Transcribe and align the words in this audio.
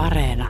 Areena. 0.00 0.48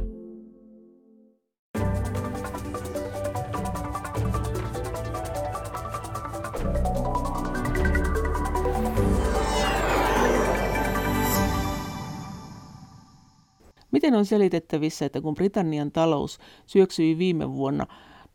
Miten 13.90 14.14
on 14.14 14.24
selitettävissä, 14.24 15.04
että 15.06 15.20
kun 15.20 15.34
Britannian 15.34 15.92
talous 15.92 16.38
syöksyi 16.66 17.18
viime 17.18 17.52
vuonna 17.52 17.86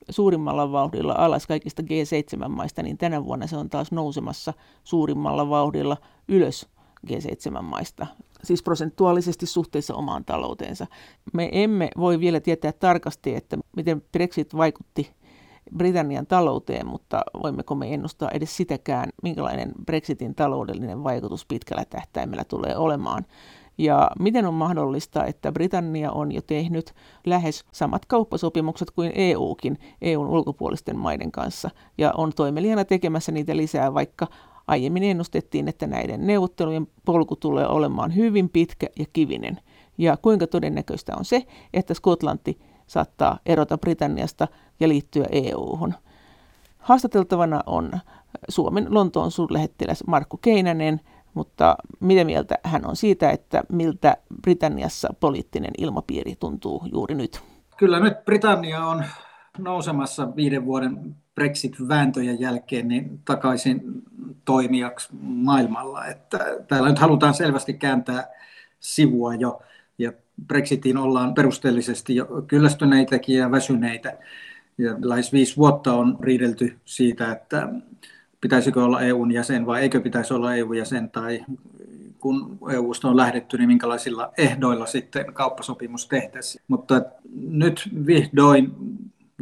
suurimmalla 0.10 0.72
vauhdilla 0.72 1.16
alas 1.18 1.48
kaikista 1.48 1.84
G7-maista, 1.84 2.84
niin 2.84 2.98
tänä 2.98 3.26
vuonna 3.26 3.48
se 3.48 3.58
on 3.58 3.70
taas 3.70 3.92
nousemassa 3.92 4.54
suurimmalla 4.84 5.50
vauhdilla 5.50 5.98
ylös 6.28 6.75
G7-maista, 7.10 8.08
siis 8.44 8.64
prosentuaalisesti 8.64 9.46
suhteessa 9.46 9.96
omaan 9.96 10.26
talouteensa. 10.26 10.88
Me 11.34 11.50
emme 11.52 11.90
voi 11.98 12.20
vielä 12.20 12.40
tietää 12.40 12.72
tarkasti, 12.72 13.36
että 13.36 13.58
miten 13.76 14.02
Brexit 14.12 14.58
vaikutti 14.58 15.12
Britannian 15.78 16.28
talouteen, 16.28 16.88
mutta 16.88 17.22
voimmeko 17.44 17.76
me 17.76 17.94
ennustaa 17.94 18.32
edes 18.32 18.58
sitäkään, 18.58 19.10
minkälainen 19.24 19.72
Brexitin 19.86 20.36
taloudellinen 20.36 21.04
vaikutus 21.04 21.46
pitkällä 21.46 21.86
tähtäimellä 21.86 22.44
tulee 22.44 22.78
olemaan. 22.78 23.26
Ja 23.78 24.12
miten 24.20 24.46
on 24.46 24.54
mahdollista, 24.54 25.26
että 25.26 25.52
Britannia 25.52 26.12
on 26.12 26.32
jo 26.32 26.42
tehnyt 26.42 26.94
lähes 27.26 27.66
samat 27.72 28.06
kauppasopimukset 28.06 28.92
kuin 28.92 29.12
EUkin 29.16 29.78
EUn 30.02 30.28
ulkopuolisten 30.28 30.98
maiden 30.98 31.32
kanssa 31.32 31.70
ja 31.98 32.14
on 32.18 32.34
toimelijana 32.36 32.86
tekemässä 32.86 33.32
niitä 33.32 33.58
lisää, 33.58 33.94
vaikka 33.94 34.28
aiemmin 34.68 35.04
ennustettiin, 35.04 35.68
että 35.68 35.88
näiden 35.88 36.28
neuvottelujen 36.28 36.88
polku 37.06 37.36
tulee 37.36 37.68
olemaan 37.68 38.16
hyvin 38.16 38.50
pitkä 38.50 38.88
ja 39.00 39.06
kivinen. 39.14 39.60
Ja 39.98 40.18
kuinka 40.18 40.48
todennäköistä 40.48 41.14
on 41.18 41.26
se, 41.26 41.44
että 41.74 41.94
Skotlanti 41.94 42.60
saattaa 42.88 43.40
erota 43.46 43.78
Britanniasta 43.78 44.48
ja 44.80 44.88
liittyä 44.88 45.26
EU-hun. 45.32 45.94
Haastateltavana 46.78 47.64
on 47.66 47.92
Suomen 48.50 48.88
Lontoon 48.90 49.32
suurlähettiläs 49.32 50.04
Markku 50.08 50.38
Keinänen– 50.38 51.02
mutta 51.36 51.76
mitä 52.00 52.24
mieltä 52.24 52.56
hän 52.64 52.88
on 52.88 52.96
siitä, 52.96 53.32
että 53.32 53.64
miltä 53.72 54.18
Britanniassa 54.42 55.14
poliittinen 55.20 55.72
ilmapiiri 55.78 56.36
tuntuu 56.40 56.84
juuri 56.92 57.16
nyt? 57.16 57.42
Kyllä 57.78 58.00
nyt 58.00 58.26
Britannia 58.26 58.86
on 58.86 59.04
nousemassa 59.58 60.36
viiden 60.36 60.66
vuoden 60.66 61.16
Brexit-vääntöjen 61.36 62.40
jälkeen 62.40 62.88
niin 62.88 63.20
takaisin 63.26 64.04
toimijaksi 64.46 65.10
maailmalla. 65.22 66.06
Että 66.06 66.40
täällä 66.68 66.90
nyt 66.90 67.00
halutaan 67.00 67.34
selvästi 67.34 67.74
kääntää 67.74 68.28
sivua 68.80 69.36
jo, 69.36 69.62
ja 69.98 70.12
Brexitiin 70.48 70.98
ollaan 70.98 71.34
perusteellisesti 71.34 72.16
jo 72.16 72.26
kyllästyneitäkin 72.48 73.38
ja 73.38 73.52
väsyneitä. 73.52 74.18
Ja 74.78 74.96
lähes 75.02 75.34
viisi 75.34 75.58
vuotta 75.58 75.94
on 75.94 76.18
riidelty 76.20 76.78
siitä, 76.86 77.32
että 77.32 77.70
pitäisikö 78.42 78.84
olla 78.84 79.02
EUn 79.02 79.32
jäsen 79.32 79.66
vai 79.66 79.82
eikö 79.82 80.02
pitäisi 80.02 80.34
olla 80.34 80.56
EU-jäsen 80.56 81.10
tai 81.10 81.46
kun 82.20 82.58
EUsta 82.72 83.08
on 83.08 83.18
lähdetty, 83.18 83.58
niin 83.58 83.68
minkälaisilla 83.68 84.32
ehdoilla 84.38 84.86
sitten 84.86 85.34
kauppasopimus 85.34 86.08
tehtäisiin. 86.08 86.64
Mutta 86.68 87.02
nyt 87.50 87.90
vihdoin 88.06 88.72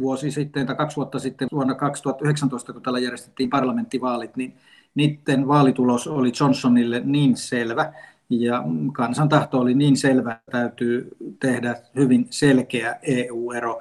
vuosi 0.00 0.30
sitten 0.30 0.66
tai 0.66 0.76
kaksi 0.76 0.96
vuotta 0.96 1.18
sitten 1.18 1.48
vuonna 1.52 1.74
2019, 1.74 2.72
kun 2.72 2.82
täällä 2.82 2.98
järjestettiin 2.98 3.50
parlamenttivaalit, 3.50 4.36
niin 4.36 4.54
niiden 4.94 5.48
vaalitulos 5.48 6.06
oli 6.08 6.32
Johnsonille 6.40 7.02
niin 7.04 7.36
selvä, 7.36 7.92
ja 8.30 8.64
kansan 8.92 9.28
tahto 9.28 9.58
oli 9.60 9.74
niin 9.74 9.96
selvä, 9.96 10.32
että 10.32 10.52
täytyy 10.52 11.08
tehdä 11.40 11.76
hyvin 11.96 12.26
selkeä 12.30 12.98
EU-ero. 13.02 13.80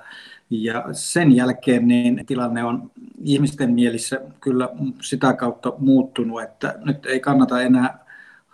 Ja 0.50 0.86
sen 0.92 1.36
jälkeen 1.36 1.88
niin 1.88 2.26
tilanne 2.26 2.64
on 2.64 2.92
ihmisten 3.24 3.74
mielissä 3.74 4.22
kyllä 4.42 4.70
sitä 5.02 5.34
kautta 5.34 5.74
muuttunut, 5.78 6.42
että 6.42 6.76
nyt 6.86 7.06
ei 7.06 7.20
kannata 7.20 7.62
enää 7.62 8.03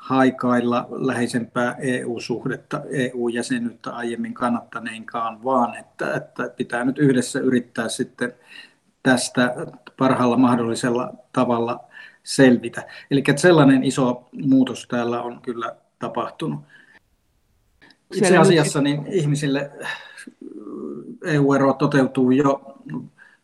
haikailla 0.10 0.88
läheisempää 0.92 1.76
EU-suhdetta, 1.80 2.82
EU-jäsenyyttä 2.90 3.92
aiemmin 3.92 4.34
kannattaneinkaan, 4.34 5.44
vaan 5.44 5.78
että, 5.78 6.14
että 6.14 6.50
pitää 6.58 6.86
nyt 6.86 6.98
yhdessä 6.98 7.40
yrittää 7.40 7.90
sitten 7.90 8.34
tästä 9.04 9.56
parhaalla 9.98 10.38
mahdollisella 10.38 11.14
tavalla 11.34 11.80
selvitä. 12.24 12.88
Eli 13.12 13.24
sellainen 13.36 13.84
iso 13.84 14.30
muutos 14.32 14.88
täällä 14.88 15.22
on 15.22 15.42
kyllä 15.42 15.76
tapahtunut. 16.00 16.60
Itse 18.16 18.38
asiassa 18.38 18.82
niin 18.82 19.08
ihmisille 19.08 19.72
EU-ero 21.26 21.74
toteutuu 21.74 22.32
jo 22.32 22.78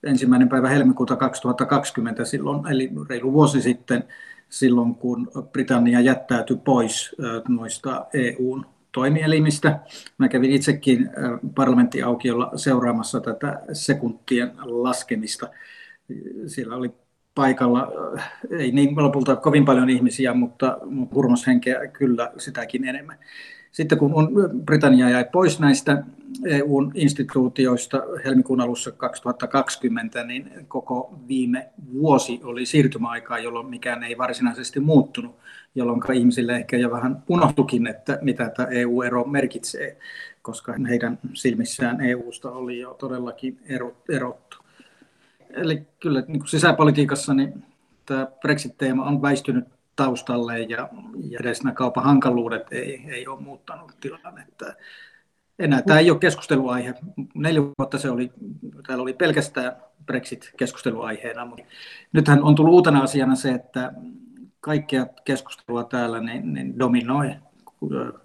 ensimmäinen 0.03 0.49
päivä 0.49 0.69
helmikuuta 0.69 1.15
2020 1.15 2.25
silloin, 2.25 2.67
eli 2.67 2.91
reilu 3.09 3.33
vuosi 3.33 3.61
sitten, 3.61 4.03
silloin 4.49 4.95
kun 4.95 5.31
Britannia 5.51 6.01
jättäytyi 6.01 6.57
pois 6.57 7.15
noista 7.47 8.05
EUn 8.13 8.65
toimielimistä. 8.91 9.79
Mä 10.17 10.27
kävin 10.27 10.51
itsekin 10.51 11.09
parlamenttiaukiolla 11.55 12.51
seuraamassa 12.55 13.19
tätä 13.19 13.61
sekuntien 13.73 14.51
laskemista. 14.63 15.47
Siellä 16.47 16.75
oli 16.75 16.91
paikalla, 17.35 17.91
ei 18.59 18.71
niin 18.71 19.03
lopulta 19.03 19.35
kovin 19.35 19.65
paljon 19.65 19.89
ihmisiä, 19.89 20.33
mutta 20.33 20.77
hurmoshenkeä 21.13 21.87
kyllä 21.87 22.31
sitäkin 22.37 22.87
enemmän. 22.87 23.17
Sitten 23.75 23.97
kun 23.97 24.11
Britannia 24.65 25.09
jäi 25.09 25.25
pois 25.31 25.59
näistä 25.59 26.03
EUn 26.45 26.91
instituutioista 26.93 28.03
helmikuun 28.25 28.61
alussa 28.61 28.91
2020, 28.91 30.23
niin 30.23 30.51
koko 30.67 31.19
viime 31.27 31.69
vuosi 31.93 32.39
oli 32.43 32.65
siirtymäaikaa, 32.65 33.39
jolloin 33.39 33.69
mikään 33.69 34.03
ei 34.03 34.17
varsinaisesti 34.17 34.79
muuttunut, 34.79 35.35
jolloin 35.75 36.01
ihmisille 36.13 36.55
ehkä 36.55 36.77
jo 36.77 36.91
vähän 36.91 37.23
unohtukin, 37.29 37.87
että 37.87 38.19
mitä 38.21 38.49
tämä 38.49 38.67
EU-ero 38.67 39.23
merkitsee, 39.23 39.97
koska 40.41 40.75
heidän 40.89 41.19
silmissään 41.33 42.01
EUsta 42.01 42.51
oli 42.51 42.79
jo 42.79 42.93
todellakin 42.93 43.59
erottu. 44.09 44.57
Eli 45.49 45.87
kyllä 45.99 46.23
niin 46.27 46.39
kuin 46.39 46.49
sisäpolitiikassa 46.49 47.33
niin 47.33 47.63
tämä 48.05 48.27
Brexit-teema 48.41 49.05
on 49.05 49.21
väistynyt 49.21 49.74
taustalle 49.95 50.59
ja, 50.59 50.89
ja 51.29 51.39
edes 51.39 51.63
nämä 51.63 51.73
kaupan 51.73 52.03
hankaluudet 52.03 52.67
ei, 52.71 53.05
ei 53.07 53.27
ole 53.27 53.41
muuttanut 53.41 53.91
tilannetta. 54.01 54.65
Enää 55.59 55.81
tämä 55.81 55.99
ei 55.99 56.11
ole 56.11 56.19
keskusteluaihe. 56.19 56.93
Neljä 57.35 57.61
vuotta 57.61 57.97
se 57.97 58.09
oli, 58.09 58.31
täällä 58.87 59.01
oli 59.01 59.13
pelkästään 59.13 59.75
Brexit 60.05 60.51
keskusteluaiheena, 60.57 61.45
mutta 61.45 61.65
nythän 62.13 62.43
on 62.43 62.55
tullut 62.55 62.73
uutena 62.73 62.99
asiana 62.99 63.35
se, 63.35 63.51
että 63.51 63.93
kaikkea 64.59 65.07
keskustelua 65.25 65.83
täällä 65.83 66.19
niin, 66.19 66.53
niin 66.53 66.79
dominoi, 66.79 67.35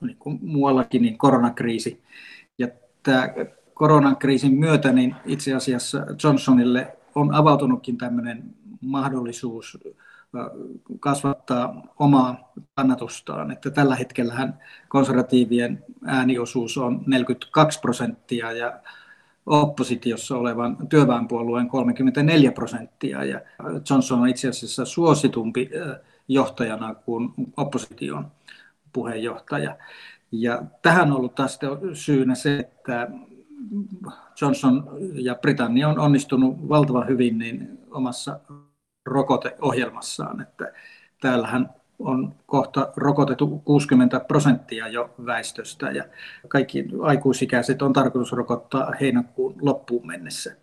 niin 0.00 0.16
kuin 0.18 0.38
muuallakin, 0.42 1.02
niin 1.02 1.18
koronakriisi. 1.18 2.02
Ja 2.58 2.68
tämä 3.02 3.28
koronakriisin 3.74 4.54
myötä 4.54 4.92
niin 4.92 5.16
itse 5.26 5.54
asiassa 5.54 6.06
Johnsonille 6.24 6.96
on 7.14 7.34
avautunutkin 7.34 7.98
tämmöinen 7.98 8.54
mahdollisuus 8.80 9.78
kasvattaa 11.00 11.82
omaa 11.98 12.52
kannatustaan. 12.74 13.50
Että 13.50 13.70
tällä 13.70 13.96
hetkellä 13.96 14.52
konservatiivien 14.88 15.84
ääniosuus 16.06 16.78
on 16.78 17.02
42 17.06 17.80
prosenttia 17.80 18.52
ja 18.52 18.80
oppositiossa 19.46 20.36
olevan 20.36 20.88
työväenpuolueen 20.88 21.68
34 21.68 22.52
prosenttia. 22.52 23.24
Ja 23.24 23.40
Johnson 23.90 24.20
on 24.20 24.28
itse 24.28 24.48
asiassa 24.48 24.84
suositumpi 24.84 25.70
johtajana 26.28 26.94
kuin 26.94 27.32
opposition 27.56 28.26
puheenjohtaja. 28.92 29.76
Ja 30.32 30.62
tähän 30.82 31.12
on 31.12 31.16
ollut 31.16 31.34
taas 31.34 31.58
syynä 31.92 32.34
se, 32.34 32.58
että 32.58 33.10
Johnson 34.40 34.90
ja 35.14 35.34
Britannia 35.34 35.88
on 35.88 35.98
onnistunut 35.98 36.68
valtavan 36.68 37.08
hyvin 37.08 37.38
niin 37.38 37.78
omassa 37.90 38.40
rokoteohjelmassaan. 39.10 40.42
Että 40.42 40.72
täällähän 41.20 41.70
on 41.98 42.34
kohta 42.46 42.92
rokotettu 42.96 43.62
60 43.64 44.20
prosenttia 44.20 44.88
jo 44.88 45.10
väestöstä 45.26 45.90
ja 45.90 46.04
kaikki 46.48 46.88
aikuisikäiset 47.02 47.82
on 47.82 47.92
tarkoitus 47.92 48.32
rokottaa 48.32 48.92
heinäkuun 49.00 49.54
loppuun 49.60 50.06
mennessä. 50.06 50.56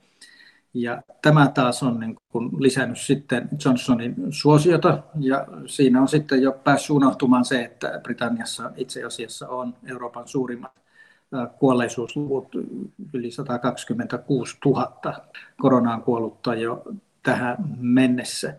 Ja 0.73 1.01
tämä 1.21 1.47
taas 1.47 1.83
on 1.83 1.99
niin 1.99 2.15
kuin 2.29 2.49
lisännyt 2.59 2.99
sitten 2.99 3.49
Johnsonin 3.65 4.15
suosiota 4.29 5.03
ja 5.19 5.47
siinä 5.65 6.01
on 6.01 6.07
sitten 6.07 6.41
jo 6.41 6.51
päässyt 6.63 6.89
unohtumaan 6.89 7.45
se, 7.45 7.63
että 7.63 7.99
Britanniassa 8.03 8.71
itse 8.75 9.03
asiassa 9.03 9.49
on 9.49 9.73
Euroopan 9.89 10.27
suurimmat 10.27 10.71
kuolleisuusluvut 11.59 12.47
yli 13.13 13.31
126 13.31 14.57
000 14.65 14.91
koronaan 15.61 16.01
kuollutta 16.01 16.55
jo 16.55 16.83
tähän 17.23 17.57
mennessä, 17.77 18.57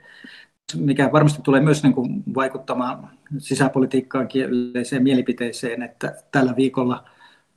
mikä 0.77 1.13
varmasti 1.13 1.43
tulee 1.43 1.61
myös 1.61 1.83
niin 1.83 1.95
kuin 1.95 2.23
vaikuttamaan 2.35 3.11
sisäpolitiikkaankin 3.39 4.45
yleiseen 4.45 5.03
mielipiteeseen, 5.03 5.83
että 5.83 6.15
tällä 6.33 6.57
viikolla 6.57 7.05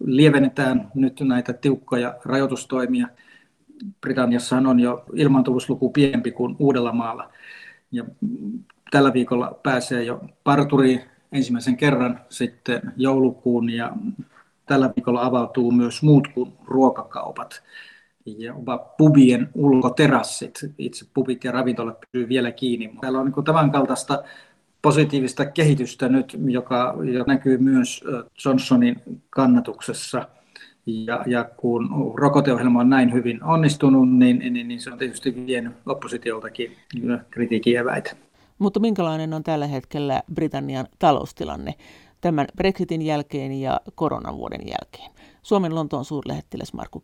lievennetään 0.06 0.92
nyt 0.96 1.20
näitä 1.20 1.54
tiukkoja 1.54 2.16
rajoitustoimia. 2.26 3.08
Britanniassahan 4.02 4.68
on 4.68 4.80
jo 4.80 5.06
ilmaantuvuusluku 5.14 5.90
pienempi 5.90 6.32
kuin 6.32 6.56
Uudellamaalla. 6.60 7.30
Ja 7.92 8.06
tällä 8.92 9.14
viikolla 9.14 9.60
pääsee 9.64 10.04
jo 10.04 10.22
parturiin 10.44 11.02
ensimmäisen 11.32 11.78
kerran 11.78 12.22
sitten 12.30 12.82
joulukuun 12.98 13.70
ja 13.70 13.92
tällä 14.66 14.94
viikolla 14.96 15.26
avautuu 15.26 15.72
myös 15.72 16.04
muut 16.04 16.28
kuin 16.28 16.54
ruokakaupat 16.66 17.64
ja 18.26 18.54
pubien 18.98 19.50
ulkoterassit. 19.54 20.60
Itse 20.78 21.06
pubit 21.14 21.44
ja 21.44 21.52
ravintolat 21.52 21.98
pysyvät 22.12 22.30
vielä 22.30 22.52
kiinni. 22.52 22.94
Täällä 23.02 23.20
on 23.20 23.26
niin 23.26 23.46
tämän 23.46 23.72
kaltaista 23.72 24.24
positiivista 24.82 25.46
kehitystä 25.46 26.10
nyt, 26.10 26.38
joka, 26.46 26.96
joka 27.14 27.32
näkyy 27.32 27.58
myös 27.58 28.04
Johnsonin 28.46 29.02
kannatuksessa. 29.30 30.28
Ja, 30.86 31.24
ja 31.28 31.44
kun 31.44 31.90
rokoteohjelma 32.16 32.80
on 32.80 32.90
näin 32.90 33.14
hyvin 33.14 33.44
onnistunut, 33.44 34.14
niin, 34.14 34.40
niin, 34.40 34.68
niin 34.68 34.82
se 34.82 34.92
on 34.92 34.98
tietysti 34.98 35.46
vienyt 35.46 35.74
oppositioltakin 35.86 36.72
kritiikin 37.30 37.78
eväitä. 37.78 38.16
Mutta 38.60 38.80
minkälainen 38.80 39.34
on 39.34 39.44
tällä 39.44 39.68
hetkellä 39.68 40.22
Britannian 40.34 40.88
taloustilanne 41.00 41.74
tämän 42.22 42.48
Brexitin 42.58 43.02
jälkeen 43.02 43.52
ja 43.62 43.80
koronavuoden 43.96 44.62
jälkeen? 44.68 45.12
Suomen 45.42 45.76
Lontoon 45.76 46.06
suurlähettiläs 46.06 46.74
Markku 46.74 47.00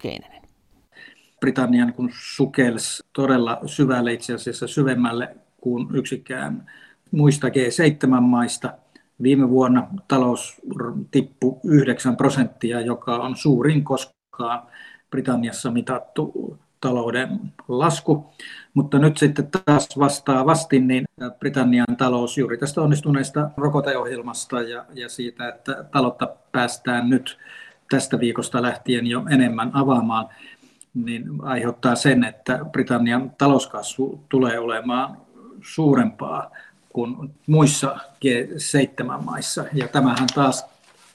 Keinenen. 1.38 1.54
Britannian 1.54 1.94
kun 1.94 2.10
sukelsi 2.14 3.04
todella 3.14 3.60
syvälle 3.66 4.14
itse 4.14 4.34
asiassa 4.34 4.68
syvemmälle 4.68 5.36
kuin 5.62 5.88
yksikään 5.96 6.72
muista 7.12 7.48
G7-maista. 7.48 8.74
Viime 9.22 9.50
vuonna 9.50 9.88
talous 10.08 10.62
tippui 11.12 11.60
9 11.64 12.18
prosenttia, 12.18 12.82
joka 12.82 13.16
on 13.16 13.36
suurin 13.36 13.84
koskaan 13.84 14.62
Britanniassa 15.12 15.72
mitattu 15.72 16.58
talouden 16.82 17.40
lasku. 17.68 18.34
Mutta 18.74 19.00
nyt 19.00 19.18
sitten 19.18 19.48
taas 19.66 19.90
vastaavasti 20.00 20.80
niin 20.80 21.06
Britannian 21.40 21.98
talous 21.98 22.38
juuri 22.38 22.58
tästä 22.58 22.82
onnistuneesta 22.82 23.50
rokoteohjelmasta 23.58 24.62
ja, 24.62 24.86
ja 24.94 25.10
siitä, 25.10 25.50
että 25.50 25.84
taloutta 25.92 26.36
päästään 26.52 27.10
nyt 27.10 27.38
tästä 27.90 28.20
viikosta 28.20 28.62
lähtien 28.62 29.08
jo 29.08 29.26
enemmän 29.30 29.72
avaamaan, 29.74 30.30
niin 31.06 31.24
aiheuttaa 31.42 31.96
sen, 31.96 32.24
että 32.24 32.60
Britannian 32.72 33.32
talouskasvu 33.38 34.24
tulee 34.30 34.60
olemaan 34.60 35.18
suurempaa 35.62 36.52
kuin 36.90 37.16
muissa 37.48 37.98
G7-maissa. 38.26 39.66
Ja 39.74 39.88
tämähän 39.88 40.28
taas 40.36 40.66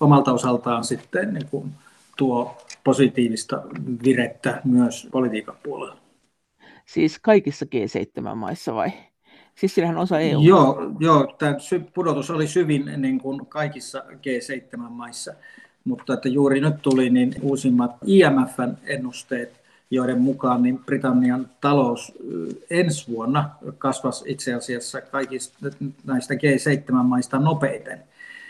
omalta 0.01 0.33
osaltaan 0.33 0.85
sitten 0.85 1.35
niin 1.35 1.47
kuin 1.51 1.73
tuo 2.17 2.57
positiivista 2.85 3.63
virettä 4.05 4.61
myös 4.65 5.09
politiikan 5.13 5.57
puolella. 5.63 5.97
Siis 6.87 7.19
kaikissa 7.19 7.67
G7-maissa 7.67 8.75
vai? 8.75 8.93
Siis 9.55 9.75
siinähän 9.75 9.97
osa 9.99 10.19
EU. 10.21 10.41
Joo, 10.41 10.93
joo 10.99 11.35
tämä 11.39 11.57
pudotus 11.95 12.31
oli 12.31 12.47
syvin 12.47 12.93
niin 12.97 13.21
kuin 13.21 13.47
kaikissa 13.47 14.05
G7-maissa, 14.09 15.35
mutta 15.85 16.15
että 16.15 16.29
juuri 16.29 16.61
nyt 16.61 16.83
tuli 16.83 17.11
niin 17.11 17.35
uusimmat 17.43 17.97
IMFn 18.07 18.77
ennusteet 18.85 19.62
joiden 19.93 20.21
mukaan 20.21 20.63
niin 20.63 20.79
Britannian 20.79 21.49
talous 21.61 22.13
ensi 22.71 23.13
vuonna 23.13 23.51
kasvasi 23.79 24.25
itse 24.27 24.55
asiassa 24.55 25.01
kaikista 25.01 25.59
näistä 26.05 26.35
G7-maista 26.35 27.39
nopeiten. 27.39 28.03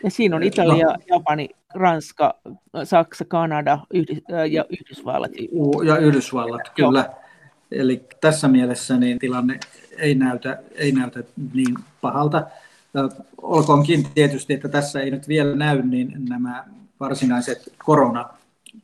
Ja 0.05 0.11
siinä 0.11 0.37
on 0.37 0.43
Italia, 0.43 0.87
no, 0.87 0.97
Japani, 1.09 1.49
Ranska, 1.75 2.35
Saksa, 2.85 3.25
Kanada 3.25 3.79
Yhdys- 3.95 4.25
ja 4.51 4.65
Yhdysvallat. 4.81 5.31
Ja 5.85 5.97
Yhdysvallat, 5.97 6.69
kyllä. 6.75 7.05
Joo. 7.09 7.23
Eli 7.73 8.05
tässä 8.21 8.49
mielessä 8.49 8.97
niin 8.97 9.19
tilanne 9.19 9.61
ei 9.99 10.15
näytä, 10.15 10.63
ei 10.75 10.93
näytä 10.93 11.23
niin 11.55 11.75
pahalta. 12.01 12.47
Olkoonkin 13.43 14.07
tietysti, 14.15 14.53
että 14.53 14.69
tässä 14.69 15.01
ei 15.01 15.11
nyt 15.11 15.29
vielä 15.29 15.57
näy 15.57 15.83
niin 15.83 16.13
nämä 16.29 16.65
varsinaiset 17.01 17.73
korona 17.85 18.29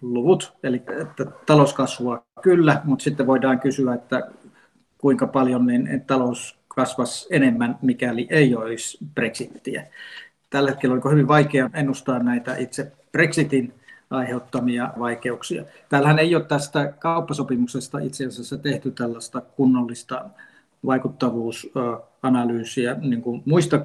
luvut, 0.03 0.53
eli 0.63 0.83
että 1.01 1.27
talouskasvua 1.47 2.25
kyllä, 2.43 2.81
mutta 2.85 3.03
sitten 3.03 3.27
voidaan 3.27 3.61
kysyä, 3.61 3.95
että 3.95 4.31
kuinka 4.99 5.27
paljon 5.27 5.67
niin 5.67 6.05
talous 6.07 6.59
kasvaisi 6.69 7.27
enemmän, 7.31 7.79
mikäli 7.83 8.27
ei 8.31 8.55
olisi 8.55 8.99
Brexittiä. 9.15 9.87
Tällä 10.51 10.71
hetkellä 10.71 11.01
on 11.05 11.13
hyvin 11.13 11.29
vaikea 11.29 11.71
ennustaa 11.75 12.19
näitä 12.19 12.57
itse 12.57 12.93
Brexitin 13.13 13.75
aiheuttamia 14.11 14.93
vaikeuksia. 14.99 15.65
Täällähän 15.89 16.19
ei 16.19 16.35
ole 16.35 16.45
tästä 16.45 16.93
kauppasopimuksesta 16.99 17.99
itse 17.99 18.27
asiassa 18.27 18.59
tehty 18.59 18.91
tällaista 18.91 19.41
kunnollista 19.41 20.25
vaikuttavuusanalyysiä, 20.87 22.95
niin 22.95 23.23
kuin 23.23 23.43
muista 23.45 23.81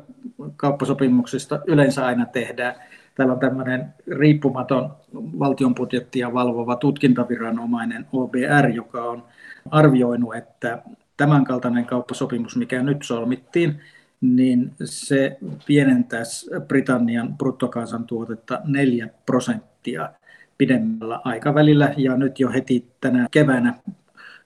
kauppasopimuksista 0.55 1.59
yleensä 1.67 2.05
aina 2.05 2.25
tehdään. 2.25 2.75
Täällä 3.15 3.33
on 3.33 3.39
tämmöinen 3.39 3.93
riippumaton 4.07 4.91
valtion 5.13 5.75
budjettia 5.75 6.33
valvova 6.33 6.75
tutkintaviranomainen 6.75 8.05
OBR, 8.13 8.69
joka 8.73 9.03
on 9.03 9.23
arvioinut, 9.71 10.35
että 10.35 10.83
tämänkaltainen 11.17 11.85
kauppasopimus, 11.85 12.55
mikä 12.55 12.83
nyt 12.83 12.97
solmittiin, 13.03 13.79
niin 14.21 14.71
se 14.83 15.37
pienentäisi 15.67 16.49
Britannian 16.67 17.37
bruttokansantuotetta 17.37 18.61
4 18.65 19.09
prosenttia 19.25 20.09
pidemmällä 20.57 21.19
aikavälillä. 21.23 21.93
Ja 21.97 22.17
nyt 22.17 22.39
jo 22.39 22.51
heti 22.51 22.87
tänä 23.01 23.27
keväänä 23.31 23.73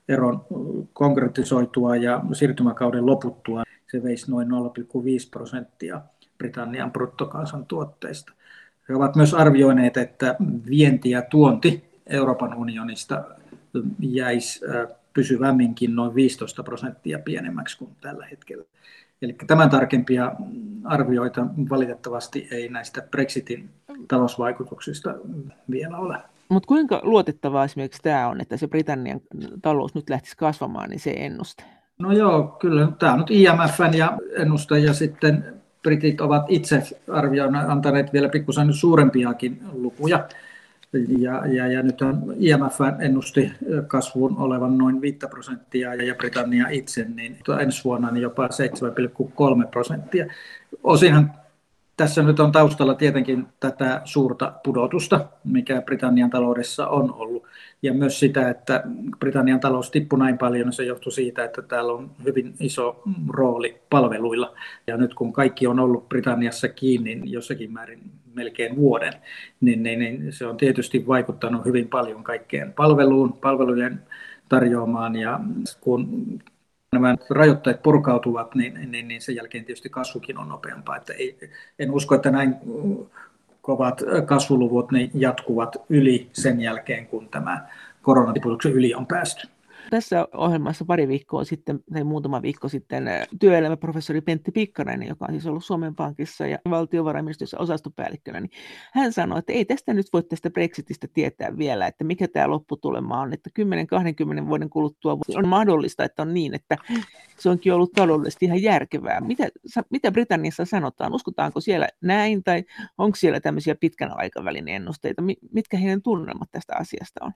eron 0.09 0.45
konkretisoitua 0.93 1.95
ja 1.95 2.23
siirtymäkauden 2.33 3.05
loputtua 3.05 3.63
se 3.91 4.03
veisi 4.03 4.31
noin 4.31 4.47
0,5 4.47 4.53
prosenttia 5.31 6.01
Britannian 6.37 6.91
bruttokansantuotteista. 6.91 8.33
He 8.89 8.95
ovat 8.95 9.15
myös 9.15 9.33
arvioineet, 9.33 9.97
että 9.97 10.35
vienti 10.69 11.09
ja 11.09 11.21
tuonti 11.21 11.83
Euroopan 12.07 12.53
unionista 12.53 13.23
jäisi 13.99 14.65
pysyvämminkin 15.13 15.95
noin 15.95 16.15
15 16.15 16.63
prosenttia 16.63 17.19
pienemmäksi 17.19 17.77
kuin 17.77 17.91
tällä 18.01 18.25
hetkellä. 18.25 18.63
Eli 19.21 19.35
tämän 19.47 19.69
tarkempia 19.69 20.31
arvioita 20.83 21.45
valitettavasti 21.69 22.47
ei 22.51 22.69
näistä 22.69 23.01
Brexitin 23.11 23.69
talousvaikutuksista 24.07 25.15
vielä 25.71 25.97
ole. 25.97 26.17
Mutta 26.49 26.67
kuinka 26.67 26.99
luotettavaa 27.03 27.63
esimerkiksi 27.63 28.01
tämä 28.01 28.27
on, 28.27 28.41
että 28.41 28.57
se 28.57 28.67
Britannian 28.67 29.21
talous 29.61 29.95
nyt 29.95 30.09
lähtisi 30.09 30.37
kasvamaan, 30.37 30.89
niin 30.89 30.99
se 30.99 31.11
ennuste? 31.11 31.63
No 31.99 32.11
joo, 32.11 32.43
kyllä 32.59 32.91
tämä 32.99 33.13
on 33.13 33.19
nyt 33.19 33.31
IMFn 33.31 33.97
ja 33.97 34.17
ennuste 34.37 34.79
ja 34.79 34.93
sitten 34.93 35.53
britit 35.87 36.21
ovat 36.21 36.45
itse 36.47 36.83
arvioineet, 37.11 37.69
antaneet 37.69 38.13
vielä 38.13 38.29
pikkusen 38.29 38.73
suurempiakin 38.73 39.59
lukuja. 39.73 40.27
Ja, 41.17 41.47
ja, 41.47 41.67
ja 41.67 41.83
nyt 41.83 41.99
IMF 42.39 42.79
ennusti 42.99 43.51
kasvun 43.87 44.37
olevan 44.37 44.77
noin 44.77 45.01
5 45.01 45.17
prosenttia 45.29 45.95
ja 45.95 46.15
Britannia 46.15 46.67
itse 46.69 47.05
niin 47.15 47.37
ensi 47.61 47.83
vuonna 47.83 48.11
niin 48.11 48.21
jopa 48.21 48.47
7,3 48.47 49.67
prosenttia. 49.71 50.25
Osinhan 50.83 51.33
tässä 51.97 52.23
nyt 52.23 52.39
on 52.39 52.51
taustalla 52.51 52.93
tietenkin 52.93 53.47
tätä 53.59 54.01
suurta 54.05 54.53
pudotusta, 54.63 55.25
mikä 55.43 55.81
Britannian 55.81 56.29
taloudessa 56.29 56.87
on 56.87 57.13
ollut. 57.13 57.43
Ja 57.81 57.93
myös 57.93 58.19
sitä, 58.19 58.49
että 58.49 58.83
Britannian 59.19 59.59
talous 59.59 59.91
tippui 59.91 60.19
näin 60.19 60.37
paljon, 60.37 60.73
se 60.73 60.83
johtui 60.83 61.11
siitä, 61.11 61.43
että 61.43 61.61
täällä 61.61 61.93
on 61.93 62.11
hyvin 62.23 62.53
iso 62.59 63.03
rooli 63.29 63.81
palveluilla. 63.89 64.53
Ja 64.87 64.97
nyt 64.97 65.13
kun 65.13 65.33
kaikki 65.33 65.67
on 65.67 65.79
ollut 65.79 66.09
Britanniassa 66.09 66.69
kiinni 66.69 67.15
niin 67.15 67.31
jossakin 67.31 67.73
määrin 67.73 67.99
melkein 68.33 68.75
vuoden, 68.75 69.13
niin, 69.61 69.83
niin, 69.83 69.99
niin 69.99 70.33
se 70.33 70.47
on 70.47 70.57
tietysti 70.57 71.07
vaikuttanut 71.07 71.65
hyvin 71.65 71.87
paljon 71.87 72.23
kaikkeen 72.23 72.73
palveluun, 72.73 73.33
palvelujen 73.33 74.01
tarjoamaan. 74.49 75.15
Ja 75.15 75.39
kun 75.81 76.39
nämä 76.93 77.15
rajoitteet 77.29 77.83
purkautuvat, 77.83 78.55
niin, 78.55 78.91
niin, 78.91 79.07
niin 79.07 79.21
sen 79.21 79.35
jälkeen 79.35 79.65
tietysti 79.65 79.89
kasvukin 79.89 80.37
on 80.37 80.49
nopeampaa. 80.49 80.97
Että 80.97 81.13
ei, 81.13 81.37
en 81.79 81.91
usko, 81.91 82.15
että 82.15 82.31
näin 82.31 82.55
kovat 83.67 84.03
kasvuluvut 84.25 84.91
niin 84.91 85.11
jatkuvat 85.13 85.75
yli 85.89 86.29
sen 86.33 86.61
jälkeen, 86.61 87.07
kun 87.07 87.29
tämä 87.29 87.67
koronatiputuksen 88.01 88.71
yli 88.71 88.93
on 88.93 89.05
päästy. 89.07 89.47
Tässä 89.89 90.27
ohjelmassa 90.33 90.85
pari 90.85 91.07
viikkoa 91.07 91.43
sitten, 91.43 91.79
tai 91.93 92.03
muutama 92.03 92.41
viikko 92.41 92.69
sitten, 92.69 93.05
työelämäprofessori 93.39 94.21
Pentti 94.21 94.51
Pikkarainen, 94.51 95.07
joka 95.07 95.25
on 95.25 95.33
siis 95.33 95.45
ollut 95.45 95.65
Suomen 95.65 95.95
Pankissa 95.95 96.47
ja 96.47 96.57
valtiovarainministeriössä 96.69 97.59
osastopäällikkönä, 97.59 98.39
niin 98.39 98.51
hän 98.93 99.13
sanoi, 99.13 99.39
että 99.39 99.53
ei 99.53 99.65
tästä 99.65 99.93
nyt 99.93 100.07
voi 100.13 100.23
tästä 100.23 100.49
Brexitistä 100.49 101.07
tietää 101.13 101.57
vielä, 101.57 101.87
että 101.87 102.03
mikä 102.03 102.27
tämä 102.27 102.49
lopputulema 102.49 103.21
on, 103.21 103.33
että 103.33 103.49
10-20 104.43 104.47
vuoden 104.47 104.69
kuluttua 104.69 105.17
on 105.35 105.47
mahdollista, 105.47 106.03
että 106.03 106.21
on 106.21 106.33
niin, 106.33 106.53
että 106.55 106.77
se 107.39 107.49
onkin 107.49 107.73
ollut 107.73 107.91
taloudellisesti 107.91 108.45
ihan 108.45 108.61
järkevää. 108.61 109.21
Mitä, 109.21 109.49
mitä 109.89 110.11
Britanniassa 110.11 110.65
sanotaan? 110.65 111.13
Uskotaanko 111.13 111.59
siellä 111.61 111.87
näin 112.01 112.43
tai 112.43 112.63
onko 112.97 113.15
siellä 113.15 113.39
tämmöisiä 113.39 113.75
pitkän 113.75 114.11
aikavälin 114.17 114.67
ennusteita? 114.67 115.23
Mitkä 115.51 115.77
heidän 115.77 116.01
tunnelmat 116.01 116.51
tästä 116.51 116.73
asiasta 116.75 117.25
on? 117.25 117.31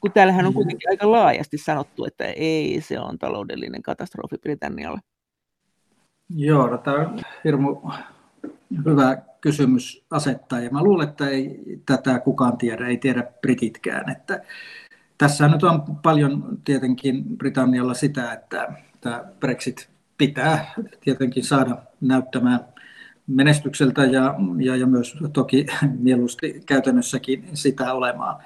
Kun 0.00 0.12
täällähän 0.12 0.46
on 0.46 0.52
mm. 0.52 0.54
kuitenkin 0.54 0.90
aika 0.90 1.10
laajasti 1.10 1.58
sanottu, 1.58 2.04
että 2.04 2.24
ei, 2.24 2.80
se 2.80 3.00
on 3.00 3.18
taloudellinen 3.18 3.82
katastrofi 3.82 4.38
Britannialle. 4.38 5.00
Joo, 6.36 6.66
no, 6.66 6.78
tämä 6.78 6.96
on 6.96 7.20
hirmu 7.44 7.80
hyvä 8.84 9.18
kysymys 9.40 10.04
asettaa, 10.10 10.60
ja 10.60 10.70
mä 10.70 10.82
luulen, 10.82 11.08
että 11.08 11.28
ei 11.28 11.60
tätä 11.86 12.18
kukaan 12.18 12.58
tiedä, 12.58 12.86
ei 12.86 12.96
tiedä 12.96 13.22
brititkään. 13.40 14.10
Että 14.10 14.42
tässä 15.18 15.48
nyt 15.48 15.62
on 15.62 15.82
paljon 16.02 16.58
tietenkin 16.64 17.24
Britannialla 17.36 17.94
sitä, 17.94 18.32
että 18.32 18.72
tämä 19.00 19.24
Brexit 19.40 19.90
pitää 20.18 20.74
tietenkin 21.00 21.44
saada 21.44 21.76
näyttämään 22.00 22.60
menestykseltä 23.26 24.04
ja, 24.04 24.34
ja, 24.58 24.76
ja 24.76 24.86
myös 24.86 25.16
toki 25.32 25.66
mieluusti 25.98 26.62
käytännössäkin 26.66 27.44
sitä 27.54 27.92
olemaan. 27.92 28.42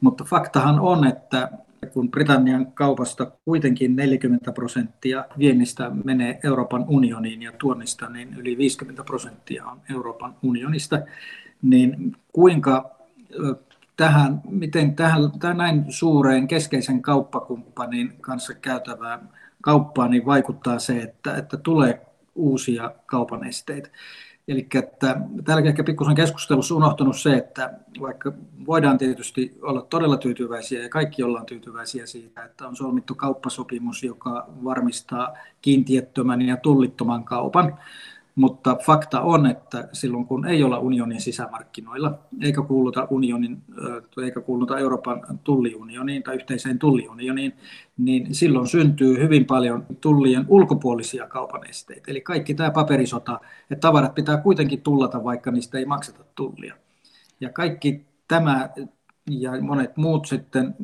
Mutta 0.00 0.24
faktahan 0.24 0.80
on, 0.80 1.06
että 1.06 1.50
kun 1.92 2.10
Britannian 2.10 2.72
kaupasta 2.72 3.32
kuitenkin 3.44 3.96
40 3.96 4.52
prosenttia 4.52 5.24
viennistä 5.38 5.90
menee 6.04 6.40
Euroopan 6.44 6.84
unioniin 6.88 7.42
ja 7.42 7.52
tuonnista 7.52 8.08
niin 8.08 8.34
yli 8.34 8.58
50 8.58 9.04
prosenttia 9.04 9.66
on 9.66 9.80
Euroopan 9.90 10.36
unionista, 10.42 10.98
niin 11.62 12.16
kuinka 12.32 12.96
tähän, 13.96 14.40
miten 14.48 14.96
tähän, 14.96 15.20
tähän 15.38 15.56
näin 15.56 15.84
suureen 15.88 16.48
keskeisen 16.48 17.02
kauppakumppanin 17.02 18.12
kanssa 18.20 18.54
käytävään 18.54 19.28
kauppaan 19.60 20.10
niin 20.10 20.26
vaikuttaa 20.26 20.78
se, 20.78 21.02
että, 21.02 21.36
että 21.36 21.56
tulee 21.56 22.06
uusia 22.34 22.90
kaupan 23.06 23.44
esteitä. 23.44 23.88
Eli 24.48 24.66
että 24.74 25.20
täällä 25.44 25.68
ehkä 25.68 25.84
pikkusen 25.84 26.14
keskustelussa 26.14 26.74
unohtunut 26.74 27.18
se, 27.18 27.36
että 27.36 27.74
vaikka 28.00 28.32
voidaan 28.66 28.98
tietysti 28.98 29.58
olla 29.62 29.82
todella 29.82 30.16
tyytyväisiä 30.16 30.82
ja 30.82 30.88
kaikki 30.88 31.22
ollaan 31.22 31.46
tyytyväisiä 31.46 32.06
siitä, 32.06 32.44
että 32.44 32.68
on 32.68 32.76
solmittu 32.76 33.14
kauppasopimus, 33.14 34.02
joka 34.02 34.46
varmistaa 34.64 35.36
kiintiettömän 35.62 36.42
ja 36.42 36.56
tullittoman 36.56 37.24
kaupan, 37.24 37.78
mutta 38.36 38.76
fakta 38.86 39.20
on, 39.20 39.46
että 39.46 39.88
silloin 39.92 40.26
kun 40.26 40.46
ei 40.46 40.62
olla 40.64 40.78
unionin 40.78 41.20
sisämarkkinoilla, 41.20 42.18
eikä 42.42 42.62
kuuluta, 42.62 43.06
unionin, 43.10 43.62
eikä 44.24 44.40
kuuluta 44.40 44.78
Euroopan 44.78 45.22
tulliunioniin 45.44 46.22
tai 46.22 46.34
yhteiseen 46.34 46.78
tulliunioniin, 46.78 47.52
niin 47.98 48.34
silloin 48.34 48.66
syntyy 48.66 49.18
hyvin 49.22 49.44
paljon 49.44 49.86
tullien 50.00 50.44
ulkopuolisia 50.48 51.28
kaupan 51.28 51.68
esteitä. 51.68 52.10
Eli 52.10 52.20
kaikki 52.20 52.54
tämä 52.54 52.70
paperisota, 52.70 53.40
että 53.70 53.88
tavarat 53.88 54.14
pitää 54.14 54.36
kuitenkin 54.36 54.82
tullata, 54.82 55.24
vaikka 55.24 55.50
niistä 55.50 55.78
ei 55.78 55.84
makseta 55.84 56.24
tullia. 56.34 56.74
Ja 57.40 57.50
kaikki 57.52 58.06
tämä 58.28 58.68
ja 59.30 59.60
monet 59.60 59.96
muut 59.96 60.26
sitten, 60.26 60.74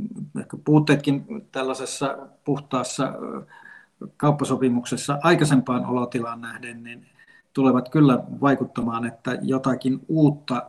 ehkä 0.41 0.57
puutteetkin 0.65 1.25
tällaisessa 1.53 2.19
puhtaassa 2.45 3.13
kauppasopimuksessa 4.17 5.19
aikaisempaan 5.23 5.87
olotilaan 5.87 6.41
nähden, 6.41 6.83
niin 6.83 7.07
tulevat 7.53 7.89
kyllä 7.89 8.19
vaikuttamaan, 8.41 9.07
että 9.07 9.39
jotakin 9.43 10.01
uutta 10.09 10.67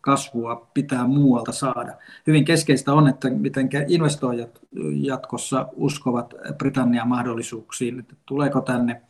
kasvua 0.00 0.70
pitää 0.74 1.06
muualta 1.06 1.52
saada. 1.52 1.94
Hyvin 2.26 2.44
keskeistä 2.44 2.92
on, 2.92 3.08
että 3.08 3.30
miten 3.30 3.68
investoijat 3.88 4.58
jatkossa 4.92 5.68
uskovat 5.72 6.34
Britannian 6.58 7.08
mahdollisuuksiin, 7.08 7.98
että 7.98 8.14
tuleeko 8.26 8.60
tänne 8.60 9.02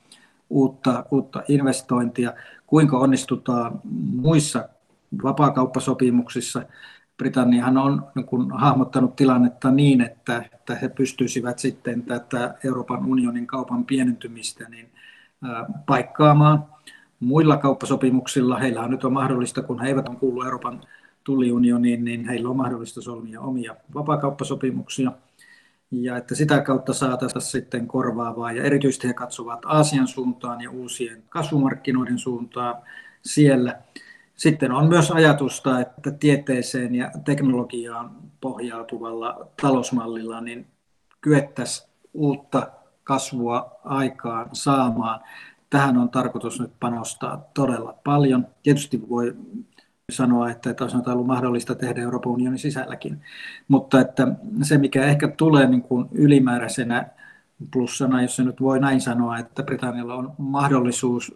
uutta, 0.51 1.05
uutta 1.11 1.43
investointia, 1.49 2.33
kuinka 2.67 2.99
onnistutaan 2.99 3.81
muissa 4.13 4.69
vapaakauppasopimuksissa. 5.23 6.63
Britanniahan 7.17 7.79
on 7.79 8.07
niin 8.15 8.27
kun, 8.27 8.53
hahmottanut 8.53 9.17
tilannetta 9.17 9.71
niin, 9.71 10.01
että, 10.01 10.45
että 10.53 10.75
he 10.75 10.89
pystyisivät 10.89 11.59
sitten 11.59 12.03
tätä 12.03 12.55
Euroopan 12.65 13.07
unionin 13.07 13.47
kaupan 13.47 13.85
pienentymistä 13.85 14.69
niin, 14.69 14.91
paikkaamaan 15.87 16.65
muilla 17.25 17.57
kauppasopimuksilla. 17.57 18.59
Heillä 18.59 18.83
on 18.83 18.91
nyt 18.91 19.05
on 19.05 19.13
mahdollista, 19.13 19.63
kun 19.63 19.81
he 19.81 19.89
eivät 19.89 20.07
kuulu 20.21 20.43
Euroopan 20.43 20.81
tulliunioniin, 21.25 22.05
niin 22.05 22.25
heillä 22.25 22.49
on 22.49 22.57
mahdollista 22.57 23.03
solmia 23.03 23.41
omia 23.41 23.77
vapaakauppasopimuksia. 23.95 25.13
Ja 25.91 26.17
että 26.17 26.35
sitä 26.35 26.61
kautta 26.61 26.93
saataisiin 26.93 27.43
sitten 27.43 27.87
korvaavaa. 27.87 28.53
Ja 28.53 28.65
erityisesti 28.65 29.09
he 29.09 29.15
katsovat 29.15 29.65
Aasian 29.65 30.09
suuntaan 30.09 30.61
ja 30.61 30.71
uusien 30.71 31.23
kasvumarkkinoiden 31.29 32.19
suuntaan 32.19 32.75
siellä. 33.25 33.79
Sitten 34.37 34.73
on 34.73 34.89
myös 34.89 35.11
ajatusta, 35.11 35.81
että 35.81 36.11
tieteeseen 36.11 36.95
ja 36.95 37.11
teknologiaan 37.25 38.11
pohjautuvalla 38.41 39.47
talousmallilla 39.63 40.41
niin 40.41 40.67
kyettäisiin 41.21 41.91
uutta 42.15 42.71
kasvua 43.05 43.81
aikaan 43.85 44.49
saamaan 44.53 45.21
tähän 45.71 45.97
on 45.97 46.11
tarkoitus 46.11 46.61
nyt 46.61 46.73
panostaa 46.81 47.45
todella 47.55 47.95
paljon. 48.05 48.47
Tietysti 48.63 49.09
voi 49.09 49.37
sanoa, 50.13 50.51
että 50.51 50.75
olisi 50.81 50.97
ollut 51.07 51.27
mahdollista 51.27 51.75
tehdä 51.75 52.03
Euroopan 52.03 52.33
unionin 52.33 52.59
sisälläkin, 52.59 53.23
mutta 53.69 54.01
että 54.01 54.29
se, 54.63 54.79
mikä 54.79 55.05
ehkä 55.05 55.29
tulee 55.29 55.67
niin 55.67 55.83
kuin 55.83 56.09
ylimääräisenä 56.13 57.07
plussana, 57.73 58.23
jos 58.23 58.37
se 58.37 58.45
nyt 58.45 58.61
voi 58.61 58.81
näin 58.81 59.01
sanoa, 59.01 59.39
että 59.39 59.63
Britannialla 59.63 60.15
on 60.15 60.33
mahdollisuus 60.39 61.33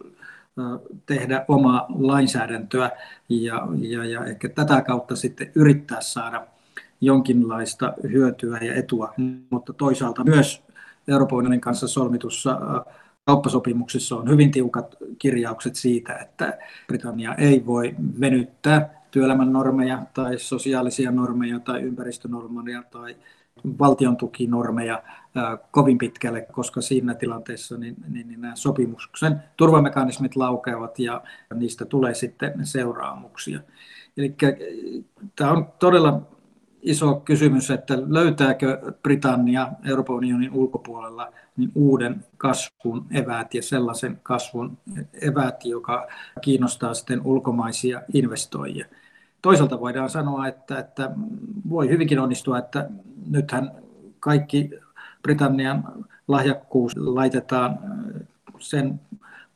tehdä 1.05 1.45
omaa 1.47 1.85
lainsäädäntöä 1.89 2.91
ja, 3.29 3.67
ja, 3.77 4.05
ja 4.05 4.25
ehkä 4.25 4.49
tätä 4.49 4.81
kautta 4.81 5.15
sitten 5.15 5.51
yrittää 5.55 6.01
saada 6.01 6.47
jonkinlaista 7.01 7.93
hyötyä 8.11 8.57
ja 8.57 8.75
etua, 8.75 9.13
mutta 9.49 9.73
toisaalta 9.73 10.23
myös 10.23 10.63
Euroopan 11.07 11.37
unionin 11.37 11.61
kanssa 11.61 11.87
solmitussa 11.87 12.59
kauppasopimuksissa 13.29 14.15
on 14.15 14.29
hyvin 14.29 14.51
tiukat 14.51 14.95
kirjaukset 15.19 15.75
siitä, 15.75 16.15
että 16.15 16.57
Britannia 16.87 17.35
ei 17.35 17.65
voi 17.65 17.95
venyttää 18.19 19.03
työelämän 19.11 19.53
normeja 19.53 20.05
tai 20.13 20.39
sosiaalisia 20.39 21.11
normeja 21.11 21.59
tai 21.59 21.81
ympäristönormeja 21.81 22.83
tai 22.83 23.15
valtion 23.79 24.17
tukinormeja 24.17 25.03
kovin 25.71 25.97
pitkälle, 25.97 26.41
koska 26.41 26.81
siinä 26.81 27.13
tilanteessa 27.13 27.77
niin, 27.77 27.95
niin, 28.07 28.27
niin 28.27 28.41
nämä 28.41 28.55
sopimuksen 28.55 29.43
turvamekanismit 29.57 30.35
laukeavat 30.35 30.99
ja 30.99 31.21
niistä 31.53 31.85
tulee 31.85 32.13
sitten 32.13 32.53
seuraamuksia. 32.63 33.59
Eli 34.17 34.35
tämä 35.35 35.51
on 35.51 35.67
todella 35.79 36.21
iso 36.81 37.15
kysymys, 37.15 37.71
että 37.71 37.97
löytääkö 38.07 38.93
Britannia 39.03 39.67
Euroopan 39.85 40.15
unionin 40.15 40.53
ulkopuolella 40.53 41.31
niin 41.57 41.71
uuden 41.75 42.25
kasvun 42.37 43.05
eväät 43.11 43.53
ja 43.53 43.63
sellaisen 43.63 44.19
kasvun 44.23 44.77
eväät, 45.21 45.65
joka 45.65 46.07
kiinnostaa 46.41 46.93
sitten 46.93 47.21
ulkomaisia 47.25 48.01
investoijia. 48.13 48.85
Toisaalta 49.41 49.79
voidaan 49.79 50.09
sanoa, 50.09 50.47
että, 50.47 50.79
että 50.79 51.11
voi 51.69 51.89
hyvinkin 51.89 52.19
onnistua, 52.19 52.57
että 52.57 52.89
nythän 53.29 53.71
kaikki 54.19 54.69
Britannian 55.21 55.83
lahjakkuus 56.27 56.97
laitetaan 56.97 57.79
sen 58.59 58.99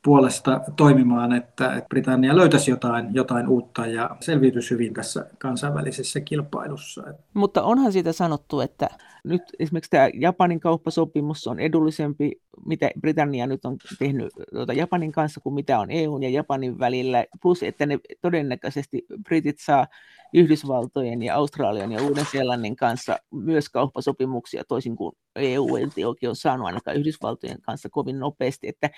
puolesta 0.04 0.60
toimimaan, 0.76 1.32
että 1.32 1.82
Britannia 1.88 2.36
löytäisi 2.36 2.70
jotain, 2.70 3.14
jotain 3.14 3.48
uutta 3.48 3.86
ja 3.86 4.16
selviytyisi 4.20 4.70
hyvin 4.70 4.94
tässä 4.94 5.26
kansainvälisessä 5.38 6.20
kilpailussa. 6.20 7.02
Mutta 7.34 7.62
onhan 7.62 7.92
siitä 7.92 8.12
sanottu, 8.12 8.60
että 8.60 8.88
nyt 9.24 9.42
esimerkiksi 9.58 9.90
tämä 9.90 10.08
Japanin 10.14 10.60
kauppasopimus 10.60 11.46
on 11.46 11.60
edullisempi, 11.60 12.32
mitä 12.66 12.90
Britannia 13.00 13.46
nyt 13.46 13.64
on 13.64 13.76
tehnyt 13.98 14.32
tuota 14.52 14.72
Japanin 14.72 15.12
kanssa 15.12 15.40
kuin 15.40 15.54
mitä 15.54 15.78
on 15.78 15.90
EUn 15.90 16.22
ja 16.22 16.30
Japanin 16.30 16.78
välillä, 16.78 17.24
plus 17.42 17.62
että 17.62 17.86
ne 17.86 17.98
todennäköisesti 18.20 19.04
Britit 19.22 19.58
saa 19.58 19.86
Yhdysvaltojen 20.34 21.22
ja 21.22 21.34
Australian 21.34 21.92
ja 21.92 22.02
Uuden-Seelannin 22.02 22.76
kanssa 22.76 23.18
myös 23.30 23.68
kauppasopimuksia, 23.68 24.64
toisin 24.68 24.96
kuin 24.96 25.16
EU 25.36 25.76
ei 25.76 26.04
oikein 26.04 26.30
ole 26.30 26.34
saanut 26.34 26.66
ainakaan 26.66 26.96
Yhdysvaltojen 26.96 27.62
kanssa 27.62 27.88
kovin 27.90 28.18
nopeasti, 28.18 28.68
että 28.68 28.90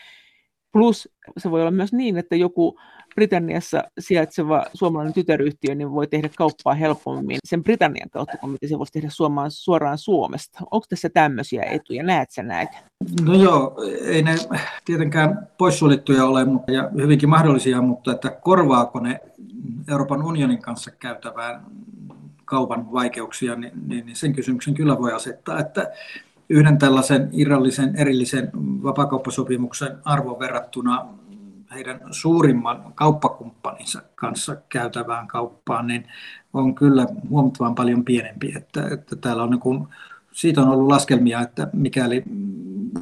Plus 0.72 1.08
se 1.38 1.50
voi 1.50 1.60
olla 1.60 1.70
myös 1.70 1.92
niin, 1.92 2.16
että 2.16 2.36
joku 2.36 2.78
Britanniassa 3.14 3.84
sijaitseva 3.98 4.64
suomalainen 4.74 5.14
tytäryhtiö 5.14 5.74
niin 5.74 5.90
voi 5.92 6.06
tehdä 6.06 6.30
kauppaa 6.36 6.74
helpommin 6.74 7.38
sen 7.44 7.62
Britannian 7.64 8.10
kautta 8.10 8.36
kuin 8.36 8.50
mitä 8.50 8.68
se 8.68 8.78
voisi 8.78 8.92
tehdä 8.92 9.08
suoraan, 9.10 9.50
suoraan 9.50 9.98
Suomesta. 9.98 10.58
Onko 10.70 10.86
tässä 10.88 11.08
tämmöisiä 11.08 11.62
etuja? 11.62 12.02
Näet 12.02 12.30
sä 12.30 12.42
näitä? 12.42 12.76
No 13.22 13.34
joo, 13.34 13.76
ei 14.04 14.22
ne 14.22 14.36
tietenkään 14.84 15.48
poissulittuja 15.58 16.24
ole 16.24 16.44
mutta, 16.44 16.72
ja 16.72 16.90
hyvinkin 16.96 17.28
mahdollisia, 17.28 17.82
mutta 17.82 18.12
että 18.12 18.30
korvaako 18.30 19.00
ne 19.00 19.20
Euroopan 19.88 20.22
unionin 20.22 20.62
kanssa 20.62 20.90
käytävään 20.90 21.66
kaupan 22.44 22.92
vaikeuksia, 22.92 23.56
niin, 23.56 23.72
niin, 23.86 24.06
niin 24.06 24.16
sen 24.16 24.32
kysymyksen 24.32 24.74
kyllä 24.74 24.98
voi 24.98 25.12
asettaa, 25.12 25.60
että 25.60 25.92
yhden 26.48 26.78
tällaisen 26.78 27.28
irrallisen 27.32 27.96
erillisen 27.96 28.50
vapakauppasopimuksen 28.54 29.98
arvon 30.04 30.38
verrattuna 30.38 31.06
heidän 31.74 32.00
suurimman 32.10 32.92
kauppakumppaninsa 32.94 34.02
kanssa 34.14 34.56
käytävään 34.68 35.26
kauppaan, 35.26 35.86
niin 35.86 36.06
on 36.52 36.74
kyllä 36.74 37.06
huomattavan 37.28 37.74
paljon 37.74 38.04
pienempi. 38.04 38.52
Että, 38.56 38.88
että 38.92 39.16
täällä 39.16 39.42
on 39.42 39.50
niin 39.50 39.60
kuin, 39.60 39.88
siitä 40.32 40.62
on 40.62 40.68
ollut 40.68 40.88
laskelmia, 40.88 41.40
että 41.40 41.68
mikäli 41.72 42.24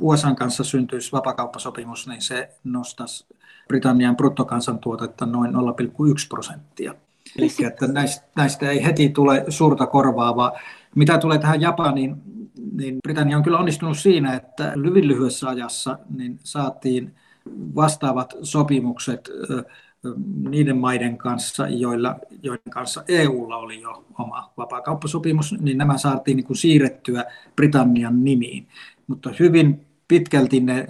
USA 0.01 0.35
kanssa 0.35 0.65
syntyisi 0.65 1.13
vapakauppasopimus, 1.13 2.09
niin 2.09 2.23
se 2.23 2.51
nostaisi 2.65 3.27
Britannian 3.69 4.17
bruttokansantuotetta 4.17 5.27
noin 5.27 5.51
0,1 5.51 5.59
prosenttia. 6.29 6.95
Eli 7.39 7.49
että 7.67 7.87
näistä, 7.87 8.27
näistä 8.37 8.71
ei 8.71 8.85
heti 8.85 9.09
tule 9.09 9.45
suurta 9.49 9.87
korvaavaa. 9.87 10.53
Mitä 10.95 11.19
tulee 11.19 11.39
tähän 11.39 11.61
Japaniin, 11.61 12.23
niin 12.73 12.97
Britannia 13.03 13.37
on 13.37 13.43
kyllä 13.43 13.59
onnistunut 13.59 13.99
siinä, 13.99 14.35
että 14.35 14.73
hyvin 14.77 15.09
lyhyessä 15.09 15.49
ajassa 15.49 15.99
niin 16.11 16.39
saatiin 16.45 17.15
vastaavat 17.75 18.35
sopimukset 18.43 19.31
niiden 20.49 20.77
maiden 20.77 21.19
kanssa, 21.19 21.69
joilla, 21.69 22.17
joiden 22.43 22.71
kanssa 22.71 23.05
EUlla 23.09 23.57
oli 23.57 23.81
jo 23.81 24.05
oma 24.19 24.53
vapaakauppasopimus, 24.57 25.55
niin 25.61 25.79
nämä 25.79 25.99
saatiin 25.99 26.37
niin 26.37 26.47
kuin 26.47 26.57
siirrettyä 26.57 27.25
Britannian 27.57 28.25
nimiin. 28.25 28.69
Mutta 29.07 29.31
hyvin 29.41 29.87
pitkälti 30.09 30.61
ne, 30.61 30.87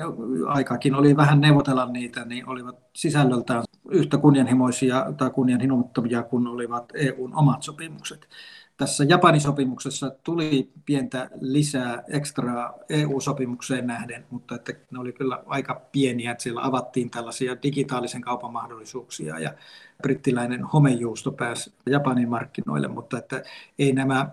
aikakin 0.46 0.94
oli 0.94 1.16
vähän 1.16 1.40
neuvotella 1.40 1.86
niitä, 1.86 2.24
niin 2.24 2.48
olivat 2.48 2.78
sisällöltään 2.96 3.64
yhtä 3.90 4.18
kunnianhimoisia 4.18 5.12
tai 5.16 5.30
kunnianhimoittomia 5.30 6.22
kuin 6.22 6.46
olivat 6.46 6.92
EUn 6.94 7.34
omat 7.34 7.62
sopimukset. 7.62 8.28
Tässä 8.76 9.04
Japanin 9.04 9.40
sopimuksessa 9.40 10.10
tuli 10.10 10.72
pientä 10.86 11.30
lisää 11.40 12.02
ekstraa 12.08 12.74
EU-sopimukseen 12.88 13.86
nähden, 13.86 14.26
mutta 14.30 14.54
että 14.54 14.72
ne 14.90 14.98
oli 14.98 15.12
kyllä 15.12 15.42
aika 15.46 15.82
pieniä, 15.92 16.30
että 16.30 16.42
siellä 16.42 16.64
avattiin 16.64 17.10
tällaisia 17.10 17.62
digitaalisen 17.62 18.20
kaupan 18.20 18.52
mahdollisuuksia 18.52 19.38
ja 19.38 19.54
brittiläinen 20.02 20.64
homejuusto 20.64 21.32
pääsi 21.32 21.74
Japanin 21.86 22.28
markkinoille, 22.28 22.88
mutta 22.88 23.18
että 23.18 23.42
ei 23.78 23.92
nämä 23.92 24.28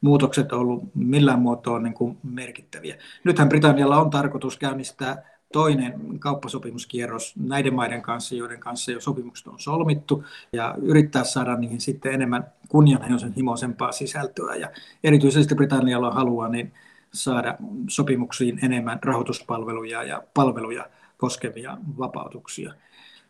muutokset 0.00 0.52
ollut 0.52 0.94
millään 0.94 1.40
muotoa 1.40 1.78
niin 1.78 1.94
kuin 1.94 2.18
merkittäviä. 2.22 2.96
Nythän 3.24 3.48
Britannialla 3.48 4.00
on 4.00 4.10
tarkoitus 4.10 4.58
käynnistää 4.58 5.39
toinen 5.52 6.18
kauppasopimuskierros 6.18 7.34
näiden 7.36 7.74
maiden 7.74 8.02
kanssa, 8.02 8.34
joiden 8.34 8.60
kanssa 8.60 8.92
jo 8.92 9.00
sopimukset 9.00 9.46
on 9.46 9.58
solmittu, 9.58 10.24
ja 10.52 10.74
yrittää 10.82 11.24
saada 11.24 11.56
niihin 11.56 11.80
sitten 11.80 12.12
enemmän 12.12 12.52
kunnianhimoisempaa 12.68 13.92
sisältöä. 13.92 14.54
Ja 14.54 14.70
erityisesti 15.04 15.54
Britannialla 15.54 16.10
haluaa 16.10 16.48
niin 16.48 16.72
saada 17.12 17.56
sopimuksiin 17.88 18.64
enemmän 18.64 18.98
rahoituspalveluja 19.02 20.02
ja 20.02 20.22
palveluja 20.34 20.86
koskevia 21.16 21.78
vapautuksia. 21.98 22.74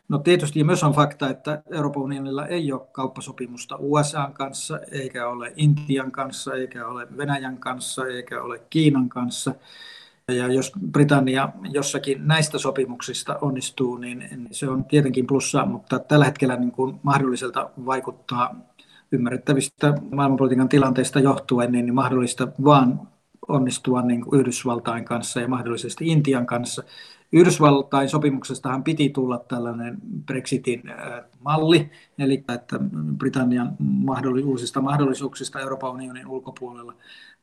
No 0.09 0.17
tietysti 0.17 0.63
myös 0.63 0.83
on 0.83 0.93
fakta, 0.93 1.29
että 1.29 1.63
Euroopan 1.71 2.03
unionilla 2.03 2.47
ei 2.47 2.71
ole 2.71 2.87
kauppasopimusta 2.91 3.75
USA 3.79 4.31
kanssa, 4.33 4.79
eikä 4.91 5.27
ole 5.27 5.53
Intian 5.55 6.11
kanssa, 6.11 6.53
eikä 6.53 6.87
ole 6.87 7.07
Venäjän 7.17 7.57
kanssa, 7.57 8.07
eikä 8.07 8.41
ole 8.41 8.61
Kiinan 8.69 9.09
kanssa. 9.09 9.55
Ja 10.33 10.53
jos 10.53 10.71
Britannia 10.91 11.49
jossakin 11.69 12.27
näistä 12.27 12.57
sopimuksista 12.57 13.37
onnistuu, 13.41 13.97
niin 13.97 14.47
se 14.51 14.69
on 14.69 14.85
tietenkin 14.85 15.27
plussa, 15.27 15.65
mutta 15.65 15.99
tällä 15.99 16.25
hetkellä 16.25 16.55
niin 16.55 16.71
kuin 16.71 16.99
mahdolliselta 17.03 17.69
vaikuttaa 17.85 18.55
ymmärrettävistä 19.11 19.93
maailmanpolitiikan 20.11 20.69
tilanteista 20.69 21.19
johtuen, 21.19 21.71
niin 21.71 21.93
mahdollista 21.93 22.47
vaan 22.63 23.07
onnistua 23.47 24.01
niin 24.01 24.21
kuin 24.21 24.39
Yhdysvaltain 24.39 25.05
kanssa 25.05 25.39
ja 25.39 25.47
mahdollisesti 25.47 26.07
Intian 26.07 26.45
kanssa. 26.45 26.83
Yhdysvaltain 27.33 28.09
sopimuksestahan 28.09 28.83
piti 28.83 29.09
tulla 29.09 29.37
tällainen 29.47 29.97
Brexitin 30.25 30.83
malli, 31.39 31.91
eli 32.19 32.43
että 32.53 32.79
Britannian 33.17 33.77
uusista 34.45 34.81
mahdollisuuksista 34.81 35.59
Euroopan 35.59 35.91
unionin 35.91 36.27
ulkopuolella 36.27 36.93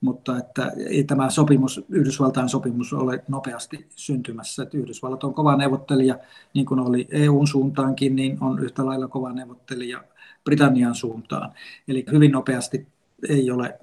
mutta 0.01 0.39
että 0.39 0.73
ei 0.87 1.05
tämä 1.05 1.31
sopimus, 1.31 1.85
Yhdysvaltain 1.89 2.49
sopimus 2.49 2.93
ole 2.93 3.25
nopeasti 3.29 3.87
syntymässä. 3.97 4.63
Että 4.63 4.79
Yhdysvallat 4.79 5.25
on 5.25 5.35
kova 5.35 5.57
neuvottelija, 5.57 6.19
niin 6.55 6.67
kuin 6.67 6.81
oli 6.81 7.09
EUn 7.11 7.47
suuntaankin, 7.47 8.17
niin 8.17 8.39
on 8.41 8.59
yhtä 8.59 8.87
lailla 8.87 9.09
kova 9.09 9.33
neuvottelija 9.33 10.05
Britannian 10.45 10.95
suuntaan. 10.95 11.53
Eli 11.89 12.05
hyvin 12.13 12.33
nopeasti 12.33 12.87
ei 13.29 13.51
ole 13.51 13.79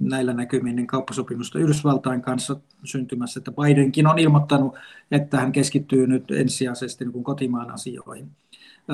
näillä 0.00 0.32
näkymin 0.32 0.76
niin 0.76 0.86
kauppasopimusta 0.86 1.58
Yhdysvaltain 1.58 2.22
kanssa 2.22 2.56
syntymässä, 2.84 3.40
että 3.40 3.52
Bidenkin 3.52 4.06
on 4.06 4.18
ilmoittanut, 4.18 4.74
että 5.10 5.40
hän 5.40 5.52
keskittyy 5.52 6.06
nyt 6.06 6.30
ensisijaisesti 6.30 7.04
niin 7.04 7.24
kotimaan 7.24 7.70
asioihin. 7.70 8.30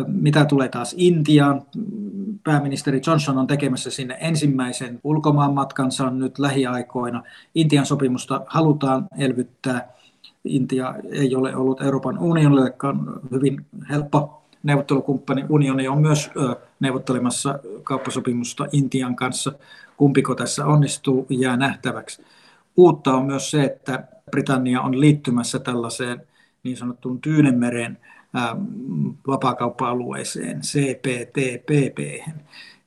Mitä 0.06 0.44
tulee 0.44 0.68
taas 0.68 0.94
Intiaan, 0.98 1.62
pääministeri 2.44 3.00
Johnson 3.06 3.38
on 3.38 3.46
tekemässä 3.46 3.90
sinne 3.90 4.16
ensimmäisen 4.20 5.00
ulkomaanmatkansa 5.04 6.10
nyt 6.10 6.38
lähiaikoina. 6.38 7.22
Intian 7.54 7.86
sopimusta 7.86 8.40
halutaan 8.46 9.06
elvyttää. 9.18 9.88
Intia 10.44 10.94
ei 11.10 11.34
ole 11.34 11.56
ollut 11.56 11.82
Euroopan 11.82 12.18
unionillekaan 12.18 13.20
hyvin 13.30 13.66
helppo 13.90 14.42
neuvottelukumppani. 14.62 15.44
Unioni 15.48 15.88
on 15.88 16.00
myös 16.00 16.30
neuvottelemassa 16.80 17.58
kauppasopimusta 17.82 18.66
Intian 18.72 19.16
kanssa. 19.16 19.52
Kumpiko 19.96 20.34
tässä 20.34 20.66
onnistuu, 20.66 21.26
jää 21.30 21.56
nähtäväksi. 21.56 22.22
Uutta 22.76 23.14
on 23.14 23.26
myös 23.26 23.50
se, 23.50 23.64
että 23.64 24.04
Britannia 24.30 24.80
on 24.80 25.00
liittymässä 25.00 25.58
tällaiseen 25.58 26.22
niin 26.62 26.76
sanottuun 26.76 27.20
Tyynemeren 27.20 27.98
vapaakauppa-alueeseen, 29.26 30.60
CPTPP. 30.60 31.98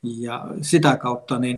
Ja 0.03 0.45
sitä 0.61 0.97
kautta 0.97 1.39
niin 1.39 1.57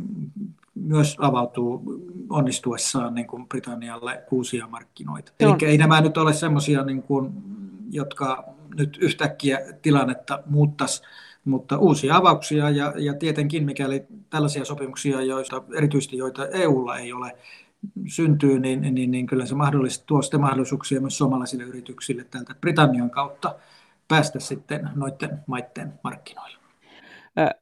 myös 0.76 1.16
avautuu 1.20 1.84
onnistuessaan 2.30 3.16
niin 3.16 3.28
kuin 3.28 3.48
Britannialle 3.48 4.24
uusia 4.32 4.68
markkinoita. 4.68 5.32
Eli 5.40 5.54
ei 5.66 5.78
nämä 5.78 6.02
nyt 6.02 6.18
ole 6.18 6.34
sellaisia, 6.34 6.84
niin 6.84 7.04
kuin, 7.04 7.34
jotka 7.92 8.44
nyt 8.78 8.98
yhtäkkiä 9.02 9.60
tilannetta 9.82 10.44
muuttaisi, 10.46 11.02
mutta 11.46 11.78
uusia 11.78 12.16
avauksia 12.16 12.70
ja, 12.70 12.94
ja 12.98 13.14
tietenkin 13.14 13.66
mikäli 13.66 14.04
tällaisia 14.30 14.66
sopimuksia, 14.66 15.22
joista, 15.22 15.64
erityisesti 15.78 16.18
joita 16.18 16.48
EUlla 16.48 16.98
ei 16.98 17.14
ole, 17.14 17.38
syntyy, 18.08 18.60
niin, 18.60 18.82
niin, 18.82 19.12
niin 19.12 19.26
kyllä 19.26 19.46
se 19.46 19.56
mahdollisesti 19.56 20.04
tuo 20.08 20.22
sitten 20.22 20.42
mahdollisuuksia 20.42 21.02
myös 21.02 21.18
suomalaisille 21.18 21.64
yrityksille 21.64 22.24
tältä 22.24 22.56
Britannian 22.62 23.10
kautta 23.10 23.56
päästä 24.10 24.40
sitten 24.40 24.90
noiden 24.96 25.40
maiden 25.48 25.94
markkinoille. 26.04 26.60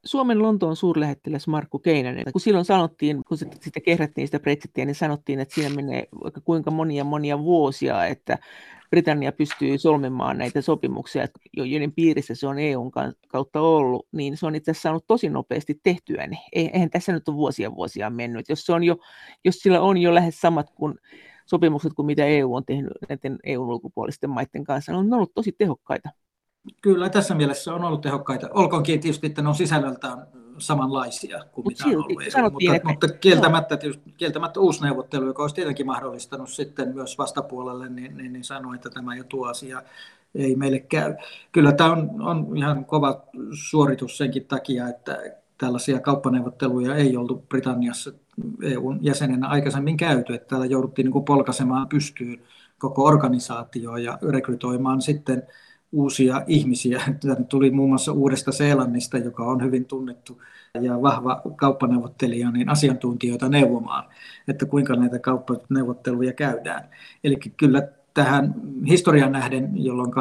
Suomen 0.06 0.42
Lontoon 0.42 0.76
suurlähettiläs 0.76 1.48
Markku 1.48 1.80
Keinänen, 1.80 2.26
kun 2.32 2.42
silloin 2.42 2.66
sanottiin, 2.66 3.22
kun 3.28 3.38
sitten 3.38 3.84
kehrättiin 3.86 4.28
sitä 4.28 4.40
Brexitia, 4.40 4.86
niin 4.86 4.96
sanottiin, 4.96 5.40
että 5.40 5.56
siinä 5.56 5.76
menee 5.76 6.08
kuinka 6.44 6.72
monia 6.72 7.04
monia 7.04 7.40
vuosia, 7.40 8.06
että 8.06 8.38
Britannia 8.90 9.32
pystyy 9.32 9.78
solmimaan 9.78 10.38
näitä 10.38 10.62
sopimuksia, 10.62 11.28
joiden 11.54 11.92
piirissä 11.92 12.36
se 12.36 12.48
on 12.48 12.60
EUn 12.60 12.92
kautta 13.28 13.62
ollut, 13.62 14.08
niin 14.12 14.38
se 14.38 14.46
on 14.46 14.56
itse 14.56 14.72
asiassa 14.72 14.84
saanut 14.84 15.08
tosi 15.08 15.30
nopeasti 15.30 15.80
tehtyä. 15.84 16.28
Niin 16.28 16.42
eihän 16.52 16.90
tässä 16.90 17.12
nyt 17.12 17.30
ole 17.30 17.36
vuosia 17.36 17.76
vuosia 17.76 18.10
mennyt. 18.10 18.50
Jos, 18.50 18.66
se 18.66 18.74
on 18.74 18.84
jo, 18.84 18.98
jos 19.46 19.56
sillä 19.56 19.82
on 19.82 19.98
jo 19.98 20.16
lähes 20.16 20.42
samat 20.42 20.70
kuin 20.76 20.96
sopimukset 21.46 21.94
kuin 21.94 22.06
mitä 22.06 22.26
EU 22.26 22.56
on 22.56 22.66
tehnyt 22.66 22.94
näiden 23.10 23.38
EUn 23.44 23.68
ulkopuolisten 23.68 24.30
maiden 24.30 24.64
kanssa, 24.64 24.92
ne 24.92 24.98
on 24.98 25.14
ollut 25.14 25.34
tosi 25.34 25.52
tehokkaita. 25.52 26.10
Kyllä, 26.82 27.10
tässä 27.10 27.36
mielessä 27.36 27.74
on 27.74 27.84
ollut 27.84 28.02
tehokkaita. 28.02 28.48
Olkoonkin 28.54 29.00
tietysti, 29.00 29.28
että 29.28 29.42
ne 29.42 29.50
on 29.50 29.56
sisällöltään 29.56 30.28
samanlaisia 30.58 31.46
kuin 31.52 31.66
Mut 31.66 31.72
mitä 31.72 31.84
silti, 31.84 31.96
on 31.96 32.04
ollut 32.04 32.22
EU, 32.22 32.52
mutta, 32.52 32.76
että, 32.76 32.88
mutta 32.88 33.08
kieltämättä, 33.08 33.78
tietysti, 33.78 34.14
kieltämättä 34.18 34.60
uusi 34.60 34.84
neuvottelu, 34.84 35.26
joka 35.26 35.44
olisi 35.44 35.56
tietenkin 35.56 35.86
mahdollistanut 35.86 36.50
sitten 36.50 36.94
myös 36.94 37.18
vastapuolelle, 37.18 37.90
niin, 37.90 38.18
niin, 38.18 38.34
niin 38.34 38.44
sanoi, 38.44 38.76
että 38.76 38.90
tämä 38.90 39.16
jo 39.16 39.24
tuo 39.24 39.48
asia 39.48 39.82
ei 40.36 40.56
meille 40.56 40.80
käy. 40.80 41.16
Kyllä 41.52 41.72
tämä 41.72 41.92
on, 41.92 42.22
on 42.22 42.58
ihan 42.58 42.86
kova 42.86 43.24
suoritus 43.70 44.18
senkin 44.18 44.46
takia, 44.46 44.88
että 44.88 45.18
tällaisia 45.58 46.00
kauppaneuvotteluja 46.00 46.96
ei 46.96 47.18
oltu 47.18 47.46
Britanniassa 47.50 48.12
EUn 48.62 49.00
jäsenenä 49.02 49.48
aikaisemmin 49.48 49.98
käyty, 49.98 50.34
että 50.34 50.48
täällä 50.48 50.66
jouduttiin 50.66 51.04
niin 51.04 51.14
kuin 51.14 51.26
polkaisemaan 51.26 51.88
pystyyn 51.88 52.42
koko 52.78 53.04
organisaatio 53.04 53.98
ja 53.98 54.20
rekrytoimaan 54.32 55.02
sitten 55.02 55.44
uusia 55.92 56.44
ihmisiä. 56.48 57.02
Tänne 57.22 57.46
tuli 57.50 57.72
muun 57.72 57.90
muassa 57.90 58.12
Uudesta 58.12 58.52
Seelannista, 58.52 59.18
joka 59.18 59.44
on 59.44 59.64
hyvin 59.64 59.86
tunnettu 59.86 60.42
ja 60.82 61.02
vahva 61.02 61.42
kauppaneuvottelija, 61.56 62.52
niin 62.52 62.70
asiantuntijoita 62.70 63.50
neuvomaan, 63.50 64.04
että 64.48 64.66
kuinka 64.66 64.96
näitä 64.96 65.20
kauppaneuvotteluja 65.20 66.34
käydään. 66.34 66.90
Eli 67.24 67.36
kyllä 67.58 67.88
tähän 68.14 68.56
historian 68.88 69.32
nähden, 69.32 69.72
jolloin 69.76 70.12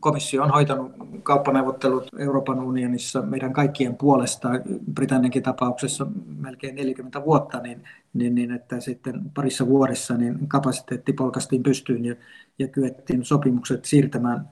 komissio 0.00 0.42
on 0.42 0.50
hoitanut 0.50 0.92
kauppaneuvottelut 1.22 2.08
Euroopan 2.18 2.58
unionissa 2.60 3.22
meidän 3.22 3.52
kaikkien 3.52 3.96
puolesta, 3.96 4.48
Britanniankin 4.94 5.42
tapauksessa 5.42 6.06
melkein 6.38 6.74
40 6.74 7.24
vuotta, 7.24 7.58
niin, 7.58 7.82
niin, 8.14 8.34
niin 8.34 8.52
että 8.52 8.80
sitten 8.80 9.30
parissa 9.34 9.66
vuodessa 9.66 10.14
niin 10.16 10.48
kapasiteetti 10.48 11.12
polkastiin 11.12 11.62
pystyyn 11.62 12.04
ja, 12.04 12.14
ja 12.58 12.68
kyettiin 12.68 13.24
sopimukset 13.24 13.84
siirtämään 13.84 14.48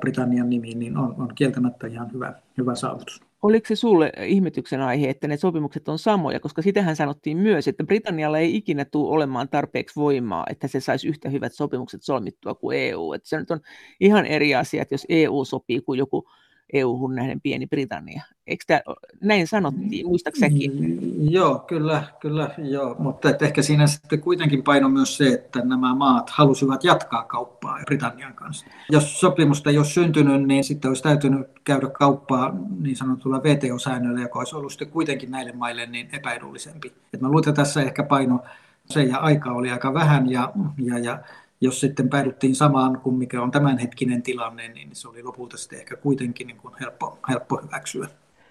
Britannian 0.00 0.50
nimiin, 0.50 0.78
niin 0.78 0.96
on, 0.96 1.14
on 1.18 1.28
kieltämättä 1.34 1.86
ihan 1.86 2.12
hyvä, 2.12 2.34
hyvä 2.58 2.74
saavutus. 2.74 3.22
Oliko 3.42 3.68
se 3.68 3.76
sulle 3.76 4.12
ihmetyksen 4.26 4.80
aihe, 4.80 5.10
että 5.10 5.28
ne 5.28 5.36
sopimukset 5.36 5.88
on 5.88 5.98
samoja, 5.98 6.40
koska 6.40 6.62
sitähän 6.62 6.96
sanottiin 6.96 7.36
myös, 7.36 7.68
että 7.68 7.84
Britannialla 7.84 8.38
ei 8.38 8.56
ikinä 8.56 8.84
tule 8.84 9.10
olemaan 9.10 9.48
tarpeeksi 9.48 10.00
voimaa, 10.00 10.46
että 10.50 10.68
se 10.68 10.80
saisi 10.80 11.08
yhtä 11.08 11.28
hyvät 11.28 11.52
sopimukset 11.52 12.02
solmittua 12.02 12.54
kuin 12.54 12.78
EU. 12.78 13.12
Että 13.12 13.28
se 13.28 13.38
nyt 13.38 13.50
on 13.50 13.60
ihan 14.00 14.26
eri 14.26 14.54
asia, 14.54 14.82
että 14.82 14.94
jos 14.94 15.06
EU 15.08 15.44
sopii 15.44 15.80
kuin 15.80 15.98
joku 15.98 16.28
EU-hun 16.72 17.14
nähden 17.14 17.40
pieni 17.40 17.66
Britannia. 17.66 18.22
Eikö 18.46 18.64
tämä, 18.66 18.80
näin 19.20 19.46
sanottiin, 19.46 20.06
muistaakseni 20.06 20.68
Mm, 20.68 20.98
joo, 21.30 21.58
kyllä, 21.58 22.04
kyllä 22.20 22.50
joo. 22.58 22.96
mutta 22.98 23.30
että 23.30 23.44
ehkä 23.44 23.62
siinä 23.62 23.86
sitten 23.86 24.20
kuitenkin 24.20 24.62
paino 24.62 24.88
myös 24.88 25.16
se, 25.16 25.28
että 25.28 25.60
nämä 25.64 25.94
maat 25.94 26.30
halusivat 26.30 26.84
jatkaa 26.84 27.24
kauppaa 27.24 27.78
Britannian 27.86 28.34
kanssa. 28.34 28.66
Jos 28.90 29.20
sopimusta 29.20 29.70
ei 29.70 29.78
olisi 29.78 29.92
syntynyt, 29.92 30.46
niin 30.46 30.64
sitten 30.64 30.88
olisi 30.88 31.02
täytynyt 31.02 31.46
käydä 31.64 31.88
kauppaa 31.88 32.56
niin 32.80 32.96
sanotulla 32.96 33.42
VTO-säännöillä, 33.42 34.20
joka 34.20 34.38
olisi 34.38 34.56
ollut 34.56 34.72
sitten 34.72 34.90
kuitenkin 34.90 35.30
näille 35.30 35.52
maille 35.52 35.86
niin 35.86 36.08
epäedullisempi. 36.12 36.92
Et 37.14 37.20
mä 37.20 37.28
luulen, 37.28 37.48
että 37.48 37.62
tässä 37.62 37.82
ehkä 37.82 38.02
paino 38.02 38.40
se 38.84 39.02
ja 39.02 39.18
aika 39.18 39.52
oli 39.52 39.70
aika 39.70 39.94
vähän 39.94 40.30
ja, 40.30 40.52
ja, 40.78 40.98
ja 40.98 41.18
jos 41.64 41.80
sitten 41.80 42.08
päädyttiin 42.08 42.54
samaan 42.54 43.00
kuin 43.00 43.16
mikä 43.16 43.42
on 43.42 43.50
tämänhetkinen 43.50 44.22
tilanne, 44.22 44.68
niin 44.68 44.88
se 44.92 45.08
oli 45.08 45.22
lopulta 45.22 45.56
sitten 45.56 45.78
ehkä 45.78 45.96
kuitenkin 45.96 46.46
niin 46.46 46.56
kuin 46.56 46.74
helppo, 46.80 47.18
helppo 47.28 47.60
hyväksyä. 47.62 48.08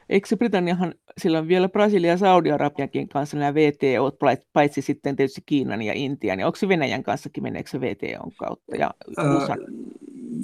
Eikö 0.10 0.28
se 0.28 0.36
Britanniahan, 0.36 0.94
sillä 1.18 1.40
on 1.40 1.48
vielä 1.48 1.70
Brasilia 1.70 2.12
ja 2.12 2.18
Saudi-Arabiankin 2.18 3.10
kanssa 3.10 3.38
nämä 3.38 3.54
VTO, 3.54 4.12
paitsi 4.54 4.82
sitten 4.82 5.16
tietysti 5.16 5.42
Kiinan 5.46 5.82
ja 5.82 5.94
Intian, 5.94 6.38
niin 6.38 6.46
onko 6.46 6.56
se 6.56 6.68
Venäjän 6.68 7.04
kanssakin, 7.04 7.44
meneekö 7.44 7.70
se 7.70 7.82
VTOn 7.82 8.32
kautta? 8.38 8.76
Ja 8.76 8.92
öö, 9.20 9.56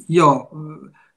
joo, 0.10 0.52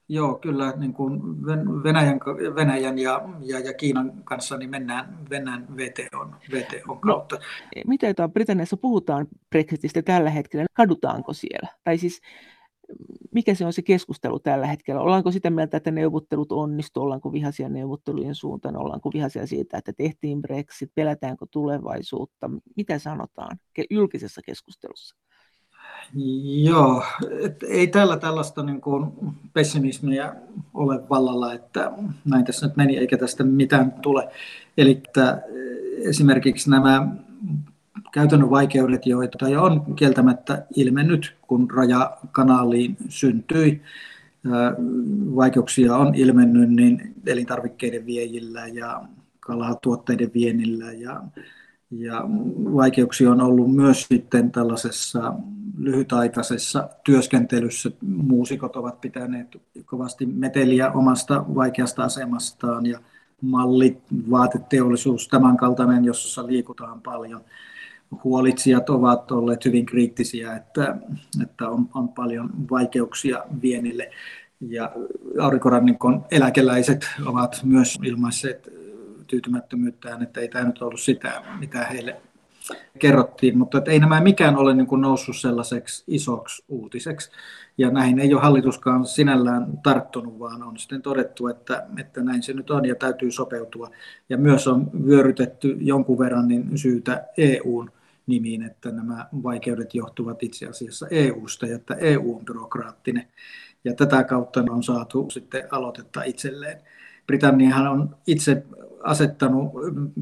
Joo, 0.09 0.35
kyllä 0.35 0.73
niin 0.77 0.93
kuin 0.93 1.43
Venäjän, 1.83 2.19
Venäjän 2.55 2.99
ja, 2.99 3.21
ja, 3.41 3.59
ja 3.59 3.73
Kiinan 3.73 4.23
kanssa 4.23 4.57
niin 4.57 4.69
mennään, 4.69 5.17
mennään 5.29 5.77
VTOn, 5.77 6.35
VTOn 6.51 6.81
no, 6.87 6.95
kautta. 6.95 7.35
No, 7.35 7.81
mitä 7.87 8.07
jotain 8.07 8.31
Britanniassa 8.31 8.77
puhutaan 8.77 9.27
Brexitistä 9.49 10.01
tällä 10.01 10.29
hetkellä? 10.29 10.65
Kadutaanko 10.73 11.33
siellä? 11.33 11.69
Tai 11.83 11.97
siis 11.97 12.21
mikä 13.31 13.55
se 13.55 13.65
on 13.65 13.73
se 13.73 13.81
keskustelu 13.81 14.39
tällä 14.39 14.67
hetkellä? 14.67 15.01
Ollaanko 15.01 15.31
sitä 15.31 15.49
mieltä, 15.49 15.77
että 15.77 15.91
neuvottelut 15.91 16.51
onnistu? 16.51 17.01
Ollaanko 17.01 17.31
vihaisia 17.31 17.69
neuvottelujen 17.69 18.35
suuntaan? 18.35 18.77
Ollaanko 18.77 19.09
vihaisia 19.13 19.47
siitä, 19.47 19.77
että 19.77 19.93
tehtiin 19.93 20.41
Brexit? 20.41 20.91
Pelätäänkö 20.95 21.45
tulevaisuutta? 21.51 22.49
Mitä 22.77 22.99
sanotaan 22.99 23.57
julkisessa 23.89 24.41
keskustelussa? 24.45 25.15
Joo, 26.63 27.03
et 27.41 27.63
ei 27.63 27.87
täällä 27.87 28.17
tällaista 28.17 28.63
niin 28.63 28.81
kuin 28.81 29.11
pessimismiä 29.53 30.35
ole 30.73 31.09
vallalla, 31.09 31.53
että 31.53 31.91
näin 32.25 32.45
tässä 32.45 32.67
nyt 32.67 32.75
meni 32.75 32.97
eikä 32.97 33.17
tästä 33.17 33.43
mitään 33.43 33.91
tule. 33.91 34.29
Eli 34.77 35.03
esimerkiksi 35.97 36.69
nämä 36.69 37.07
käytännön 38.11 38.49
vaikeudet, 38.49 39.05
joita 39.05 39.49
jo 39.49 39.63
on 39.63 39.95
kieltämättä 39.95 40.65
ilmennyt, 40.75 41.35
kun 41.41 41.71
raja 41.71 42.17
kanaaliin 42.31 42.97
syntyi, 43.09 43.81
vaikeuksia 45.35 45.95
on 45.95 46.15
ilmennyt 46.15 46.69
niin 46.69 47.13
elintarvikkeiden 47.25 48.05
viejillä 48.05 48.67
ja 48.67 49.01
kalatuotteiden 49.39 50.31
vienillä 50.33 50.91
ja 50.91 51.23
ja 51.97 52.23
vaikeuksia 52.75 53.31
on 53.31 53.41
ollut 53.41 53.75
myös 53.75 54.05
sitten 54.07 54.51
tällaisessa 54.51 55.33
lyhytaikaisessa 55.77 56.89
työskentelyssä. 57.03 57.91
Muusikot 58.01 58.75
ovat 58.75 59.01
pitäneet 59.01 59.47
kovasti 59.85 60.25
meteliä 60.25 60.91
omasta 60.91 61.45
vaikeasta 61.55 62.03
asemastaan 62.03 62.85
ja 62.85 62.99
mallit, 63.41 63.99
vaateteollisuus, 64.31 65.27
tämän 65.27 65.57
kaltainen, 65.57 66.05
jossa 66.05 66.47
liikutaan 66.47 67.01
paljon. 67.01 67.41
Huolitsijat 68.23 68.89
ovat 68.89 69.31
olleet 69.31 69.65
hyvin 69.65 69.85
kriittisiä, 69.85 70.55
että, 70.55 70.97
että 71.43 71.69
on, 71.69 71.89
on 71.93 72.09
paljon 72.09 72.49
vaikeuksia 72.71 73.43
vienille. 73.61 74.11
Ja 74.61 74.91
aurinkorannikon 75.41 76.25
eläkeläiset 76.31 77.05
ovat 77.25 77.61
myös 77.63 77.99
ilmaisseet 78.03 78.82
tyytymättömyyttään, 79.27 80.23
että 80.23 80.41
ei 80.41 80.47
tämä 80.47 80.65
nyt 80.65 80.81
ollut 80.81 80.99
sitä, 80.99 81.41
mitä 81.59 81.83
heille 81.83 82.21
kerrottiin, 82.99 83.57
mutta 83.57 83.81
ei 83.87 83.99
nämä 83.99 84.21
mikään 84.21 84.55
ole 84.55 84.73
niin 84.73 84.87
kuin 84.87 85.01
noussut 85.01 85.37
sellaiseksi 85.37 86.03
isoksi 86.07 86.63
uutiseksi. 86.67 87.31
Ja 87.77 87.91
näihin 87.91 88.19
ei 88.19 88.33
ole 88.33 88.41
hallituskaan 88.41 89.05
sinällään 89.05 89.77
tarttunut, 89.83 90.39
vaan 90.39 90.63
on 90.63 90.77
sitten 90.77 91.01
todettu, 91.01 91.47
että, 91.47 91.87
että 91.97 92.23
näin 92.23 92.43
se 92.43 92.53
nyt 92.53 92.71
on 92.71 92.85
ja 92.85 92.95
täytyy 92.95 93.31
sopeutua. 93.31 93.89
Ja 94.29 94.37
myös 94.37 94.67
on 94.67 94.91
vyörytetty 95.05 95.77
jonkun 95.79 96.19
verran 96.19 96.47
niin 96.47 96.77
syytä 96.77 97.27
EUn 97.37 97.91
nimiin, 98.27 98.63
että 98.63 98.91
nämä 98.91 99.27
vaikeudet 99.43 99.95
johtuvat 99.95 100.43
itse 100.43 100.65
asiassa 100.65 101.07
EUsta 101.11 101.65
ja 101.65 101.75
että 101.75 101.95
EU 101.95 102.35
on 102.35 102.45
byrokraattinen. 102.45 103.27
Ja 103.83 103.93
tätä 103.93 104.23
kautta 104.23 104.63
on 104.69 104.83
saatu 104.83 105.29
sitten 105.29 105.63
aloitetta 105.71 106.23
itselleen. 106.23 106.81
Britanniahan 107.27 107.87
on 107.87 108.15
itse 108.27 108.63
asettanut 109.03 109.71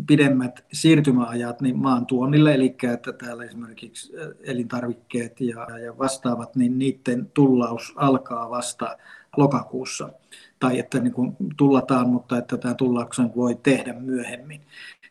pidemmät 0.07 0.65
siirtymäajat 0.73 1.61
niin 1.61 1.77
maan 1.77 2.05
tuonnille, 2.05 2.53
eli 2.53 2.75
että 2.93 3.13
täällä 3.13 3.43
esimerkiksi 3.43 4.13
elintarvikkeet 4.43 5.41
ja, 5.41 5.79
ja 5.79 5.97
vastaavat, 5.97 6.55
niin 6.55 6.79
niiden 6.79 7.31
tullaus 7.33 7.93
alkaa 7.95 8.49
vasta 8.49 8.97
lokakuussa. 9.37 10.09
Tai 10.59 10.79
että 10.79 10.99
niin 10.99 11.13
kuin 11.13 11.35
tullataan, 11.57 12.09
mutta 12.09 12.37
että 12.37 12.57
tämä 12.57 12.73
tullauksen 12.73 13.31
voi 13.35 13.55
tehdä 13.63 13.93
myöhemmin. 13.93 14.61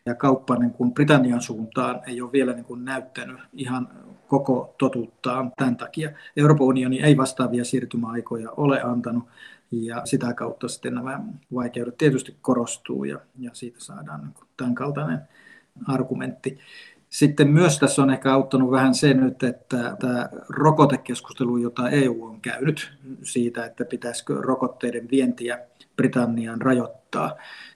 Ja 0.05 0.15
kauppa 0.15 0.55
niin 0.55 0.71
kuin 0.71 0.93
Britannian 0.93 1.41
suuntaan 1.41 2.01
ei 2.07 2.21
ole 2.21 2.31
vielä 2.31 2.53
niin 2.53 2.65
kuin 2.65 2.85
näyttänyt 2.85 3.39
ihan 3.53 3.89
koko 4.27 4.75
totuuttaan 4.77 5.51
tämän 5.57 5.77
takia. 5.77 6.11
Euroopan 6.37 6.67
unioni 6.67 7.01
ei 7.01 7.17
vastaavia 7.17 7.65
siirtymäaikoja 7.65 8.51
ole 8.51 8.81
antanut, 8.81 9.23
ja 9.71 10.01
sitä 10.05 10.33
kautta 10.33 10.67
sitten 10.67 10.93
nämä 10.93 11.19
vaikeudet 11.53 11.97
tietysti 11.97 12.37
korostuu 12.41 13.03
ja, 13.03 13.19
ja 13.39 13.51
siitä 13.53 13.79
saadaan 13.79 14.21
niin 14.21 14.47
tämän 14.57 14.75
kaltainen 14.75 15.19
argumentti. 15.87 16.59
Sitten 17.09 17.47
myös 17.47 17.79
tässä 17.79 18.01
on 18.01 18.09
ehkä 18.09 18.33
auttanut 18.33 18.71
vähän 18.71 18.93
se 18.93 19.13
nyt, 19.13 19.43
että 19.43 19.97
tämä 19.99 20.29
rokotekeskustelu, 20.49 21.57
jota 21.57 21.89
EU 21.89 22.23
on 22.25 22.41
käynyt 22.41 22.93
siitä, 23.23 23.65
että 23.65 23.85
pitäisikö 23.85 24.33
rokotteiden 24.41 25.07
vientiä 25.11 25.59
Britanniaan 25.95 26.61
rajoittaa, 26.61 27.35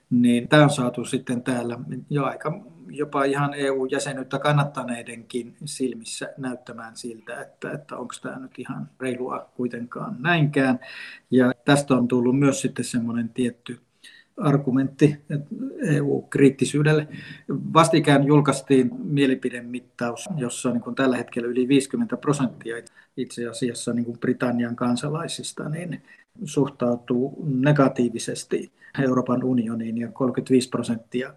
niin 0.10 0.48
tämä 0.48 0.64
on 0.64 0.70
saatu 0.70 1.06
sitten 1.06 1.44
täällä 1.44 1.80
jo 2.10 2.26
aika 2.26 2.60
jopa 2.90 3.24
ihan 3.24 3.54
EU-jäsenyyttä 3.54 4.40
kannattaneidenkin 4.40 5.56
silmissä 5.66 6.34
näyttämään 6.38 6.98
siltä, 6.98 7.42
että, 7.42 7.72
että 7.72 7.98
onko 7.98 8.14
tämä 8.22 8.40
nyt 8.40 8.52
ihan 8.58 8.90
reilua 9.00 9.50
kuitenkaan 9.56 10.16
näinkään. 10.20 10.80
Ja 11.32 11.52
tästä 11.66 11.96
on 11.96 12.08
tullut 12.08 12.40
myös 12.40 12.62
sitten 12.62 12.86
semmoinen 12.86 13.30
tietty 13.30 13.80
argumentti 14.38 15.18
EU-kriittisyydelle. 15.84 17.08
Vastikään 17.50 18.24
julkaistiin 18.24 18.92
mielipidemittaus, 19.04 20.30
jossa 20.36 20.72
niin 20.72 20.82
kuin 20.82 20.96
tällä 20.96 21.18
hetkellä 21.18 21.48
yli 21.48 21.68
50 21.68 22.18
prosenttia 22.18 22.76
itse 23.18 23.48
asiassa 23.48 23.94
niin 23.94 24.06
kuin 24.06 24.20
Britannian 24.20 24.76
kansalaisista 24.76 25.70
niin 25.70 26.02
suhtautuu 26.44 27.46
negatiivisesti 27.46 28.72
Euroopan 29.04 29.44
unioniin 29.44 29.98
ja 29.98 30.12
35 30.12 30.70
prosenttia 30.70 31.34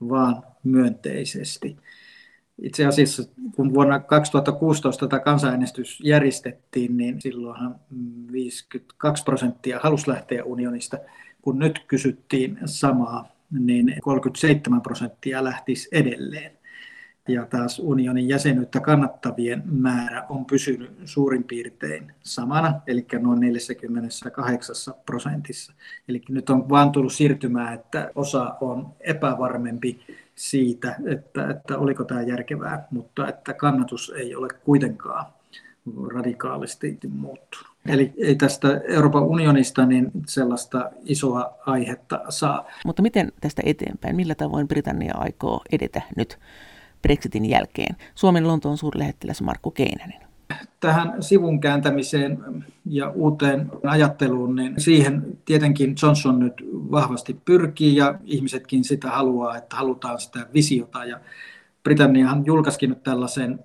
vaan 0.00 0.42
myönteisesti. 0.64 1.76
Itse 2.62 2.86
asiassa 2.86 3.22
kun 3.56 3.74
vuonna 3.74 4.00
2016 4.00 5.08
tämä 5.08 5.20
kansanäänestys 5.20 6.00
järjestettiin, 6.04 6.96
niin 6.96 7.20
silloinhan 7.20 7.80
52 8.32 9.24
prosenttia 9.24 9.80
halusi 9.82 10.10
lähteä 10.10 10.44
unionista. 10.44 10.98
Kun 11.42 11.58
nyt 11.58 11.84
kysyttiin 11.88 12.58
samaa, 12.64 13.28
niin 13.50 13.94
37 14.02 14.80
prosenttia 14.80 15.44
lähtisi 15.44 15.88
edelleen. 15.92 16.55
Ja 17.28 17.46
taas 17.46 17.78
unionin 17.78 18.28
jäsenyyttä 18.28 18.80
kannattavien 18.80 19.62
määrä 19.64 20.24
on 20.28 20.44
pysynyt 20.44 20.90
suurin 21.04 21.44
piirtein 21.44 22.12
samana, 22.22 22.80
eli 22.86 23.06
noin 23.20 23.40
48 23.40 24.94
prosentissa. 25.06 25.72
Eli 26.08 26.22
nyt 26.28 26.50
on 26.50 26.68
vaan 26.68 26.92
tullut 26.92 27.12
siirtymään, 27.12 27.74
että 27.74 28.10
osa 28.14 28.54
on 28.60 28.88
epävarmempi 29.00 30.00
siitä, 30.34 30.96
että, 31.06 31.50
että 31.50 31.78
oliko 31.78 32.04
tämä 32.04 32.22
järkevää, 32.22 32.86
mutta 32.90 33.28
että 33.28 33.54
kannatus 33.54 34.12
ei 34.16 34.34
ole 34.34 34.48
kuitenkaan 34.64 35.26
radikaalisti 36.14 36.98
muuttunut. 37.08 37.76
Eli 37.86 38.12
ei 38.18 38.34
tästä 38.34 38.80
Euroopan 38.88 39.22
unionista 39.22 39.86
niin 39.86 40.10
sellaista 40.26 40.90
isoa 41.04 41.54
aihetta 41.66 42.22
saa. 42.28 42.68
Mutta 42.84 43.02
miten 43.02 43.32
tästä 43.40 43.62
eteenpäin? 43.64 44.16
Millä 44.16 44.34
tavoin 44.34 44.68
Britannia 44.68 45.14
aikoo 45.16 45.60
edetä 45.72 46.02
nyt 46.16 46.38
Brexitin 47.02 47.44
jälkeen? 47.44 47.96
Suomen 48.14 48.48
Lontoon 48.48 48.78
suurlähettiläs 48.78 49.42
Markku 49.42 49.70
Keinänen. 49.70 50.26
Tähän 50.80 51.22
sivun 51.22 51.60
kääntämiseen 51.60 52.64
ja 52.84 53.10
uuteen 53.10 53.70
ajatteluun, 53.84 54.56
niin 54.56 54.74
siihen 54.78 55.38
tietenkin 55.44 55.94
Johnson 56.02 56.38
nyt 56.38 56.54
vahvasti 56.72 57.36
pyrkii 57.44 57.96
ja 57.96 58.14
ihmisetkin 58.24 58.84
sitä 58.84 59.10
haluaa, 59.10 59.56
että 59.56 59.76
halutaan 59.76 60.20
sitä 60.20 60.46
visiota. 60.54 61.04
Ja 61.04 61.20
Britanniahan 61.82 62.46
julkaisikin 62.46 62.90
nyt 62.90 63.02
tällaisen 63.02 63.58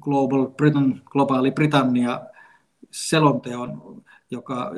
Global 0.00 0.46
Britain, 0.46 1.00
globaali 1.04 1.50
Britannia 1.50 2.20
selonteon, 2.90 4.02
joka 4.30 4.72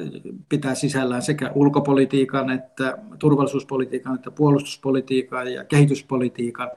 pitää 0.49 0.75
sisällään 0.75 1.23
sekä 1.23 1.53
ulkopolitiikan 1.55 2.51
että 2.51 2.99
turvallisuuspolitiikan 3.19 4.15
että 4.15 4.31
puolustuspolitiikan 4.31 5.53
ja 5.53 5.65
kehityspolitiikan. 5.65 6.71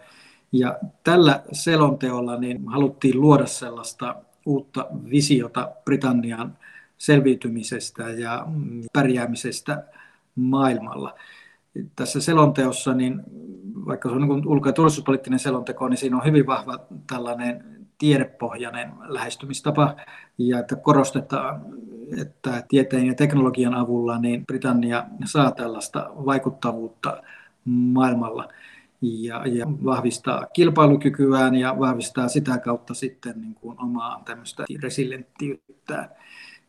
Ja 0.51 0.79
tällä 1.03 1.43
selonteolla 1.51 2.37
niin 2.37 2.67
haluttiin 2.67 3.21
luoda 3.21 3.45
sellaista 3.45 4.15
uutta 4.45 4.87
visiota 5.09 5.71
Britannian 5.85 6.57
selviytymisestä 6.97 8.03
ja 8.03 8.47
pärjäämisestä 8.93 9.83
maailmalla. 10.35 11.15
Tässä 11.95 12.21
selonteossa, 12.21 12.93
niin 12.93 13.21
vaikka 13.85 14.09
se 14.09 14.15
on 14.15 14.21
niin 14.21 14.47
ulko- 14.47 14.69
ja 14.69 14.73
turvallisuuspoliittinen 14.73 15.39
selonteko, 15.39 15.89
niin 15.89 15.97
siinä 15.97 16.17
on 16.17 16.25
hyvin 16.25 16.45
vahva 16.45 16.79
tällainen 17.07 17.79
tiedepohjainen 17.97 18.91
lähestymistapa 19.07 19.95
ja 20.37 20.59
että 20.59 20.75
korostetaan, 20.75 21.61
että 22.21 22.63
tieteen 22.67 23.07
ja 23.07 23.15
teknologian 23.15 23.73
avulla 23.73 24.19
niin 24.19 24.45
Britannia 24.45 25.05
saa 25.25 25.51
tällaista 25.51 26.09
vaikuttavuutta 26.25 27.23
maailmalla 27.65 28.47
ja, 29.01 29.43
ja 29.47 29.65
vahvistaa 29.85 30.45
kilpailukykyään 30.45 31.55
ja 31.55 31.79
vahvistaa 31.79 32.27
sitä 32.27 32.57
kautta 32.57 32.93
sitten 32.93 33.41
niin 33.41 33.55
kuin 33.55 33.81
omaa 33.81 34.21
tämmöistä 34.25 34.65
resilienttiyttään. 34.83 36.09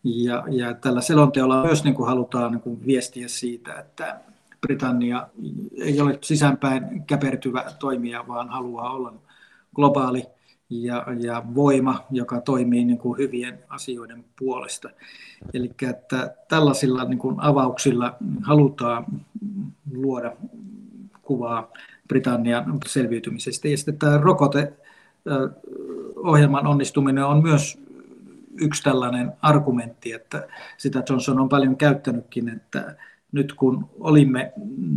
Ja, 0.04 0.44
ja 0.50 0.74
tällä 0.74 1.00
selonteolla 1.00 1.64
myös 1.64 1.84
niin 1.84 1.94
kuin 1.94 2.08
halutaan 2.08 2.52
niin 2.52 2.60
kuin 2.60 2.86
viestiä 2.86 3.28
siitä, 3.28 3.74
että 3.78 4.20
Britannia 4.60 5.28
ei 5.76 6.00
ole 6.00 6.18
sisäänpäin 6.22 7.04
käpertyvä 7.06 7.64
toimija, 7.78 8.28
vaan 8.28 8.48
haluaa 8.48 8.90
olla 8.90 9.14
globaali 9.74 10.26
ja, 10.70 11.06
ja 11.18 11.42
voima, 11.54 12.04
joka 12.10 12.40
toimii 12.40 12.84
niin 12.84 12.98
kuin 12.98 13.18
hyvien 13.18 13.58
asioiden 13.68 14.24
puolesta. 14.38 14.90
Eli 15.54 15.70
että 15.88 16.34
tällaisilla 16.48 17.04
niin 17.04 17.18
kuin 17.18 17.40
avauksilla 17.40 18.16
halutaan 18.42 19.06
luoda 19.92 20.36
kuvaa 21.22 21.68
Britannian 22.10 22.78
selviytymisestä. 22.86 23.68
Ja 23.68 23.76
sitten 23.76 23.98
tämä 23.98 24.18
rokoteohjelman 24.18 26.66
onnistuminen 26.66 27.24
on 27.24 27.42
myös 27.42 27.78
yksi 28.60 28.82
tällainen 28.82 29.32
argumentti, 29.42 30.12
että 30.12 30.48
sitä 30.76 31.02
Johnson 31.08 31.40
on 31.40 31.48
paljon 31.48 31.76
käyttänytkin, 31.76 32.48
että 32.48 32.96
nyt 33.32 33.52
kun 33.52 33.90
olimme 34.00 34.52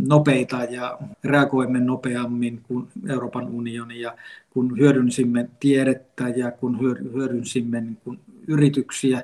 nopeita 0.06 0.64
ja 0.64 0.98
reagoimme 1.24 1.80
nopeammin 1.80 2.60
kuin 2.62 2.88
Euroopan 3.08 3.48
unioni 3.48 4.00
ja 4.00 4.16
kun 4.50 4.78
hyödynsimme 4.78 5.48
tiedettä 5.60 6.28
ja 6.28 6.50
kun 6.50 6.80
hyödynsimme 7.14 7.80
niin 7.80 7.98
kuin 8.04 8.20
yrityksiä 8.48 9.22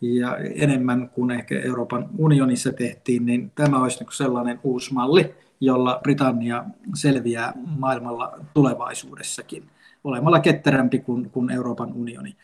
ja 0.00 0.36
enemmän 0.36 1.08
kuin 1.08 1.30
ehkä 1.30 1.60
Euroopan 1.60 2.08
unionissa 2.18 2.72
tehtiin, 2.72 3.26
niin 3.26 3.52
tämä 3.54 3.82
olisi 3.82 4.04
niin 4.04 4.12
sellainen 4.12 4.60
uusi 4.62 4.94
malli, 4.94 5.34
jolla 5.60 6.00
Britannia 6.02 6.64
selviää 6.94 7.52
maailmalla 7.78 8.38
tulevaisuudessakin 8.54 9.70
olemalla 10.04 10.40
ketterämpi 10.40 10.98
kuin, 10.98 11.30
kuin 11.30 11.50
Euroopan 11.50 11.92
unioni. 11.92 12.36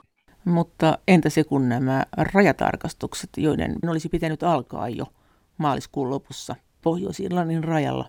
Mutta 0.44 0.98
entä 1.08 1.30
se, 1.30 1.44
kun 1.44 1.68
nämä 1.68 2.04
rajatarkastukset, 2.16 3.30
joiden 3.36 3.76
olisi 3.86 4.08
pitänyt 4.08 4.42
alkaa 4.42 4.88
jo 4.88 5.06
maaliskuun 5.58 6.10
lopussa 6.10 6.56
Pohjois-Irlannin 6.82 7.64
rajalla, 7.64 8.08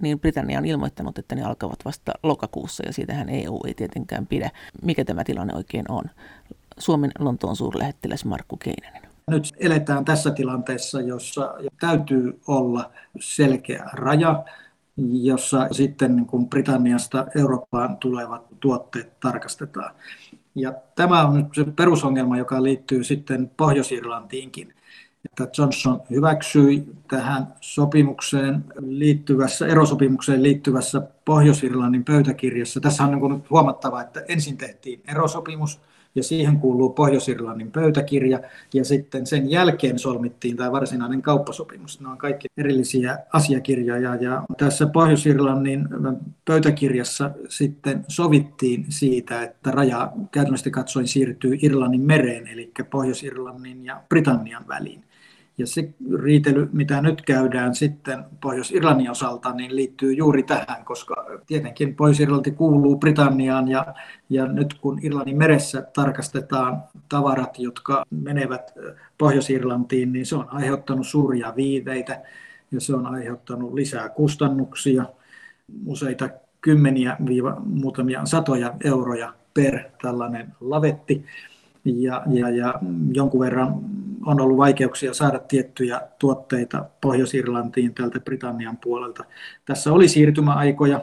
niin 0.00 0.20
Britannia 0.20 0.58
on 0.58 0.64
ilmoittanut, 0.64 1.18
että 1.18 1.34
ne 1.34 1.42
alkavat 1.42 1.84
vasta 1.84 2.12
lokakuussa 2.22 2.82
ja 2.86 2.92
siitähän 2.92 3.28
EU 3.28 3.60
ei 3.66 3.74
tietenkään 3.74 4.26
pidä. 4.26 4.50
Mikä 4.82 5.04
tämä 5.04 5.24
tilanne 5.24 5.54
oikein 5.54 5.84
on? 5.90 6.04
Suomen 6.78 7.10
Lontoon 7.18 7.56
suurlähettiläs 7.56 8.24
Markku 8.24 8.56
Keinänen. 8.56 9.05
Nyt 9.30 9.52
eletään 9.56 10.04
tässä 10.04 10.30
tilanteessa, 10.30 11.00
jossa 11.00 11.54
täytyy 11.80 12.40
olla 12.46 12.90
selkeä 13.20 13.90
raja, 13.92 14.44
jossa 15.22 15.68
sitten 15.72 16.16
niin 16.16 16.26
kuin 16.26 16.48
Britanniasta 16.48 17.26
Eurooppaan 17.36 17.96
tulevat 17.96 18.46
tuotteet 18.60 19.20
tarkastetaan. 19.20 19.94
Ja 20.54 20.74
tämä 20.94 21.26
on 21.26 21.36
nyt 21.36 21.46
se 21.54 21.64
perusongelma, 21.64 22.38
joka 22.38 22.62
liittyy 22.62 23.04
sitten 23.04 23.50
Pohjois-Irlantiinkin 23.56 24.76
että 25.26 25.60
Johnson 25.62 26.02
hyväksyi 26.10 26.86
tähän 27.08 27.54
sopimukseen 27.60 28.64
liittyvässä, 28.78 29.66
erosopimukseen 29.66 30.42
liittyvässä 30.42 31.02
Pohjois-Irlannin 31.24 32.04
pöytäkirjassa. 32.04 32.80
Tässä 32.80 33.04
on 33.04 33.10
niin 33.10 33.44
huomattava, 33.50 34.02
että 34.02 34.24
ensin 34.28 34.56
tehtiin 34.56 35.02
erosopimus, 35.08 35.80
ja 36.16 36.22
siihen 36.22 36.56
kuuluu 36.56 36.90
Pohjois-Irlannin 36.90 37.72
pöytäkirja, 37.72 38.40
ja 38.74 38.84
sitten 38.84 39.26
sen 39.26 39.50
jälkeen 39.50 39.98
solmittiin 39.98 40.56
tämä 40.56 40.72
varsinainen 40.72 41.22
kauppasopimus. 41.22 42.00
Ne 42.00 42.08
on 42.08 42.18
kaikki 42.18 42.48
erillisiä 42.56 43.18
asiakirjoja, 43.32 44.14
ja 44.14 44.42
tässä 44.58 44.86
Pohjois-Irlannin 44.86 45.88
pöytäkirjassa 46.44 47.30
sitten 47.48 48.04
sovittiin 48.08 48.86
siitä, 48.88 49.42
että 49.42 49.70
raja 49.70 50.12
käytännössä 50.32 50.70
katsoen 50.70 51.06
siirtyy 51.08 51.58
Irlannin 51.62 52.00
mereen, 52.00 52.46
eli 52.46 52.72
Pohjois-Irlannin 52.90 53.84
ja 53.84 54.02
Britannian 54.08 54.68
väliin. 54.68 55.05
Ja 55.58 55.66
se 55.66 55.94
riitely, 56.22 56.68
mitä 56.72 57.00
nyt 57.00 57.22
käydään 57.22 57.74
sitten 57.74 58.24
Pohjois-Irlannin 58.40 59.10
osalta, 59.10 59.52
niin 59.52 59.76
liittyy 59.76 60.12
juuri 60.12 60.42
tähän, 60.42 60.84
koska 60.84 61.26
tietenkin 61.46 61.96
Pohjois-Irlanti 61.96 62.50
kuuluu 62.50 62.98
Britanniaan 62.98 63.68
ja, 63.68 63.94
ja 64.28 64.46
nyt 64.46 64.74
kun 64.74 64.98
Irlannin 65.02 65.38
meressä 65.38 65.82
tarkastetaan 65.82 66.82
tavarat, 67.08 67.58
jotka 67.58 68.04
menevät 68.10 68.72
Pohjois-Irlantiin, 69.18 70.12
niin 70.12 70.26
se 70.26 70.36
on 70.36 70.46
aiheuttanut 70.50 71.06
suuria 71.06 71.52
viiveitä 71.56 72.22
ja 72.70 72.80
se 72.80 72.94
on 72.94 73.06
aiheuttanut 73.06 73.74
lisää 73.74 74.08
kustannuksia, 74.08 75.04
useita 75.86 76.28
kymmeniä 76.60 77.16
viiva 77.26 77.62
muutamia 77.64 78.26
satoja 78.26 78.74
euroja 78.84 79.32
per 79.54 79.80
tällainen 80.02 80.52
lavetti 80.60 81.24
ja, 81.86 82.22
ja, 82.26 82.50
ja 82.50 82.74
jonkun 83.14 83.40
verran 83.40 83.74
on 84.26 84.40
ollut 84.40 84.56
vaikeuksia 84.56 85.14
saada 85.14 85.38
tiettyjä 85.38 86.00
tuotteita 86.18 86.84
Pohjois-Irlantiin 87.00 87.94
tältä 87.94 88.20
Britannian 88.20 88.76
puolelta. 88.76 89.24
Tässä 89.64 89.92
oli 89.92 90.08
siirtymäaikoja, 90.08 91.00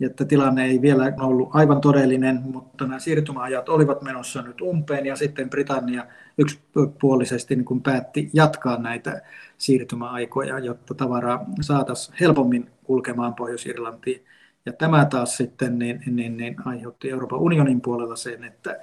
että 0.00 0.24
tilanne 0.24 0.64
ei 0.64 0.82
vielä 0.82 1.12
ollut 1.20 1.48
aivan 1.52 1.80
todellinen, 1.80 2.42
mutta 2.44 2.86
nämä 2.86 2.98
siirtymäajat 2.98 3.68
olivat 3.68 4.02
menossa 4.02 4.42
nyt 4.42 4.60
umpeen 4.60 5.06
ja 5.06 5.16
sitten 5.16 5.50
Britannia 5.50 6.06
yksipuolisesti 6.38 7.56
niin 7.56 7.64
kuin 7.64 7.82
päätti 7.82 8.30
jatkaa 8.32 8.78
näitä 8.78 9.22
siirtymäaikoja, 9.58 10.58
jotta 10.58 10.94
tavaraa 10.94 11.46
saataisiin 11.60 12.16
helpommin 12.20 12.70
kulkemaan 12.84 13.34
Pohjois-Irlantiin. 13.34 14.24
Ja 14.66 14.72
tämä 14.72 15.04
taas 15.04 15.36
sitten 15.36 15.78
niin, 15.78 16.02
niin, 16.06 16.36
niin 16.36 16.56
aiheutti 16.64 17.10
Euroopan 17.10 17.38
unionin 17.38 17.80
puolella 17.80 18.16
sen, 18.16 18.44
että 18.44 18.80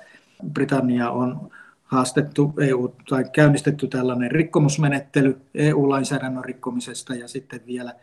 Britannia 0.53 1.11
on 1.11 1.51
haastettu 1.83 2.53
EU 2.59 2.87
tai 3.09 3.25
käynnistetty 3.33 3.87
tällainen 3.87 4.31
rikkomusmenettely 4.31 5.41
EU-lainsäädännön 5.53 6.45
rikkomisesta 6.45 7.15
ja 7.15 7.27
sitten 7.27 7.61
vielä 7.67 7.93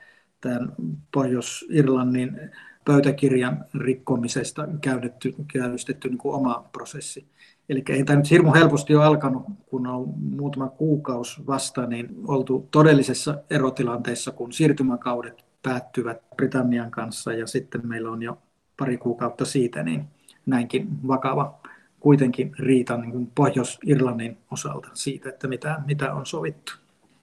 tämän 0.40 0.72
Pohjois-Irlannin 1.12 2.50
pöytäkirjan 2.84 3.64
rikkomisesta 3.74 4.68
käynnistetty, 4.80 5.34
käynnistetty 5.52 6.08
niin 6.08 6.18
kuin 6.18 6.34
oma 6.34 6.64
prosessi. 6.72 7.26
Eli 7.68 7.84
ei 7.88 8.04
tämä 8.04 8.16
nyt 8.16 8.30
hirmu 8.30 8.52
helposti 8.54 8.94
ole 8.94 9.04
alkanut, 9.04 9.42
kun 9.66 9.86
on 9.86 10.14
muutama 10.16 10.68
kuukausi 10.68 11.46
vasta, 11.46 11.86
niin 11.86 12.08
oltu 12.26 12.68
todellisessa 12.70 13.38
erotilanteessa, 13.50 14.30
kun 14.30 14.52
siirtymäkaudet 14.52 15.44
päättyvät 15.62 16.22
Britannian 16.36 16.90
kanssa 16.90 17.32
ja 17.32 17.46
sitten 17.46 17.88
meillä 17.88 18.10
on 18.10 18.22
jo 18.22 18.38
pari 18.78 18.96
kuukautta 18.96 19.44
siitä, 19.44 19.82
niin 19.82 20.04
näinkin 20.46 20.88
vakava 21.08 21.60
kuitenkin 22.00 22.52
riita 22.58 22.96
niin 22.96 23.32
Pohjois-Irlannin 23.34 24.38
osalta 24.50 24.88
siitä, 24.94 25.28
että 25.28 25.48
mitä, 25.48 25.82
mitä 25.86 26.14
on 26.14 26.26
sovittu. 26.26 26.72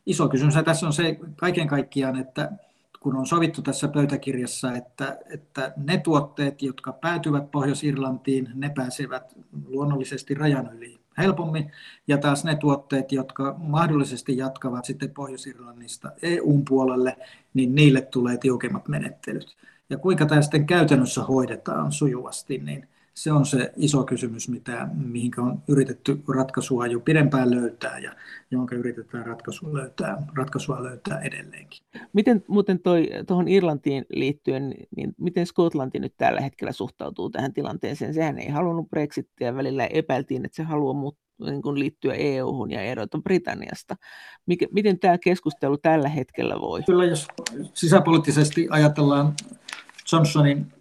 Iso 0.05 0.29
kysymys 0.29 0.53
tässä 0.65 0.85
on 0.85 0.93
se 0.93 1.19
kaiken 1.35 1.67
kaikkiaan, 1.67 2.19
että 2.19 2.51
kun 2.99 3.15
on 3.15 3.25
sovittu 3.25 3.61
tässä 3.61 3.87
pöytäkirjassa, 3.87 4.71
että, 4.71 5.17
että 5.29 5.73
ne 5.77 5.97
tuotteet, 5.97 6.61
jotka 6.61 6.91
päätyvät 6.91 7.51
Pohjois-Irlantiin, 7.51 8.49
ne 8.53 8.69
pääsevät 8.69 9.35
luonnollisesti 9.67 10.33
rajan 10.33 10.73
yli 10.73 10.99
helpommin, 11.17 11.71
ja 12.07 12.17
taas 12.17 12.43
ne 12.43 12.55
tuotteet, 12.55 13.11
jotka 13.11 13.55
mahdollisesti 13.57 14.37
jatkavat 14.37 14.85
sitten 14.85 15.09
Pohjois-Irlannista 15.09 16.11
EUn 16.21 16.65
puolelle, 16.65 17.17
niin 17.53 17.75
niille 17.75 18.01
tulee 18.01 18.37
tiukemmat 18.37 18.87
menettelyt. 18.87 19.55
Ja 19.89 19.97
kuinka 19.97 20.25
tämä 20.25 20.41
sitten 20.41 20.67
käytännössä 20.67 21.23
hoidetaan 21.23 21.91
sujuvasti, 21.91 22.57
niin 22.57 22.87
se 23.15 23.31
on 23.31 23.45
se 23.45 23.71
iso 23.75 24.03
kysymys, 24.03 24.49
mitä, 24.49 24.87
mihinkä 24.93 25.41
on 25.41 25.63
yritetty 25.67 26.21
ratkaisua 26.27 26.87
jo 26.87 26.99
pidempään 26.99 27.51
löytää 27.51 27.99
ja 27.99 28.15
jonka 28.51 28.75
yritetään 28.75 29.25
ratkaisua 29.25 29.73
löytää, 29.73 30.23
ratkaisua 30.35 30.83
löytää 30.83 31.19
edelleenkin. 31.19 31.85
Miten 32.13 32.43
muuten 32.47 32.79
tuohon 33.27 33.47
Irlantiin 33.47 34.05
liittyen, 34.09 34.73
niin 34.95 35.13
miten 35.17 35.45
Skotlanti 35.45 35.99
nyt 35.99 36.13
tällä 36.17 36.41
hetkellä 36.41 36.71
suhtautuu 36.71 37.29
tähän 37.29 37.53
tilanteeseen? 37.53 38.13
Sehän 38.13 38.39
ei 38.39 38.49
halunnut 38.49 38.89
Brexittiä, 38.89 39.55
välillä 39.55 39.85
epäiltiin, 39.85 40.45
että 40.45 40.55
se 40.55 40.63
haluaa 40.63 40.93
muut, 40.93 41.17
niin 41.45 41.61
kuin 41.61 41.79
liittyä 41.79 42.13
EU-hun 42.13 42.71
ja 42.71 42.81
erota 42.81 43.17
Britanniasta. 43.23 43.95
Mikä, 44.45 44.65
miten 44.71 44.99
tämä 44.99 45.17
keskustelu 45.17 45.77
tällä 45.77 46.09
hetkellä 46.09 46.61
voi? 46.61 46.83
Kyllä, 46.83 47.05
jos 47.05 47.27
sisäpoliittisesti 47.73 48.67
ajatellaan 48.69 49.33
Johnsonin 50.11 50.73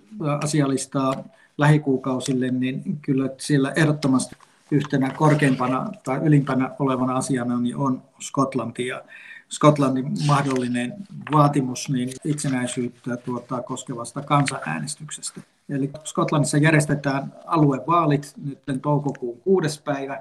asialistaa, 0.43 1.25
lähikuukausille, 1.59 2.51
niin 2.51 2.99
kyllä 3.03 3.31
siellä 3.39 3.73
ehdottomasti 3.77 4.37
yhtenä 4.71 5.11
korkeimpana 5.11 5.91
tai 6.05 6.21
ylimpänä 6.25 6.71
olevana 6.79 7.17
asiana 7.17 7.61
niin 7.61 7.77
on 7.77 8.03
Skotlanti 8.21 8.87
ja 8.87 9.03
Skotlannin 9.49 10.13
mahdollinen 10.27 10.95
vaatimus 11.33 11.89
niin 11.89 12.09
itsenäisyyttä 12.25 13.17
tuota, 13.17 13.63
koskevasta 13.63 14.23
kansanäänestyksestä. 14.23 15.41
Eli 15.69 15.91
Skotlannissa 16.05 16.59
järjestetään 16.59 17.33
aluevaalit 17.47 18.33
nyt 18.45 18.59
toukokuun 18.83 19.41
kuudes 19.41 19.79
päivä, 19.79 20.21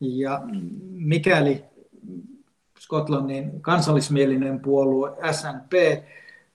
ja 0.00 0.42
mikäli 0.90 1.64
Skotlannin 2.78 3.60
kansallismielinen 3.60 4.60
puolue 4.60 5.12
SNP 5.32 5.72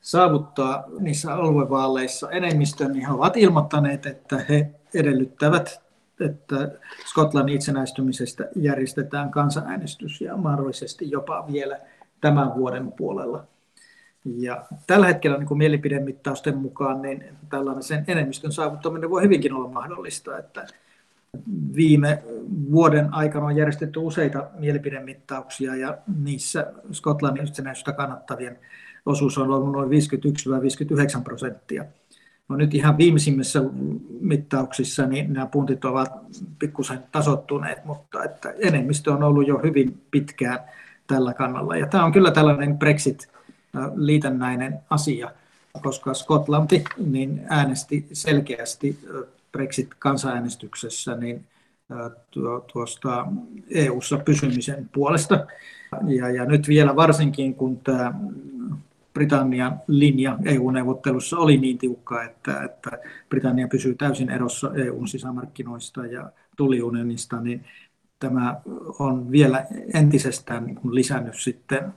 saavuttaa 0.04 0.84
niissä 1.00 1.34
aluevaaleissa 1.34 2.32
enemmistön, 2.32 2.92
niin 2.92 3.06
he 3.06 3.14
ovat 3.14 3.38
ilmoittaneet, 3.38 4.06
että 4.06 4.46
he 4.50 4.72
edellyttävät, 4.94 5.82
että 6.20 6.72
Skotlannin 7.06 7.56
itsenäistymisestä 7.56 8.50
järjestetään 8.56 9.32
kansanäänestys 9.32 10.22
ja 10.22 10.38
mahdollisesti 10.38 11.12
jopa 11.12 11.46
vielä 11.52 11.80
tämän 12.22 12.56
vuoden 12.56 12.92
puolella. 12.92 13.44
Ja 14.26 14.66
tällä 14.88 15.08
hetkellä 15.08 15.38
niin 15.38 15.48
kuin 15.48 15.58
mielipidemittausten 15.58 16.58
mukaan 16.58 17.02
niin 17.02 17.24
tällainen 17.50 17.84
sen 17.84 18.04
enemmistön 18.08 18.52
saavuttaminen 18.52 19.10
voi 19.10 19.24
hyvinkin 19.24 19.54
olla 19.54 19.70
mahdollista, 19.70 20.38
että 20.38 20.68
viime 21.76 22.24
vuoden 22.72 23.14
aikana 23.14 23.46
on 23.46 23.56
järjestetty 23.56 24.00
useita 24.00 24.48
mielipidemittauksia 24.60 25.76
ja 25.76 25.98
niissä 26.24 26.74
Skotlannin 26.92 27.48
itsenäisyyttä 27.48 27.92
kannattavien 27.92 28.60
osuus 29.06 29.38
on 29.38 29.52
ollut 29.52 29.72
noin 29.72 29.90
51-59 31.20 31.24
prosenttia. 31.24 31.86
No 32.50 32.56
nyt 32.56 32.74
ihan 32.74 32.98
viimeisimmissä 32.98 33.64
mittauksissa 34.20 35.06
niin 35.06 35.34
nämä 35.34 35.46
puntit 35.46 35.86
ovat 35.86 36.12
pikkusen 36.60 37.00
tasottuneet, 37.12 37.86
mutta 37.86 38.24
että 38.24 38.54
enemmistö 38.60 39.14
on 39.14 39.24
ollut 39.24 39.48
jo 39.48 39.60
hyvin 39.64 40.02
pitkään 40.12 40.60
tällä 41.08 41.34
kannalla. 41.34 41.78
Ja 41.78 41.88
tämä 41.88 42.06
on 42.06 42.12
kyllä 42.12 42.32
tällainen 42.32 42.78
Brexit-liitännäinen 42.78 44.80
asia, 44.90 45.32
koska 45.82 46.14
Skotlanti 46.14 46.84
niin 47.06 47.42
äänesti 47.50 48.08
selkeästi 48.14 49.00
Brexit-kansanäänestyksessä 49.52 51.16
niin 51.16 51.46
tuosta 52.74 53.28
EU-ssa 53.70 54.18
pysymisen 54.18 54.90
puolesta. 54.94 55.46
Ja, 56.08 56.30
ja 56.30 56.46
nyt 56.46 56.68
vielä 56.68 56.96
varsinkin, 56.96 57.56
kun 57.56 57.78
tämä 57.78 58.14
Britannian 59.14 59.82
linja 59.88 60.38
EU-neuvottelussa 60.46 61.38
oli 61.38 61.58
niin 61.58 61.78
tiukka, 61.78 62.24
että, 62.24 62.64
että 62.64 62.92
Britannia 63.30 63.68
pysyy 63.68 63.96
täysin 63.96 64.30
erossa 64.30 64.72
EUn 64.76 65.08
sisämarkkinoista 65.08 66.06
ja 66.06 66.32
tuliunionista, 66.58 67.42
niin 67.42 67.66
tämä 68.20 68.62
on 69.00 69.32
vielä 69.32 69.66
entisestään 69.94 70.66
niin 70.66 70.80
lisännyt 70.92 71.36
sitten 71.36 71.94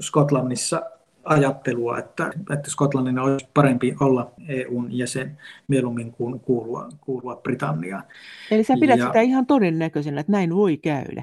Skotlannissa 0.00 0.82
ajattelua, 1.24 1.98
että, 1.98 2.30
että 2.54 2.70
Skotlannin 2.70 3.18
olisi 3.18 3.48
parempi 3.54 3.96
olla 4.00 4.30
EUn 4.48 4.88
jäsen 4.90 5.38
mieluummin 5.68 6.12
kuin 6.12 6.40
kuulua, 6.40 6.88
kuulua 7.00 7.36
Britanniaan. 7.36 8.02
Eli 8.50 8.64
sä 8.64 8.74
pidät 8.80 8.98
ja, 8.98 9.06
sitä 9.06 9.20
ihan 9.20 9.46
todennäköisenä, 9.46 10.20
että 10.20 10.32
näin 10.32 10.54
voi 10.54 10.76
käydä? 10.76 11.22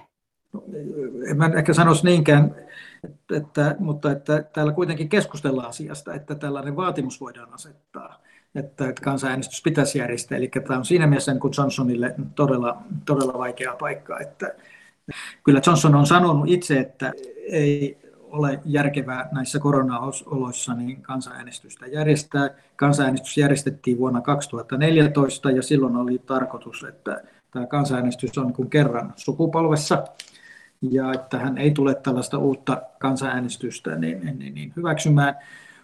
En 1.30 1.38
mä 1.38 1.52
ehkä 1.58 1.74
sanoisi 1.74 2.06
niinkään 2.06 2.56
että, 3.36 3.76
mutta 3.80 4.12
että 4.12 4.44
täällä 4.54 4.74
kuitenkin 4.74 5.10
keskustellaan 5.10 5.70
asiasta, 5.70 6.14
että 6.14 6.36
tällainen 6.36 6.76
vaatimus 6.76 7.22
voidaan 7.22 7.54
asettaa, 7.54 8.22
että, 8.56 8.90
että 8.90 9.02
kansanäänestys 9.02 9.62
pitäisi 9.62 10.00
järjestää. 10.00 10.38
Eli 10.38 10.48
tämä 10.48 10.80
on 10.80 10.86
siinä 10.86 11.08
mielessä 11.08 11.32
niin 11.32 11.40
kuin 11.40 11.54
Johnsonille 11.58 12.16
todella, 12.36 12.84
todella 13.06 13.38
vaikea 13.38 13.76
paikka. 13.80 14.20
Että, 14.20 14.56
kyllä 15.44 15.62
Johnson 15.68 15.96
on 15.96 16.08
sanonut 16.08 16.50
itse, 16.50 16.80
että 16.80 17.14
ei 17.52 17.98
ole 18.22 18.60
järkevää 18.66 19.30
näissä 19.32 19.60
koronaoloissa 19.60 20.74
niin 20.74 21.02
kansanäänestystä 21.02 21.88
järjestää. 21.88 22.50
Kansanäänestys 22.76 23.38
järjestettiin 23.38 23.98
vuonna 23.98 24.22
2014 24.22 25.52
ja 25.52 25.62
silloin 25.62 25.96
oli 25.96 26.22
tarkoitus, 26.26 26.84
että 26.84 27.24
tämä 27.52 27.66
kansanäänestys 27.66 28.38
on 28.38 28.46
niin 28.46 28.54
kuin 28.54 28.70
kerran 28.70 29.14
sukupolvessa 29.16 30.04
ja 30.82 31.13
että 31.13 31.40
hän 31.40 31.58
ei 31.58 31.72
tule 31.72 31.96
tällaista 31.96 32.38
uutta 32.38 32.82
kansanäänestystä 33.00 33.96
niin, 33.96 34.40
niin, 34.40 34.54
niin 34.54 34.74
hyväksymään. 34.76 35.36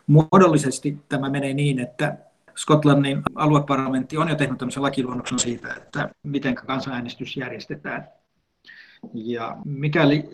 Muodollisesti 0.07 0.99
tämä 1.09 1.29
menee 1.29 1.53
niin, 1.53 1.79
että 1.79 2.17
Skotlannin 2.55 3.21
alueparlamentti 3.35 4.17
on 4.17 4.29
jo 4.29 4.35
tehnyt 4.35 4.57
tämmöisen 4.57 4.83
lakiluonnoksen 4.83 5.39
siitä, 5.39 5.73
että 5.73 6.09
miten 6.23 6.55
kansanäänestys 6.55 7.37
järjestetään. 7.37 8.07
Ja 9.13 9.57
mikäli 9.65 10.29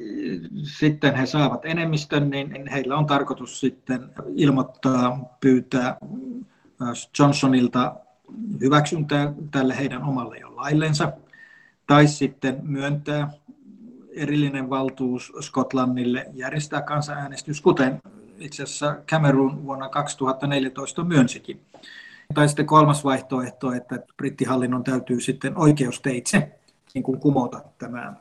sitten 0.63 1.15
he 1.15 1.25
saavat 1.25 1.65
enemmistön, 1.65 2.29
niin 2.29 2.67
heillä 2.67 2.97
on 2.97 3.05
tarkoitus 3.05 3.59
sitten 3.59 4.09
ilmoittaa, 4.35 5.37
pyytää 5.41 5.97
Johnsonilta 7.19 7.95
hyväksyntää 8.61 9.33
tälle 9.51 9.77
heidän 9.77 10.03
omalle 10.03 10.37
jo 10.37 10.55
laillensa, 10.55 11.11
tai 11.87 12.07
sitten 12.07 12.59
myöntää 12.63 13.31
erillinen 14.15 14.69
valtuus 14.69 15.33
Skotlannille 15.39 16.25
järjestää 16.33 16.81
kansanäänestys, 16.81 17.61
kuten 17.61 18.01
itse 18.39 18.63
asiassa 18.63 18.95
Cameron 19.07 19.65
vuonna 19.65 19.89
2014 19.89 21.03
myönsikin. 21.03 21.61
Tai 22.33 22.47
sitten 22.47 22.65
kolmas 22.65 23.03
vaihtoehto, 23.03 23.71
että 23.71 23.99
brittihallinnon 24.17 24.83
täytyy 24.83 25.21
sitten 25.21 25.57
oikeusteitse 25.57 26.59
niin 26.93 27.03
kuin 27.03 27.19
kumota 27.19 27.61
tämä 27.77 28.13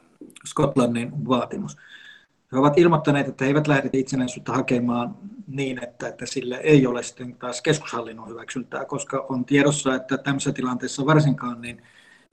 Skotlannin 0.47 1.29
vaatimus. 1.29 1.77
He 2.53 2.59
ovat 2.59 2.79
ilmoittaneet, 2.79 3.29
että 3.29 3.45
he 3.45 3.49
eivät 3.49 3.67
lähde 3.67 3.91
itsenäisyyttä 3.93 4.53
hakemaan 4.53 5.17
niin, 5.47 5.85
että, 5.85 6.09
että 6.09 6.27
sille 6.27 6.57
ei 6.57 6.87
ole 6.87 7.03
sitten 7.03 7.35
taas 7.35 7.63
keskushallinnon 7.63 8.29
hyväksyntää, 8.29 8.85
koska 8.85 9.27
on 9.29 9.45
tiedossa, 9.45 9.95
että 9.95 10.19
tämmöisessä 10.19 10.53
tilanteessa 10.53 11.07
varsinkaan 11.07 11.61
niin 11.61 11.83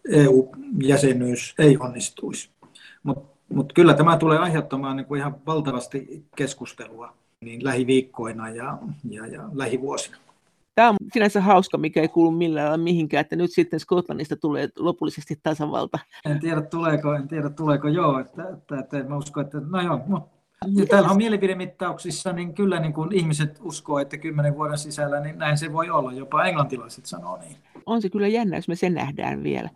EU-jäsenyys 0.10 1.56
ei 1.60 1.78
onnistuisi. 1.78 2.50
Mutta 3.04 3.35
mutta 3.54 3.74
kyllä 3.74 3.94
tämä 3.94 4.18
tulee 4.18 4.38
aiheuttamaan 4.38 4.96
niin 4.96 5.06
kuin 5.06 5.20
ihan 5.20 5.36
valtavasti 5.46 6.26
keskustelua 6.36 7.14
niin 7.42 7.64
lähiviikkoina 7.64 8.50
ja, 8.50 8.78
ja, 9.10 9.28
ja 9.28 9.50
lähivuosina. 9.54 10.18
Tämä 10.76 10.90
on 10.90 10.96
sinänsä 11.14 11.42
hauska, 11.42 11.78
mikä 11.78 12.02
ei 12.02 12.08
kuulu 12.08 12.32
millään 12.32 12.66
lailla 12.66 12.84
mihinkään, 12.84 13.22
että 13.22 13.36
nyt 13.36 13.52
sitten 13.52 13.80
Skotlannista 13.80 14.36
tulee 14.36 14.70
lopullisesti 14.80 15.40
tasavalta. 15.44 16.00
En 16.26 16.40
tiedä 16.40 16.62
tuleeko, 16.62 17.14
en 17.14 17.28
tiedä 17.28 17.50
tuleeko 17.50 17.88
joo, 17.88 18.20
että, 18.20 18.44
että, 18.50 18.80
että 18.80 19.10
mä 19.10 19.18
uskon, 19.18 19.46
että 19.46 19.58
no 19.70 19.82
joo, 19.82 20.02
mutta 20.08 20.36
ja 20.74 20.86
täällä 20.86 21.10
on 21.10 21.18
mielipidemittauksissa, 21.18 22.34
niin 22.34 22.54
kyllä 22.54 22.80
niin 22.80 22.94
kuin 22.94 23.14
ihmiset 23.14 23.60
uskoo, 23.64 24.00
että 24.00 24.18
kymmenen 24.18 24.56
vuoden 24.56 24.78
sisällä 24.78 25.20
niin 25.20 25.38
näin 25.38 25.58
se 25.58 25.74
voi 25.74 25.90
olla. 25.90 26.14
Jopa 26.14 26.46
englantilaiset 26.46 27.06
sanoo 27.06 27.38
niin. 27.38 27.58
On 27.86 28.02
se 28.02 28.10
kyllä 28.10 28.28
jännä, 28.28 28.56
jos 28.56 28.68
me 28.68 28.76
sen 28.76 28.94
nähdään 28.94 29.44
vielä. 29.44 29.70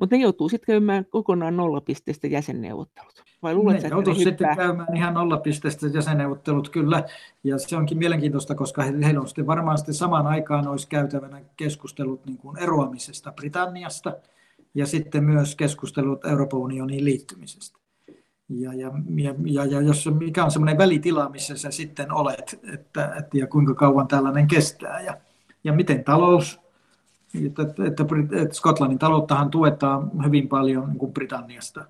Mutta 0.00 0.16
ne 0.16 0.22
joutuu 0.22 0.48
sitten 0.48 0.66
käymään 0.66 1.06
kokonaan 1.10 1.56
nollapisteistä 1.56 2.26
jäsenneuvottelut. 2.26 3.24
Vai 3.42 3.54
luulet, 3.54 3.82
ne 3.82 3.88
joutuu 3.88 4.14
sitten 4.14 4.56
käymään 4.56 4.96
ihan 4.96 5.14
nollapisteistä 5.14 5.86
jäsenneuvottelut 5.86 6.68
kyllä. 6.68 7.04
Ja 7.44 7.58
se 7.58 7.76
onkin 7.76 7.98
mielenkiintoista, 7.98 8.54
koska 8.54 8.82
heillä 8.82 9.20
on 9.20 9.28
sitten 9.28 9.46
varmaan 9.46 9.78
sitten 9.78 9.94
samaan 9.94 10.26
aikaan 10.26 10.68
olisi 10.68 10.88
käytävänä 10.88 11.40
keskustelut 11.56 12.26
niin 12.26 12.38
kuin 12.38 12.58
eroamisesta 12.58 13.32
Britanniasta 13.32 14.12
ja 14.74 14.86
sitten 14.86 15.24
myös 15.24 15.56
keskustelut 15.56 16.24
Euroopan 16.24 16.60
unioniin 16.60 17.04
liittymisestä. 17.04 17.78
Ja, 18.48 18.74
ja, 18.74 18.92
ja, 19.16 19.34
ja, 19.44 19.64
ja 19.64 19.80
jos, 19.80 20.08
mikä 20.18 20.44
on 20.44 20.50
semmoinen 20.50 20.78
välitila, 20.78 21.28
missä 21.28 21.56
sä 21.56 21.70
sitten 21.70 22.12
olet, 22.12 22.60
että, 22.72 23.14
että 23.18 23.38
ja 23.38 23.46
kuinka 23.46 23.74
kauan 23.74 24.08
tällainen 24.08 24.46
kestää 24.46 25.00
ja, 25.00 25.16
ja 25.64 25.72
miten 25.72 26.04
talous, 26.04 26.60
että, 27.46 27.62
että, 27.62 28.04
että 28.42 28.54
Skotlannin 28.54 28.98
talouttahan 28.98 29.50
tuetaan 29.50 30.10
hyvin 30.24 30.48
paljon 30.48 30.88
niin 30.88 30.98
kuin 30.98 31.12
Britanniasta. 31.12 31.84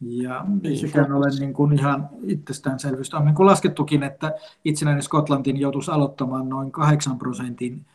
Ja 0.00 0.44
ei 0.64 0.70
niin, 0.70 0.78
sekään 0.78 1.12
ole 1.12 1.26
niin 1.38 1.52
kuin 1.52 1.72
ihan 1.72 2.08
itsestäänselvyys. 2.22 3.14
On 3.14 3.24
niin 3.24 3.34
kuin 3.34 3.46
laskettukin, 3.46 4.02
että 4.02 4.32
itsenäinen 4.64 5.02
Skotlantin 5.02 5.56
joutuisi 5.56 5.90
aloittamaan 5.90 6.48
noin 6.48 6.72
8 6.72 7.18
prosentin 7.18 7.86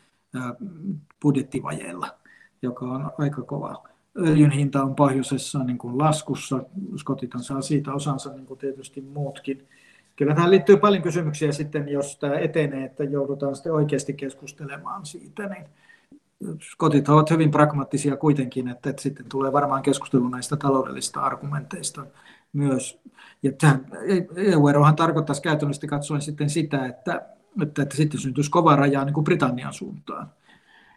budjettivajeella, 1.22 2.08
joka 2.62 2.86
on 2.86 3.12
aika 3.18 3.42
kova 3.42 3.84
öljyn 4.18 4.52
hinta 4.52 4.84
on 4.84 4.96
pohjoisessa 4.96 5.64
niin 5.64 5.78
kuin 5.78 5.98
laskussa. 5.98 6.64
Skotithan 6.98 7.44
saa 7.44 7.62
siitä 7.62 7.94
osansa 7.94 8.34
niin 8.34 8.46
kuin 8.46 8.60
tietysti 8.60 9.02
muutkin. 9.02 9.68
Kyllä 10.16 10.36
tähän 10.36 10.52
liittyy 10.52 10.78
paljon 10.78 11.04
kysymyksiä 11.04 11.52
sitten, 11.52 11.90
jos 11.90 12.18
tämä 12.18 12.34
etenee, 12.34 12.86
että 12.86 13.04
joudutaan 13.04 13.56
sitten 13.56 13.74
oikeasti 13.74 14.14
keskustelemaan 14.14 15.06
siitä. 15.06 15.46
Niin 15.46 15.66
Skotit 16.62 17.10
ovat 17.10 17.30
hyvin 17.30 17.52
pragmaattisia 17.52 18.18
kuitenkin, 18.18 18.68
että, 18.68 18.90
että 18.90 19.02
sitten 19.02 19.26
tulee 19.30 19.54
varmaan 19.54 19.82
keskustelu 19.82 20.30
näistä 20.30 20.58
taloudellisista 20.58 21.22
argumenteista 21.22 22.06
myös. 22.54 23.00
Ja 23.44 23.52
EU-erohan 24.36 24.96
tarkoittaisi 24.96 25.42
käytännössä 25.42 25.88
katsoen 25.88 26.22
sitten 26.22 26.50
sitä, 26.50 26.86
että, 26.86 27.22
että, 27.62 27.82
että 27.82 27.96
sitten 27.96 28.20
syntyisi 28.20 28.52
kova 28.52 28.76
raja 28.76 29.06
niin 29.06 29.14
kuin 29.14 29.24
Britannian 29.24 29.74
suuntaan 29.74 30.30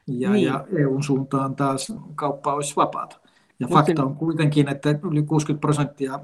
ja, 0.07 0.31
niin. 0.31 0.47
ja 0.47 0.65
EUn 0.79 1.03
suuntaan 1.03 1.57
taas 1.57 1.93
kauppa 2.15 2.55
olisi 2.55 2.77
vapaata. 2.77 3.17
Ja 3.61 3.67
Mutta... 3.67 3.85
fakta 3.85 4.05
on 4.05 4.17
kuitenkin, 4.17 4.69
että 4.69 4.99
yli 5.11 5.23
60 5.23 5.61
prosenttia 5.61 6.21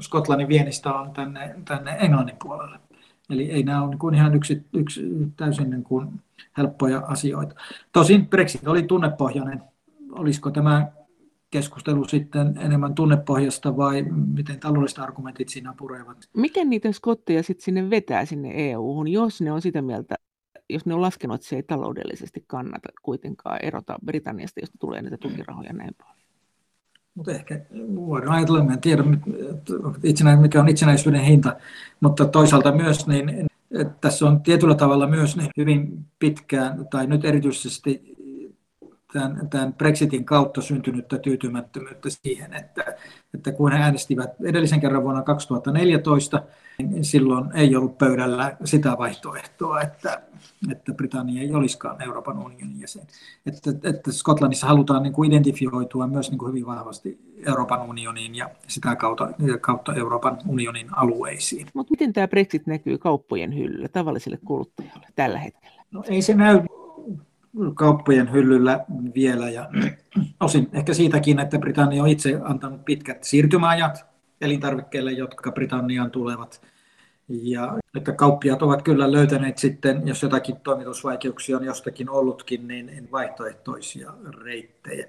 Skotlannin 0.00 0.48
viennistä 0.48 0.94
on 0.94 1.10
tänne, 1.12 1.54
tänne 1.64 1.96
Englannin 2.00 2.36
puolelle. 2.42 2.78
Eli 3.30 3.50
ei 3.50 3.62
nämä 3.62 3.82
ole 3.82 3.90
niin 3.90 3.98
kuin 3.98 4.14
ihan 4.14 4.34
yksi, 4.34 4.62
yksi 4.72 5.02
täysin 5.36 5.70
niin 5.70 5.84
kuin 5.84 6.08
helppoja 6.56 6.98
asioita. 6.98 7.54
Tosin 7.92 8.26
Brexit 8.26 8.68
oli 8.68 8.82
tunnepohjainen. 8.82 9.62
Olisiko 10.12 10.50
tämä 10.50 10.92
keskustelu 11.50 12.04
sitten 12.08 12.58
enemmän 12.58 12.94
tunnepohjasta 12.94 13.76
vai 13.76 14.02
miten 14.34 14.60
taloudelliset 14.60 14.98
argumentit 14.98 15.48
siinä 15.48 15.74
purevat? 15.78 16.28
Miten 16.36 16.70
niitä 16.70 16.92
skotteja 16.92 17.42
sitten 17.42 17.64
sinne 17.64 17.90
vetää 17.90 18.24
sinne 18.24 18.50
EU-hun, 18.54 19.08
jos 19.08 19.40
ne 19.40 19.52
on 19.52 19.62
sitä 19.62 19.82
mieltä, 19.82 20.14
jos 20.70 20.86
ne 20.86 20.94
on 20.94 21.00
laskenut, 21.00 21.34
että 21.34 21.48
se 21.48 21.56
ei 21.56 21.62
taloudellisesti 21.62 22.44
kannata 22.46 22.88
kuitenkaan 23.02 23.58
erota 23.62 23.96
Britanniasta, 24.04 24.60
josta 24.60 24.78
tulee 24.80 25.02
näitä 25.02 25.16
tukirahoja 25.18 25.72
näin 25.72 25.94
paljon. 25.98 26.17
Mutta 27.18 27.32
ehkä 27.32 27.60
voidaan 27.96 28.36
ajatella, 28.36 28.60
en 28.72 28.80
tiedä 28.80 29.04
mikä 30.36 30.60
on 30.60 30.68
itsenäisyyden 30.68 31.20
hinta, 31.20 31.56
mutta 32.00 32.24
toisaalta 32.24 32.72
myös 32.72 33.06
niin, 33.06 33.46
että 33.70 33.94
tässä 34.00 34.26
on 34.26 34.40
tietyllä 34.40 34.74
tavalla 34.74 35.06
myös 35.06 35.36
niin 35.36 35.50
hyvin 35.56 36.04
pitkään, 36.18 36.86
tai 36.90 37.06
nyt 37.06 37.24
erityisesti 37.24 38.16
tämän, 39.12 39.48
tämän 39.50 39.74
Brexitin 39.74 40.24
kautta 40.24 40.62
syntynyttä 40.62 41.18
tyytymättömyyttä 41.18 42.08
siihen, 42.10 42.54
että, 42.54 42.84
että 43.34 43.52
kun 43.52 43.72
he 43.72 43.78
äänestivät 43.78 44.30
edellisen 44.44 44.80
kerran 44.80 45.02
vuonna 45.02 45.22
2014, 45.22 46.42
niin 46.78 47.04
silloin 47.04 47.50
ei 47.54 47.76
ollut 47.76 47.98
pöydällä 47.98 48.56
sitä 48.64 48.98
vaihtoehtoa, 48.98 49.80
että, 49.80 50.22
että 50.70 50.94
Britannia 50.94 51.42
ei 51.42 51.54
olisikaan 51.54 52.02
Euroopan 52.02 52.38
unionin 52.38 52.80
jäsen. 52.80 53.02
Että, 53.46 53.70
että 53.88 54.12
Skotlannissa 54.12 54.66
halutaan 54.66 55.02
niin 55.02 55.12
kuin 55.12 55.32
identifioitua 55.32 56.06
myös 56.06 56.30
niin 56.30 56.38
kuin 56.38 56.48
hyvin 56.48 56.66
vahvasti 56.66 57.18
Euroopan 57.46 57.82
unioniin 57.82 58.34
ja 58.34 58.50
sitä 58.66 58.96
kautta, 58.96 59.28
kautta 59.60 59.94
Euroopan 59.94 60.38
unionin 60.46 60.88
alueisiin. 60.96 61.66
Mutta 61.74 61.90
miten 61.90 62.12
tämä 62.12 62.28
Brexit 62.28 62.66
näkyy 62.66 62.98
kauppojen 62.98 63.56
hyllyllä 63.58 63.88
tavalliselle 63.88 64.38
kuluttajalle 64.44 65.06
tällä 65.14 65.38
hetkellä? 65.38 65.82
No, 65.90 66.04
ei 66.08 66.22
se 66.22 66.34
näy 66.34 66.60
kauppojen 67.74 68.32
hyllyllä 68.32 68.84
vielä 69.14 69.50
ja 69.50 69.68
osin 70.40 70.68
ehkä 70.72 70.94
siitäkin, 70.94 71.38
että 71.38 71.58
Britannia 71.58 72.02
on 72.02 72.08
itse 72.08 72.40
antanut 72.44 72.84
pitkät 72.84 73.24
siirtymäajat 73.24 74.06
elintarvikkeille, 74.40 75.12
jotka 75.12 75.52
Britanniaan 75.52 76.10
tulevat. 76.10 76.62
Ja 77.28 77.78
että 77.96 78.12
kauppiat 78.12 78.62
ovat 78.62 78.82
kyllä 78.82 79.12
löytäneet 79.12 79.58
sitten, 79.58 80.02
jos 80.04 80.22
jotakin 80.22 80.56
toimitusvaikeuksia 80.56 81.56
on 81.56 81.64
jostakin 81.64 82.10
ollutkin, 82.10 82.68
niin 82.68 83.08
vaihtoehtoisia 83.12 84.12
reittejä. 84.44 85.06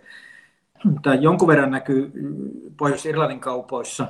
Tämä 1.02 1.16
jonkun 1.16 1.48
verran 1.48 1.72
näkyy 1.72 2.12
Pohjois-Irlannin 2.78 3.40
kaupoissa 3.40 4.08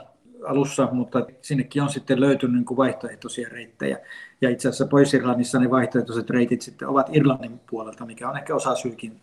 alussa, 0.47 0.89
mutta 0.91 1.25
sinnekin 1.41 1.81
on 1.81 1.89
sitten 1.89 2.19
löytynyt 2.19 2.55
niin 2.55 2.77
vaihtoehtoisia 2.77 3.49
reittejä. 3.49 3.97
Ja 4.41 4.49
itse 4.49 4.67
asiassa 4.67 4.87
Pohjois-Irlannissa 4.87 5.59
ne 5.59 5.69
vaihtoehtoiset 5.69 6.29
reitit 6.29 6.61
sitten 6.61 6.87
ovat 6.87 7.09
Irlannin 7.15 7.59
puolelta, 7.69 8.05
mikä 8.05 8.29
on 8.29 8.37
ehkä 8.37 8.55
osa 8.55 8.75
syykin 8.75 9.21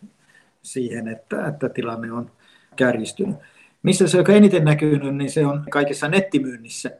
siihen, 0.61 1.07
että, 1.07 1.47
että 1.47 1.69
tilanne 1.69 2.11
on 2.11 2.31
kärjistynyt. 2.75 3.35
Missä 3.83 4.07
se 4.07 4.19
on 4.19 4.31
eniten 4.31 4.65
näkynyt, 4.65 5.15
niin 5.15 5.31
se 5.31 5.45
on 5.45 5.65
kaikessa 5.69 6.07
nettimyynnissä. 6.07 6.91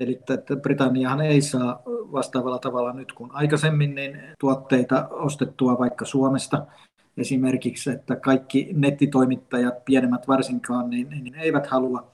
Eli 0.00 0.20
että 0.30 0.56
Britanniahan 0.56 1.20
ei 1.20 1.40
saa 1.40 1.82
vastaavalla 1.86 2.58
tavalla 2.58 2.92
nyt 2.92 3.12
kuin 3.12 3.30
aikaisemmin 3.32 3.94
niin 3.94 4.18
tuotteita 4.38 5.08
ostettua 5.08 5.78
vaikka 5.78 6.04
Suomesta. 6.04 6.66
Esimerkiksi, 7.16 7.90
että 7.90 8.16
kaikki 8.16 8.68
nettitoimittajat, 8.72 9.84
pienemmät 9.84 10.28
varsinkaan, 10.28 10.90
niin, 10.90 11.10
niin 11.10 11.34
eivät 11.34 11.66
halua 11.66 12.10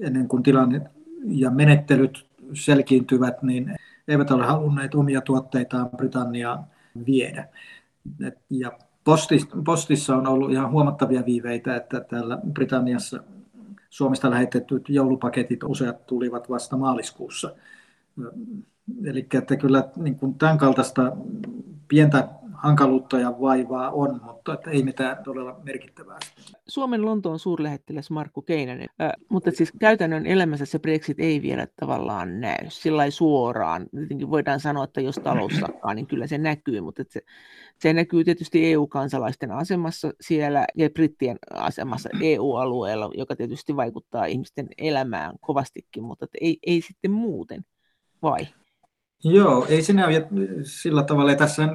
ennen 0.00 0.28
kuin 0.28 0.42
tilanne 0.42 0.80
ja 1.24 1.50
menettelyt 1.50 2.26
selkiintyvät, 2.52 3.42
niin 3.42 3.76
eivät 4.10 4.30
ole 4.30 4.46
halunneet 4.46 4.94
omia 4.94 5.20
tuotteitaan 5.20 5.90
Britanniaan 5.96 6.64
viedä. 7.06 7.48
Ja 8.50 8.72
postissa 9.64 10.16
on 10.16 10.26
ollut 10.26 10.50
ihan 10.52 10.70
huomattavia 10.70 11.26
viiveitä, 11.26 11.76
että 11.76 12.00
täällä 12.00 12.38
Britanniassa 12.52 13.22
Suomesta 13.90 14.30
lähetetyt 14.30 14.88
joulupaketit 14.88 15.64
useat 15.64 16.06
tulivat 16.06 16.50
vasta 16.50 16.76
maaliskuussa. 16.76 17.54
Eli 19.04 19.26
että 19.34 19.56
kyllä 19.56 19.84
niin 19.96 20.16
kuin 20.16 20.34
tämän 20.34 20.58
kaltaista 20.58 21.16
pientä 21.88 22.28
hankaluutta 22.62 23.18
ja 23.18 23.40
vaivaa 23.40 23.90
on, 23.90 24.20
mutta 24.24 24.54
että 24.54 24.70
ei 24.70 24.82
mitään 24.82 25.24
todella 25.24 25.60
merkittävää. 25.62 26.18
Suomen 26.68 27.04
Lontoon 27.04 27.38
suurlähettiläs 27.38 28.10
Markku 28.10 28.42
Keinänen, 28.42 28.88
äh, 29.00 29.12
mutta 29.28 29.50
siis 29.50 29.72
käytännön 29.80 30.26
elämässä 30.26 30.64
se 30.64 30.78
Brexit 30.78 31.20
ei 31.20 31.42
vielä 31.42 31.66
tavallaan 31.80 32.40
näy 32.40 32.66
sillä 32.68 33.10
suoraan. 33.10 33.86
Tietenkin 33.90 34.30
voidaan 34.30 34.60
sanoa, 34.60 34.84
että 34.84 35.00
jos 35.00 35.14
talous 35.14 35.52
sakkaa, 35.60 35.94
niin 35.94 36.06
kyllä 36.06 36.26
se 36.26 36.38
näkyy, 36.38 36.80
mutta 36.80 37.02
se, 37.08 37.20
se 37.78 37.92
näkyy 37.92 38.24
tietysti 38.24 38.72
EU-kansalaisten 38.72 39.50
asemassa 39.50 40.12
siellä 40.20 40.66
ja 40.76 40.90
brittien 40.90 41.36
asemassa 41.54 42.08
EU-alueella, 42.20 43.10
joka 43.14 43.36
tietysti 43.36 43.76
vaikuttaa 43.76 44.24
ihmisten 44.24 44.68
elämään 44.78 45.34
kovastikin, 45.40 46.02
mutta 46.02 46.26
ei, 46.40 46.58
ei 46.66 46.80
sitten 46.80 47.10
muuten, 47.10 47.64
vai? 48.22 48.46
Joo, 49.24 49.66
ei 49.68 49.82
se 49.82 49.92
näy 49.92 50.12
sillä 50.62 51.02
tavalla. 51.02 51.34
Tässä 51.34 51.68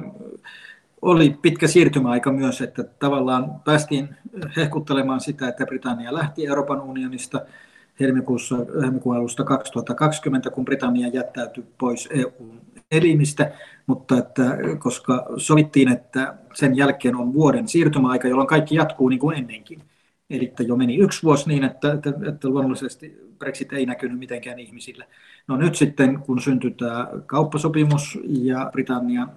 oli 1.02 1.38
pitkä 1.42 1.66
siirtymäaika 1.66 2.32
myös, 2.32 2.60
että 2.60 2.84
tavallaan 2.84 3.60
päästiin 3.64 4.08
hehkuttelemaan 4.56 5.20
sitä, 5.20 5.48
että 5.48 5.66
Britannia 5.66 6.14
lähti 6.14 6.46
Euroopan 6.46 6.80
unionista 6.80 7.40
helmikuussa, 8.00 8.56
helmikuun 8.82 9.16
alusta 9.16 9.44
2020, 9.44 10.50
kun 10.50 10.64
Britannia 10.64 11.08
jättäytyi 11.08 11.64
pois 11.78 12.08
EUn 12.12 12.60
elimistä, 12.90 13.52
mutta 13.86 14.18
että 14.18 14.58
koska 14.78 15.26
sovittiin, 15.36 15.88
että 15.92 16.34
sen 16.54 16.76
jälkeen 16.76 17.16
on 17.16 17.32
vuoden 17.32 17.68
siirtymäaika, 17.68 18.28
jolloin 18.28 18.48
kaikki 18.48 18.74
jatkuu 18.74 19.08
niin 19.08 19.18
kuin 19.18 19.38
ennenkin. 19.38 19.82
Eli 20.30 20.52
jo 20.66 20.76
meni 20.76 20.96
yksi 20.96 21.22
vuosi 21.22 21.48
niin, 21.48 21.64
että, 21.64 21.92
että, 21.92 22.12
että 22.28 22.48
luonnollisesti 22.48 23.20
Brexit 23.38 23.72
ei 23.72 23.86
näkynyt 23.86 24.18
mitenkään 24.18 24.58
ihmisille. 24.58 25.06
No 25.48 25.56
nyt 25.56 25.74
sitten, 25.74 26.18
kun 26.20 26.40
syntyi 26.40 26.70
tämä 26.70 27.08
kauppasopimus 27.26 28.18
ja 28.24 28.68
Britannian 28.72 29.30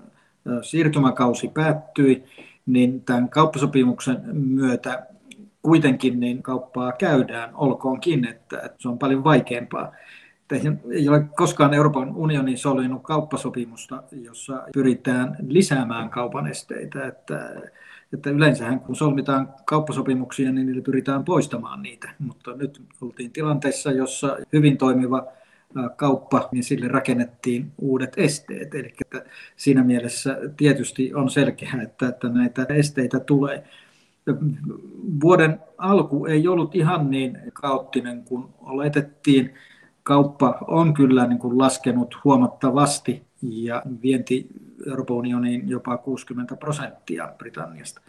siirtymäkausi 0.61 1.47
päättyi, 1.47 2.23
niin 2.65 3.01
tämän 3.01 3.29
kauppasopimuksen 3.29 4.21
myötä 4.33 5.07
kuitenkin 5.61 6.19
niin 6.19 6.43
kauppaa 6.43 6.91
käydään, 6.91 7.55
olkoonkin, 7.55 8.27
että, 8.27 8.69
se 8.79 8.87
on 8.89 8.99
paljon 8.99 9.23
vaikeampaa. 9.23 9.91
Ei 10.91 11.09
ole 11.09 11.25
koskaan 11.35 11.73
Euroopan 11.73 12.15
unioni 12.15 12.57
solminut 12.57 13.03
kauppasopimusta, 13.03 14.03
jossa 14.11 14.63
pyritään 14.73 15.37
lisäämään 15.47 16.09
kaupan 16.09 16.47
esteitä. 16.47 17.07
Että 17.07 17.61
että 18.13 18.29
yleensähän 18.29 18.79
kun 18.79 18.95
solmitaan 18.95 19.53
kauppasopimuksia, 19.65 20.51
niin 20.51 20.65
niillä 20.65 20.81
pyritään 20.81 21.25
poistamaan 21.25 21.81
niitä. 21.81 22.09
Mutta 22.19 22.55
nyt 22.55 22.81
oltiin 23.01 23.31
tilanteessa, 23.31 23.91
jossa 23.91 24.37
hyvin 24.53 24.77
toimiva 24.77 25.27
kauppa, 25.95 26.49
niin 26.51 26.63
sille 26.63 26.87
rakennettiin 26.87 27.71
uudet 27.77 28.13
esteet. 28.17 28.75
Eli 28.75 28.93
että 29.01 29.25
siinä 29.55 29.83
mielessä 29.83 30.37
tietysti 30.57 31.13
on 31.13 31.29
selkeää, 31.29 31.81
että, 31.81 32.07
että 32.07 32.29
näitä 32.29 32.65
esteitä 32.69 33.19
tulee. 33.19 33.63
Vuoden 35.21 35.59
alku 35.77 36.25
ei 36.25 36.47
ollut 36.47 36.75
ihan 36.75 37.11
niin 37.11 37.37
kaoottinen 37.53 38.23
kuin 38.23 38.45
oletettiin. 38.59 39.53
Kauppa 40.03 40.57
on 40.67 40.93
kyllä 40.93 41.27
niin 41.27 41.39
kuin 41.39 41.57
laskenut 41.57 42.17
huomattavasti 42.23 43.23
ja 43.41 43.83
vienti 44.01 44.47
Euroopan 44.87 45.17
unioniin 45.17 45.69
jopa 45.69 45.97
60 45.97 46.55
prosenttia 46.55 47.33
Britanniasta. 47.37 48.01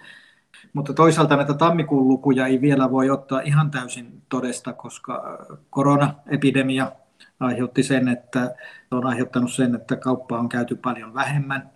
Mutta 0.72 0.92
toisaalta 0.92 1.36
näitä 1.36 1.54
tammikuun 1.54 2.08
lukuja 2.08 2.46
ei 2.46 2.60
vielä 2.60 2.90
voi 2.90 3.10
ottaa 3.10 3.40
ihan 3.40 3.70
täysin 3.70 4.22
todesta, 4.28 4.72
koska 4.72 5.46
koronaepidemia 5.70 6.92
aiheutti 7.40 7.82
sen, 7.82 8.08
että 8.08 8.54
on 8.90 9.06
aiheuttanut 9.06 9.52
sen, 9.52 9.74
että 9.74 9.96
kauppaa 9.96 10.38
on 10.38 10.48
käyty 10.48 10.74
paljon 10.74 11.14
vähemmän. 11.14 11.70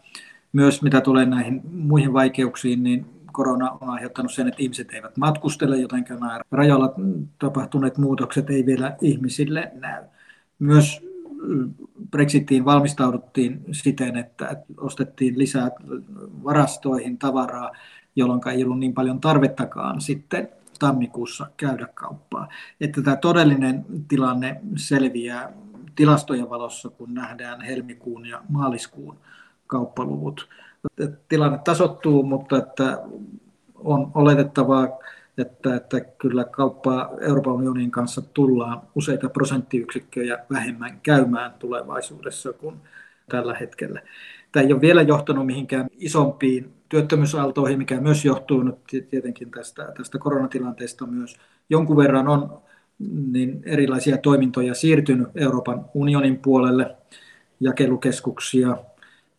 Myös 0.53 0.83
mitä 0.83 1.01
tulee 1.01 1.27
näihin 1.27 1.61
muihin 1.73 2.12
vaikeuksiin, 2.12 2.83
niin 2.83 3.07
korona 3.33 3.71
on 3.81 3.91
aiheuttanut 3.91 4.33
sen, 4.33 4.49
että 4.49 4.62
ihmiset 4.62 4.93
eivät 4.93 5.17
matkustele, 5.17 5.77
joten 5.77 6.05
nämä 6.11 6.41
rajalla 6.51 6.95
tapahtuneet 7.39 7.99
muutokset 7.99 8.51
ei 8.51 8.67
vielä 8.67 8.97
ihmisille 9.01 9.73
näy. 9.75 10.03
Myös 10.59 11.01
Brexitiin 12.11 12.65
valmistauduttiin 12.65 13.65
siten, 13.73 14.17
että 14.17 14.62
ostettiin 14.77 15.39
lisää 15.39 15.71
varastoihin 16.45 17.19
tavaraa, 17.19 17.73
jolloin 18.17 18.41
ei 18.49 18.65
ollut 18.65 18.79
niin 18.79 18.95
paljon 18.95 19.21
tarvettakaan 19.21 20.01
sitten 20.01 20.49
tammikuussa 20.85 21.47
käydä 21.57 21.89
kauppaa. 21.95 22.49
Että 22.80 23.03
tämä 23.03 23.16
todellinen 23.16 23.85
tilanne 24.09 24.61
selviää 24.76 25.53
tilastojen 25.97 26.51
valossa, 26.51 26.89
kun 26.91 27.14
nähdään 27.14 27.61
helmikuun 27.61 28.26
ja 28.26 28.43
maaliskuun 28.49 29.18
kauppaluvut. 29.66 30.49
Tilanne 31.28 31.59
tasottuu, 31.59 32.22
mutta 32.22 32.57
että 32.59 33.03
on 33.74 34.11
oletettavaa, 34.14 34.89
että, 35.39 35.76
että 35.76 36.01
kyllä 36.01 36.45
kauppaa 36.45 37.11
Euroopan 37.20 37.55
unionin 37.55 37.91
kanssa 37.91 38.22
tullaan 38.22 38.82
useita 38.95 39.28
prosenttiyksikköjä 39.28 40.39
vähemmän 40.53 41.01
käymään 41.01 41.55
tulevaisuudessa 41.59 42.53
kuin 42.53 42.76
tällä 43.28 43.55
hetkellä. 43.55 44.01
Tämä 44.55 44.67
ei 44.67 44.73
ole 44.73 44.81
vielä 44.81 45.03
johtanut 45.03 45.47
mihinkään 45.47 45.89
isompiin 45.99 46.73
työttömyysaaltoihin, 46.89 47.79
mikä 47.79 48.01
myös 48.01 48.25
johtuu 48.25 48.63
nyt 48.63 48.75
tietenkin 49.11 49.51
tästä, 49.51 49.93
tästä 49.97 50.19
koronatilanteesta 50.19 51.07
myös. 51.07 51.37
Jonkun 51.71 51.97
verran 51.97 52.29
on 52.29 52.63
niin 53.33 53.63
erilaisia 53.67 54.19
toimintoja 54.19 54.75
siirtynyt 54.75 55.29
Euroopan 55.35 55.85
unionin 55.95 56.39
puolelle, 56.39 56.97
jakelukeskuksia 57.61 58.77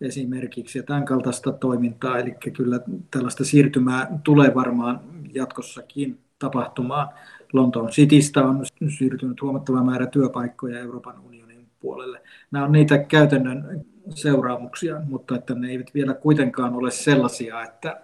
esimerkiksi 0.01 0.79
ja 0.79 0.83
tämän 0.83 1.05
kaltaista 1.05 1.51
toimintaa. 1.51 2.19
Eli 2.19 2.35
kyllä 2.53 2.79
tällaista 3.11 3.45
siirtymää 3.45 4.19
tulee 4.23 4.55
varmaan 4.55 4.99
jatkossakin 5.33 6.19
tapahtumaan. 6.39 7.09
Lontoon 7.53 7.89
Citystä 7.89 8.45
on 8.45 8.65
siirtynyt 8.97 9.41
huomattava 9.41 9.83
määrä 9.83 10.05
työpaikkoja 10.05 10.79
Euroopan 10.79 11.19
unionin 11.25 11.67
puolelle. 11.79 12.21
Nämä 12.51 12.65
on 12.65 12.71
niitä 12.71 12.97
käytännön 12.97 13.85
seuraamuksia, 14.09 15.01
mutta 15.09 15.35
että 15.35 15.55
ne 15.55 15.69
eivät 15.69 15.93
vielä 15.93 16.13
kuitenkaan 16.13 16.73
ole 16.73 16.91
sellaisia, 16.91 17.63
että, 17.63 18.01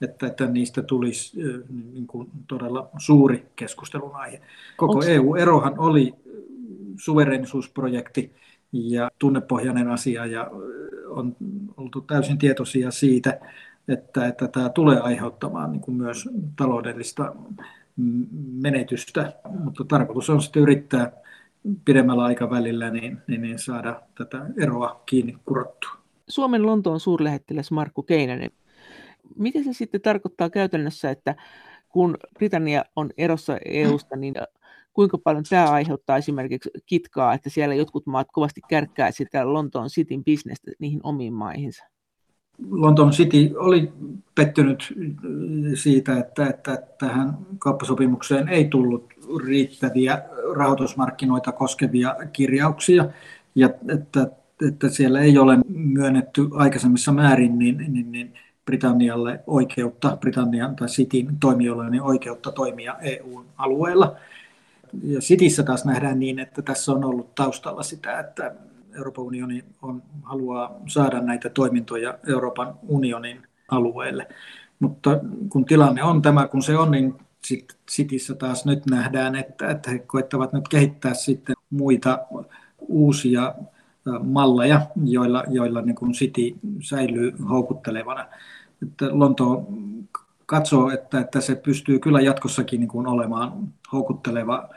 että, 0.00 0.26
että 0.26 0.46
niistä 0.46 0.82
tulisi 0.82 1.40
niin 1.92 2.06
kuin 2.06 2.30
todella 2.48 2.88
suuri 2.98 3.46
keskustelun 3.56 4.16
aihe. 4.16 4.40
Koko 4.76 4.92
Onks... 4.92 5.06
EU-erohan 5.06 5.78
oli 5.78 6.14
suverenisuusprojekti 6.96 8.32
ja 8.72 9.10
tunnepohjainen 9.18 9.88
asia 9.88 10.26
ja 10.26 10.50
on 11.08 11.36
oltu 11.76 12.00
täysin 12.00 12.38
tietoisia 12.38 12.90
siitä, 12.90 13.40
että, 13.88 14.26
että 14.26 14.48
tämä 14.48 14.68
tulee 14.68 15.00
aiheuttamaan 15.00 15.72
niin 15.72 15.80
kuin 15.80 15.96
myös 15.96 16.28
taloudellista 16.56 17.34
menetystä, 18.52 19.32
mutta 19.48 19.84
tarkoitus 19.84 20.30
on 20.30 20.42
sitten 20.42 20.62
yrittää 20.62 21.21
pidemmällä 21.84 22.24
aikavälillä 22.24 22.90
niin, 22.90 23.18
niin, 23.26 23.42
niin 23.42 23.58
saada 23.58 24.02
tätä 24.18 24.46
eroa 24.62 25.02
kiinni 25.06 25.36
kurottua. 25.44 25.90
Suomen 26.28 26.66
Lontoon 26.66 27.00
suurlähettiläs 27.00 27.70
Markku 27.70 28.02
Keinänen. 28.02 28.50
Miten 29.36 29.64
se 29.64 29.72
sitten 29.72 30.00
tarkoittaa 30.00 30.50
käytännössä, 30.50 31.10
että 31.10 31.34
kun 31.88 32.16
Britannia 32.34 32.84
on 32.96 33.10
erossa 33.16 33.58
EUsta, 33.64 34.16
niin 34.16 34.34
kuinka 34.92 35.18
paljon 35.18 35.44
tämä 35.50 35.70
aiheuttaa 35.70 36.16
esimerkiksi 36.16 36.70
kitkaa, 36.86 37.34
että 37.34 37.50
siellä 37.50 37.74
jotkut 37.74 38.06
maat 38.06 38.28
kovasti 38.32 38.60
kärkkää 38.68 39.10
sitä 39.10 39.52
Lontoon 39.52 39.88
Cityn 39.88 40.24
bisnestä 40.24 40.70
niihin 40.78 41.00
omiin 41.02 41.32
maihinsa? 41.32 41.84
Lontoon 42.70 43.10
City 43.10 43.50
oli 43.56 43.92
pettynyt 44.34 44.94
siitä, 45.74 46.18
että, 46.18 46.46
että 46.46 46.82
tähän 46.98 47.38
kauppasopimukseen 47.58 48.48
ei 48.48 48.64
tullut 48.64 49.12
riittäviä 49.44 50.22
rahoitusmarkkinoita 50.56 51.52
koskevia 51.52 52.16
kirjauksia 52.32 53.08
ja 53.54 53.70
että, 53.88 54.26
että 54.68 54.88
siellä 54.88 55.20
ei 55.20 55.38
ole 55.38 55.58
myönnetty 55.74 56.48
aikaisemmissa 56.54 57.12
määrin 57.12 57.58
niin, 57.58 57.78
niin, 57.88 58.12
niin 58.12 58.34
Britannialle 58.64 59.40
oikeutta, 59.46 60.16
Britannian 60.20 60.76
tai 60.76 60.88
Cityn 60.88 61.36
toimijoille 61.40 61.90
niin 61.90 62.02
oikeutta 62.02 62.52
toimia 62.52 62.96
EU-alueella. 63.00 64.16
Ja 65.02 65.20
Cityssä 65.20 65.62
taas 65.62 65.84
nähdään 65.84 66.18
niin, 66.18 66.38
että 66.38 66.62
tässä 66.62 66.92
on 66.92 67.04
ollut 67.04 67.34
taustalla 67.34 67.82
sitä, 67.82 68.20
että 68.20 68.54
Euroopan 68.96 69.24
unioni 69.24 69.64
on, 69.82 70.02
haluaa 70.22 70.74
saada 70.86 71.20
näitä 71.20 71.50
toimintoja 71.50 72.18
Euroopan 72.28 72.74
unionin 72.88 73.42
alueelle. 73.70 74.28
Mutta 74.80 75.10
kun 75.48 75.64
tilanne 75.64 76.02
on 76.02 76.22
tämä, 76.22 76.48
kun 76.48 76.62
se 76.62 76.78
on, 76.78 76.90
niin 76.90 77.14
sitten 77.44 77.76
Cityssä 77.90 78.34
taas 78.34 78.66
nyt 78.66 78.86
nähdään, 78.86 79.36
että, 79.36 79.70
että 79.70 79.90
he 79.90 79.98
koettavat 79.98 80.52
nyt 80.52 80.68
kehittää 80.68 81.14
sitten 81.14 81.56
muita 81.70 82.18
uusia 82.78 83.54
malleja, 84.22 84.80
joilla, 85.04 85.44
joilla 85.48 85.82
niin 85.82 85.94
kuin 85.94 86.12
City 86.12 86.54
säilyy 86.80 87.34
houkuttelevana. 87.48 88.26
Että 88.82 89.08
Lonto 89.10 89.66
katsoo, 90.46 90.90
että, 90.90 91.20
että 91.20 91.40
se 91.40 91.54
pystyy 91.54 91.98
kyllä 91.98 92.20
jatkossakin 92.20 92.80
niin 92.80 92.88
kuin 92.88 93.06
olemaan 93.06 93.52
houkutteleva 93.92 94.68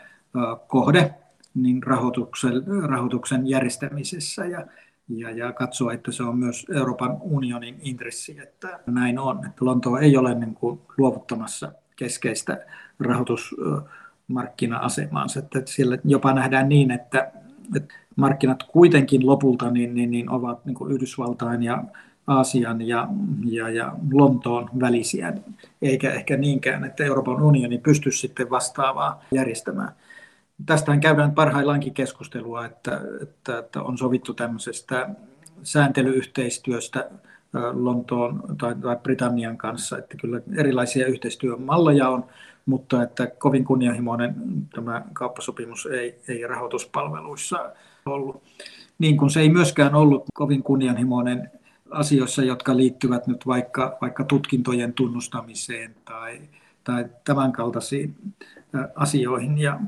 kohde 0.68 1.14
niin 1.56 1.84
rahoituksen, 1.84 2.64
rahoituksen 2.90 3.48
järjestämisessä 3.48 4.46
ja, 4.46 4.66
ja, 5.10 5.32
ja 5.32 5.54
katsoa, 5.54 5.94
että 5.94 6.12
se 6.12 6.24
on 6.24 6.38
myös 6.38 6.66
Euroopan 6.76 7.18
unionin 7.22 7.76
intressi, 7.82 8.40
että 8.40 8.80
näin 8.86 9.20
on. 9.20 9.46
Että 9.46 9.66
Lontoa 9.66 10.00
ei 10.00 10.18
ole 10.18 10.36
niin 10.36 10.54
kuin 10.54 10.80
luovuttamassa 10.98 11.72
keskeistä 11.96 12.66
rahoitusmarkkina-asemaansa. 13.00 15.40
Että 15.40 15.62
siellä 15.66 15.98
jopa 16.06 16.34
nähdään 16.34 16.70
niin, 16.70 16.92
että, 16.92 17.32
että 17.76 17.96
markkinat 18.16 18.64
kuitenkin 18.64 19.26
lopulta 19.26 19.72
niin, 19.72 19.96
niin, 19.96 20.12
niin 20.12 20.30
ovat 20.30 20.66
niin 20.66 20.76
kuin 20.76 20.92
Yhdysvaltain 20.92 21.64
ja 21.64 21.84
Aasian 22.28 22.82
ja, 22.82 23.08
ja, 23.46 23.70
ja 23.70 23.96
Lontoon 24.14 24.70
välisiä, 24.80 25.34
eikä 25.82 26.12
ehkä 26.12 26.38
niinkään, 26.38 26.84
että 26.84 27.04
Euroopan 27.04 27.42
unioni 27.42 27.78
pystyisi 27.78 28.20
sitten 28.20 28.50
vastaavaa 28.50 29.24
järjestämään. 29.32 29.92
Tästähän 30.66 31.02
käydään 31.02 31.32
parhaillaankin 31.32 31.94
keskustelua, 31.94 32.66
että, 32.66 33.02
että, 33.22 33.60
että 33.60 33.82
on 33.82 33.98
sovittu 33.98 34.34
tämmöisestä 34.34 35.10
sääntelyyhteistyöstä 35.64 37.10
Lontoon 37.74 38.44
tai, 38.58 38.76
tai 38.76 38.98
Britannian 39.04 39.58
kanssa, 39.58 39.98
että 39.98 40.18
kyllä 40.18 40.42
erilaisia 40.58 41.08
yhteistyömalleja 41.08 42.10
on, 42.10 42.26
mutta 42.66 43.04
että 43.04 43.28
kovin 43.28 43.66
kunnianhimoinen 43.66 44.36
tämä 44.76 45.04
kauppasopimus 45.14 45.86
ei, 45.86 46.20
ei 46.28 46.48
rahoituspalveluissa 46.48 47.72
ollut. 48.06 48.44
Niin 49.00 49.18
kuin 49.18 49.30
se 49.30 49.40
ei 49.40 49.50
myöskään 49.50 49.96
ollut 49.96 50.26
kovin 50.34 50.64
kunnianhimoinen 50.64 51.52
asioissa, 51.92 52.44
jotka 52.44 52.78
liittyvät 52.78 53.28
nyt 53.28 53.48
vaikka, 53.48 53.98
vaikka 54.02 54.24
tutkintojen 54.24 54.94
tunnustamiseen 54.94 55.96
tai, 56.06 56.42
tai 56.84 57.06
tämän 57.24 57.52
kaltaisiin 57.52 58.16
asioihin. 58.96 59.58
Ja 59.58 59.80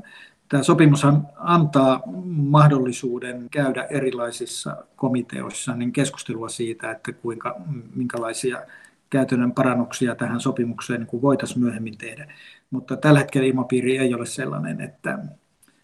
Tämä 0.49 0.63
sopimushan 0.63 1.27
antaa 1.35 2.01
mahdollisuuden 2.25 3.47
käydä 3.51 3.83
erilaisissa 3.83 4.83
komiteoissa 4.95 5.75
niin 5.75 5.91
keskustelua 5.93 6.49
siitä, 6.49 6.91
että 6.91 7.13
kuinka, 7.13 7.61
minkälaisia 7.95 8.61
käytännön 9.09 9.51
parannuksia 9.51 10.15
tähän 10.15 10.39
sopimukseen 10.39 11.07
niin 11.11 11.21
voitaisiin 11.21 11.59
myöhemmin 11.59 11.97
tehdä. 11.97 12.33
Mutta 12.71 12.97
tällä 12.97 13.19
hetkellä 13.19 13.47
ilmapiiri 13.47 13.97
ei 13.97 14.13
ole 14.13 14.25
sellainen, 14.25 14.81
että 14.81 15.19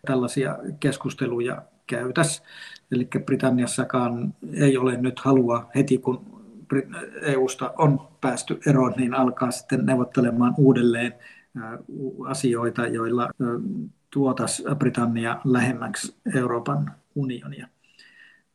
tällaisia 0.08 0.58
keskusteluja 0.80 1.62
käytäisiin. 1.88 2.48
Eli 2.92 3.10
Britanniassakaan 3.26 4.34
ei 4.54 4.78
ole 4.78 4.98
nyt 4.98 5.20
halua 5.20 5.70
heti, 5.76 5.98
kun 5.98 6.44
EUsta 7.22 7.74
on 7.78 8.08
päästy 8.22 8.60
eroon, 8.66 8.94
niin 8.98 9.14
alkaa 9.14 9.52
sitten 9.52 9.86
neuvottelemaan 9.86 10.54
uudelleen 10.58 11.14
asioita, 12.28 12.88
joilla 12.88 13.30
tuotas 14.14 14.64
Britannia 14.76 15.42
lähemmäksi 15.44 16.16
Euroopan 16.36 16.92
unionia. 17.16 17.68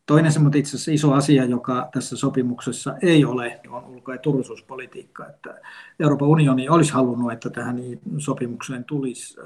Toinen 0.06 0.32
semmoinen 0.32 0.60
itse 0.60 0.76
asiassa 0.76 0.92
iso 0.92 1.12
asia, 1.12 1.44
joka 1.44 1.88
tässä 1.92 2.16
sopimuksessa 2.16 2.94
ei 3.02 3.24
ole, 3.24 3.60
on 3.68 3.84
ulko- 3.84 4.12
ja 4.12 4.18
turvallisuuspolitiikka. 4.18 5.26
Että 5.26 5.60
Euroopan 6.00 6.28
unioni 6.28 6.68
olisi 6.68 6.92
halunnut, 6.92 7.32
että 7.32 7.50
tähän 7.50 7.76
sopimukseen 8.18 8.84
tulisi 8.84 9.36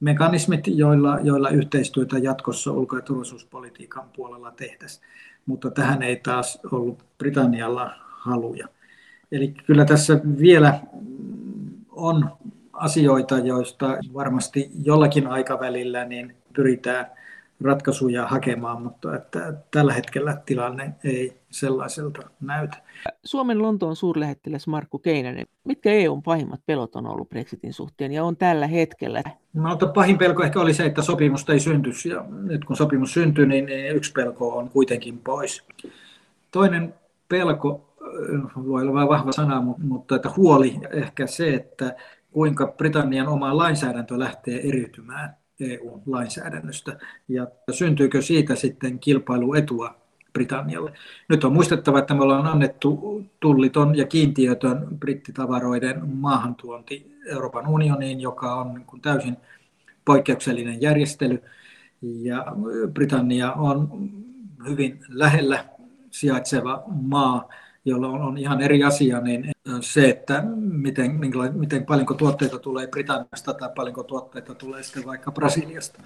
mekanismit, 0.00 0.66
joilla, 0.66 1.18
joilla 1.22 1.50
yhteistyötä 1.50 2.18
jatkossa 2.18 2.72
ulko- 2.72 2.96
ja 2.96 3.02
turvallisuuspolitiikan 3.02 4.04
puolella 4.16 4.50
tehtäisiin. 4.50 5.06
Mutta 5.46 5.70
tähän 5.70 6.02
ei 6.02 6.16
taas 6.16 6.60
ollut 6.72 7.04
Britannialla 7.18 7.90
haluja. 8.00 8.68
Eli 9.32 9.48
kyllä 9.66 9.84
tässä 9.84 10.20
vielä 10.38 10.80
on 11.90 12.30
asioita, 12.72 13.38
joista 13.38 13.98
varmasti 14.14 14.70
jollakin 14.84 15.26
aikavälillä 15.26 16.04
niin 16.04 16.36
pyritään 16.52 17.06
ratkaisuja 17.64 18.26
hakemaan, 18.26 18.82
mutta 18.82 19.16
että 19.16 19.54
tällä 19.70 19.92
hetkellä 19.92 20.36
tilanne 20.46 20.94
ei 21.04 21.36
sellaiselta 21.50 22.22
näytä. 22.40 22.76
Suomen 23.24 23.62
Lontoon 23.62 23.96
suurlähettiläs 23.96 24.66
Markku 24.66 24.98
Keinänen, 24.98 25.46
mitkä 25.64 25.90
EUn 25.90 26.22
pahimmat 26.22 26.60
pelot 26.66 26.96
on 26.96 27.06
ollut 27.06 27.30
Brexitin 27.30 27.72
suhteen 27.72 28.12
ja 28.12 28.24
on 28.24 28.36
tällä 28.36 28.66
hetkellä? 28.66 29.22
No, 29.54 29.76
pahin 29.94 30.18
pelko 30.18 30.42
ehkä 30.42 30.60
oli 30.60 30.74
se, 30.74 30.86
että 30.86 31.02
sopimusta 31.02 31.52
ei 31.52 31.60
syntyisi 31.60 32.08
ja 32.08 32.24
nyt 32.28 32.64
kun 32.64 32.76
sopimus 32.76 33.12
syntyy, 33.12 33.46
niin 33.46 33.68
yksi 33.94 34.12
pelko 34.12 34.56
on 34.58 34.70
kuitenkin 34.70 35.18
pois. 35.18 35.62
Toinen 36.50 36.94
pelko, 37.28 37.88
voi 38.66 38.82
olla 38.82 39.08
vahva 39.08 39.32
sana, 39.32 39.60
mutta 39.78 40.16
että 40.16 40.30
huoli 40.36 40.80
ehkä 40.92 41.26
se, 41.26 41.54
että 41.54 41.96
kuinka 42.32 42.66
Britannian 42.66 43.28
oma 43.28 43.56
lainsäädäntö 43.56 44.18
lähtee 44.18 44.68
eriytymään 44.68 45.36
EU-lainsäädännöstä 45.60 46.98
ja 47.28 47.46
syntyykö 47.70 48.22
siitä 48.22 48.54
sitten 48.54 48.98
kilpailuetua 48.98 50.02
Britannialle. 50.32 50.92
Nyt 51.28 51.44
on 51.44 51.52
muistettava, 51.52 51.98
että 51.98 52.14
me 52.14 52.22
ollaan 52.22 52.46
annettu 52.46 53.22
tulliton 53.40 53.96
ja 53.96 54.06
kiintiötön 54.06 54.86
brittitavaroiden 54.98 56.08
maahantuonti 56.08 57.18
Euroopan 57.26 57.68
unioniin, 57.68 58.20
joka 58.20 58.54
on 58.54 58.74
niin 58.74 59.00
täysin 59.02 59.36
poikkeuksellinen 60.04 60.82
järjestely. 60.82 61.42
Ja 62.02 62.46
Britannia 62.92 63.52
on 63.52 64.08
hyvin 64.68 65.00
lähellä 65.08 65.64
sijaitseva 66.10 66.82
maa, 66.86 67.48
jolla 67.84 68.08
on, 68.08 68.38
ihan 68.38 68.60
eri 68.60 68.84
asia, 68.84 69.20
niin 69.20 69.50
se, 69.80 70.08
että 70.08 70.42
miten, 70.56 71.20
miten 71.54 71.86
paljonko 71.86 72.14
tuotteita 72.14 72.58
tulee 72.58 72.86
Britanniasta 72.86 73.54
tai 73.54 73.70
paljonko 73.74 74.02
tuotteita 74.02 74.54
tulee 74.54 74.82
sitten 74.82 75.06
vaikka 75.06 75.32
Brasiliasta. 75.32 76.02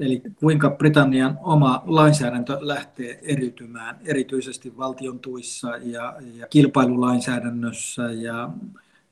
Eli 0.00 0.22
kuinka 0.36 0.70
Britannian 0.70 1.38
oma 1.42 1.82
lainsäädäntö 1.86 2.58
lähtee 2.60 3.18
eriytymään, 3.22 3.98
erityisesti 4.04 4.76
valtion 4.76 5.18
tuissa 5.18 5.76
ja, 5.76 6.16
ja 6.34 6.46
kilpailulainsäädännössä 6.46 8.02
ja, 8.02 8.50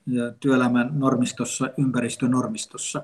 ja 0.07 0.31
työelämän 0.39 0.89
normistossa, 0.93 1.69
ympäristönormistossa. 1.77 3.03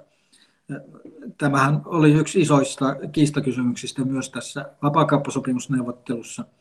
Tämähän 1.37 1.81
oli 1.85 2.13
yksi 2.13 2.41
isoista 2.41 2.95
kiistakysymyksistä 3.11 4.05
myös 4.05 4.29
tässä 4.29 4.65
vapaakauppasopimusneuvottelussa– 4.83 6.45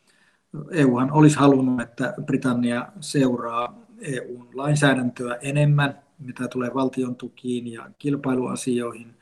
EUhan 0.70 1.12
olisi 1.12 1.36
halunnut, 1.36 1.80
että 1.80 2.14
Britannia 2.24 2.86
seuraa 3.00 3.78
EUn 4.00 4.48
lainsäädäntöä 4.54 5.34
enemmän, 5.34 5.98
mitä 6.18 6.48
tulee 6.48 6.74
valtion 6.74 7.16
tukiin 7.16 7.72
ja 7.72 7.90
kilpailuasioihin, 7.98 9.14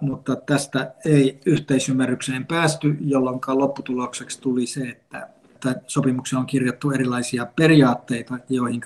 mutta 0.00 0.36
tästä 0.36 0.94
ei 1.04 1.40
yhteisymmärrykseen 1.46 2.46
päästy, 2.46 2.96
jolloin 3.00 3.40
lopputulokseksi 3.46 4.40
tuli 4.40 4.66
se, 4.66 4.88
että 4.88 5.80
sopimukseen 5.86 6.40
on 6.40 6.46
kirjattu 6.46 6.90
erilaisia 6.90 7.46
periaatteita, 7.56 8.38
joihin 8.48 8.80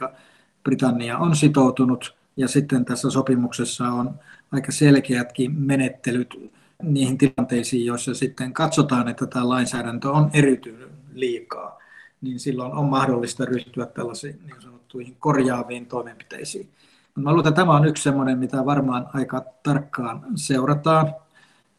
Britannia 0.64 1.18
on 1.18 1.36
sitoutunut, 1.36 2.16
ja 2.36 2.48
sitten 2.48 2.84
tässä 2.84 3.10
sopimuksessa 3.10 3.88
on 3.88 4.14
aika 4.52 4.72
selkeätkin 4.72 5.52
menettelyt 5.60 6.52
niihin 6.82 7.18
tilanteisiin, 7.18 7.86
joissa 7.86 8.14
sitten 8.14 8.52
katsotaan, 8.52 9.08
että 9.08 9.26
tämä 9.26 9.48
lainsäädäntö 9.48 10.10
on 10.10 10.30
eriytynyt 10.32 10.94
liikaa, 11.14 11.78
niin 12.20 12.40
silloin 12.40 12.72
on 12.72 12.84
mahdollista 12.84 13.44
ryhtyä 13.44 13.86
tällaisiin 13.86 14.40
niin 14.46 14.62
sanottuihin 14.62 15.16
korjaaviin 15.18 15.86
toimenpiteisiin. 15.86 16.68
Mä 17.14 17.30
luulen, 17.30 17.48
että 17.48 17.60
tämä 17.60 17.76
on 17.76 17.86
yksi 17.86 18.02
sellainen, 18.02 18.38
mitä 18.38 18.64
varmaan 18.64 19.06
aika 19.12 19.44
tarkkaan 19.62 20.22
seurataan. 20.34 21.14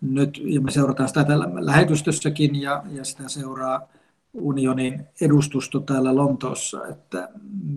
Nyt 0.01 0.41
ja 0.43 0.61
me 0.61 0.71
seurataan 0.71 1.09
sitä 1.09 1.23
täällä 1.23 1.49
lähetystössäkin 1.53 2.61
ja, 2.61 2.83
ja 2.91 3.03
sitä 3.03 3.29
seuraa 3.29 3.87
unionin 4.33 5.05
edustusto 5.21 5.79
täällä 5.79 6.15
Lontoossa, 6.15 6.87
että 6.87 7.29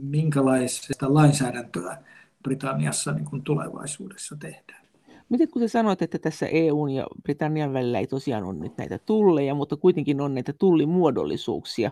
minkälaista 0.03 1.15
lainsäädäntöä 1.15 1.99
Britanniassa 2.43 3.13
niin 3.13 3.25
kuin 3.25 3.43
tulevaisuudessa 3.43 4.37
tehdään. 4.37 4.78
Miten 5.29 5.51
kun 5.51 5.63
sä 5.63 5.69
sanoit, 5.69 6.03
että 6.03 6.19
tässä 6.19 6.47
EUn 6.47 6.91
ja 6.91 7.07
Britannian 7.23 7.73
välillä 7.73 7.99
ei 7.99 8.07
tosiaan 8.07 8.45
ole 8.45 8.55
nyt 8.55 8.79
näitä 8.79 8.99
tulleja, 8.99 9.55
mutta 9.55 9.77
kuitenkin 9.77 10.21
on 10.21 10.35
näitä 10.35 10.53
tullimuodollisuuksia, 10.53 11.91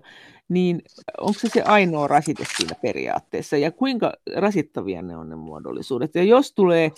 niin 0.48 0.82
onko 1.20 1.38
se 1.38 1.48
se 1.48 1.62
ainoa 1.62 2.08
rasite 2.08 2.44
siinä 2.56 2.74
periaatteessa 2.82 3.56
ja 3.56 3.72
kuinka 3.72 4.12
rasittavia 4.36 5.02
ne 5.02 5.16
on 5.16 5.28
ne 5.28 5.36
muodollisuudet? 5.36 6.14
Ja 6.14 6.22
jos 6.22 6.52
tulee 6.52 6.92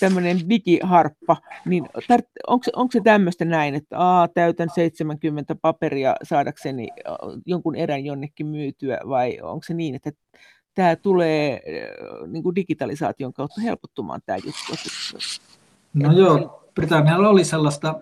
tämmöinen 0.00 0.48
digiharppa, 0.48 1.36
niin 1.64 1.84
onko, 2.46 2.64
onko 2.76 2.92
se 2.92 3.00
tämmöistä 3.00 3.44
näin, 3.44 3.74
että 3.74 3.98
aa, 3.98 4.28
täytän 4.28 4.68
70 4.74 5.54
paperia 5.54 6.16
saadakseni 6.22 6.88
jonkun 7.46 7.76
erän 7.76 8.04
jonnekin 8.04 8.46
myytyä 8.46 8.98
vai 9.08 9.40
onko 9.42 9.62
se 9.66 9.74
niin, 9.74 9.94
että 9.94 10.12
tämä 10.74 10.96
tulee 10.96 11.60
niin 12.26 12.42
kuin 12.42 12.54
digitalisaation 12.54 13.32
kautta 13.32 13.60
helpottumaan 13.60 14.20
tämä 14.26 14.36
juttu? 14.36 14.88
No 15.94 16.12
joo, 16.12 16.64
Britannialla 16.74 17.28
oli 17.28 17.44
sellaista 17.44 17.94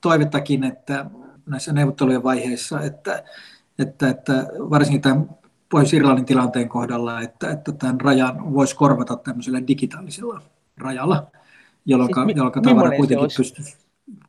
toivettakin, 0.00 0.64
että 0.64 1.06
näissä 1.46 1.72
neuvottelujen 1.72 2.22
vaiheissa, 2.22 2.80
että, 2.80 3.24
että, 3.78 4.08
että 4.08 4.46
varsinkin 4.58 5.00
tämän 5.00 5.30
Pohjois-Irlannin 5.68 6.24
tilanteen 6.24 6.68
kohdalla, 6.68 7.20
että, 7.20 7.50
että 7.50 7.72
tämän 7.72 8.00
rajan 8.00 8.54
voisi 8.54 8.76
korvata 8.76 9.16
tämmöisellä 9.16 9.66
digitaalisella 9.66 10.42
rajalla, 10.78 11.26
jolloin, 11.86 12.14
siis 12.14 12.36
jolloin 12.36 12.62
tavara 12.62 12.96
kuitenkin 12.96 13.28
pystyisi, 13.36 13.76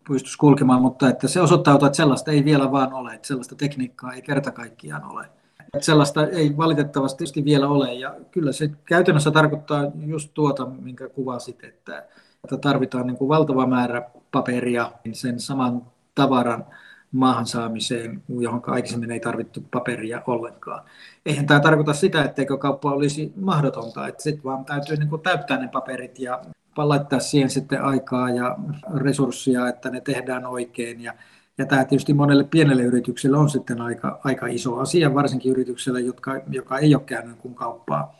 pystyisi 0.07 0.37
kulkemaan, 0.37 0.81
mutta 0.81 1.09
että 1.09 1.27
se 1.27 1.41
osoittautuu, 1.41 1.85
että 1.85 1.97
sellaista 1.97 2.31
ei 2.31 2.45
vielä 2.45 2.71
vaan 2.71 2.93
ole, 2.93 3.13
että 3.13 3.27
sellaista 3.27 3.55
tekniikkaa 3.55 4.13
ei 4.13 4.21
kerta 4.21 4.51
kaikkiaan 4.51 5.03
ole. 5.03 5.29
Että 5.73 5.85
sellaista 5.85 6.27
ei 6.27 6.57
valitettavasti 6.57 7.45
vielä 7.45 7.67
ole, 7.67 7.93
ja 7.93 8.15
kyllä 8.31 8.51
se 8.51 8.71
käytännössä 8.85 9.31
tarkoittaa 9.31 9.83
just 10.05 10.31
tuota, 10.33 10.65
minkä 10.65 11.09
kuvasit, 11.09 11.63
että, 11.63 12.05
että 12.43 12.57
tarvitaan 12.57 13.07
niin 13.07 13.17
kuin 13.17 13.29
valtava 13.29 13.67
määrä 13.67 14.09
paperia 14.31 14.91
sen 15.13 15.39
saman 15.39 15.81
tavaran 16.15 16.65
maahan 17.11 17.45
saamiseen, 17.45 18.23
johon 18.39 18.61
aikaisemmin 18.67 19.11
ei 19.11 19.19
tarvittu 19.19 19.63
paperia 19.71 20.21
ollenkaan. 20.27 20.83
Eihän 21.25 21.45
tämä 21.45 21.59
tarkoita 21.59 21.93
sitä, 21.93 22.23
etteikö 22.23 22.57
kauppa 22.57 22.91
olisi 22.91 23.33
mahdotonta, 23.35 24.07
että 24.07 24.23
sitten 24.23 24.43
vaan 24.43 24.65
täytyy 24.65 24.97
niin 24.97 25.09
kuin 25.09 25.21
täyttää 25.21 25.57
ne 25.57 25.67
paperit 25.67 26.19
ja 26.19 26.41
laittaa 26.77 27.19
siihen 27.19 27.49
sitten 27.49 27.81
aikaa 27.81 28.29
ja 28.29 28.57
resursseja, 28.95 29.67
että 29.67 29.89
ne 29.89 30.01
tehdään 30.01 30.45
oikein. 30.45 31.01
Ja, 31.01 31.13
ja 31.57 31.65
tämä 31.65 31.85
tietysti 31.85 32.13
monelle 32.13 32.43
pienelle 32.43 32.83
yritykselle 32.83 33.37
on 33.37 33.49
sitten 33.49 33.81
aika, 33.81 34.19
aika 34.23 34.47
iso 34.47 34.75
asia, 34.75 35.13
varsinkin 35.13 35.51
yritykselle, 35.51 36.01
jotka, 36.01 36.41
joka 36.51 36.77
ei 36.77 36.95
ole 36.95 37.03
käynyt 37.03 37.37
kuin 37.37 37.55
kauppaa 37.55 38.15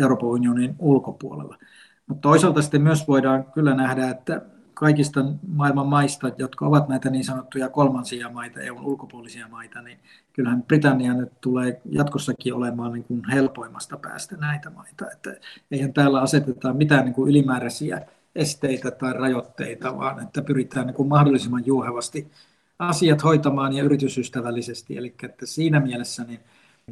Euroopan 0.00 0.28
unionin 0.28 0.74
ulkopuolella. 0.78 1.58
Mutta 2.06 2.20
toisaalta 2.20 2.62
sitten 2.62 2.82
myös 2.82 3.08
voidaan 3.08 3.44
kyllä 3.44 3.74
nähdä, 3.74 4.10
että 4.10 4.42
kaikista 4.74 5.24
maailman 5.48 5.86
maista, 5.86 6.30
jotka 6.38 6.66
ovat 6.66 6.88
näitä 6.88 7.10
niin 7.10 7.24
sanottuja 7.24 7.68
kolmansia 7.68 8.28
maita, 8.30 8.60
EUn 8.60 8.84
ulkopuolisia 8.84 9.48
maita, 9.48 9.82
niin 9.82 9.98
kyllähän 10.32 10.62
Britannia 10.62 11.14
nyt 11.14 11.32
tulee 11.40 11.80
jatkossakin 11.90 12.54
olemaan 12.54 12.92
niin 12.92 13.04
kuin 13.04 13.22
helpoimmasta 13.32 13.96
päästä 13.96 14.36
näitä 14.36 14.70
maita. 14.70 15.10
Että 15.12 15.34
eihän 15.70 15.92
täällä 15.92 16.20
aseteta 16.20 16.72
mitään 16.72 17.04
niin 17.04 17.14
kuin 17.14 17.30
ylimääräisiä 17.30 18.00
esteitä 18.34 18.90
tai 18.90 19.12
rajoitteita, 19.12 19.96
vaan 19.96 20.22
että 20.22 20.42
pyritään 20.42 20.86
niin 20.86 20.94
kuin 20.94 21.08
mahdollisimman 21.08 21.66
juohevasti 21.66 22.30
asiat 22.78 23.24
hoitamaan 23.24 23.72
ja 23.72 23.84
yritysystävällisesti. 23.84 24.96
Eli 24.96 25.14
että 25.22 25.46
siinä 25.46 25.80
mielessä, 25.80 26.24
niin 26.24 26.40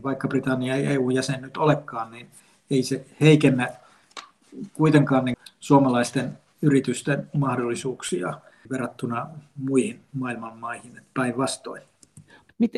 vaikka 0.03 0.29
Britannia 0.29 0.75
ei 0.75 0.87
EU-jäsen 0.87 1.43
nyt 1.43 1.57
olekaan, 1.57 2.11
niin 2.11 2.27
ei 2.71 2.83
se 2.83 3.07
heikennä 3.21 3.69
kuitenkaan 4.73 5.25
niin 5.25 5.37
suomalaisten 5.61 6.39
yritysten 6.63 7.31
mahdollisuuksia 7.35 8.41
verrattuna 8.71 9.27
muihin 9.57 10.01
maailman 10.13 10.59
maihin, 10.59 11.01
päinvastoin. 11.15 11.83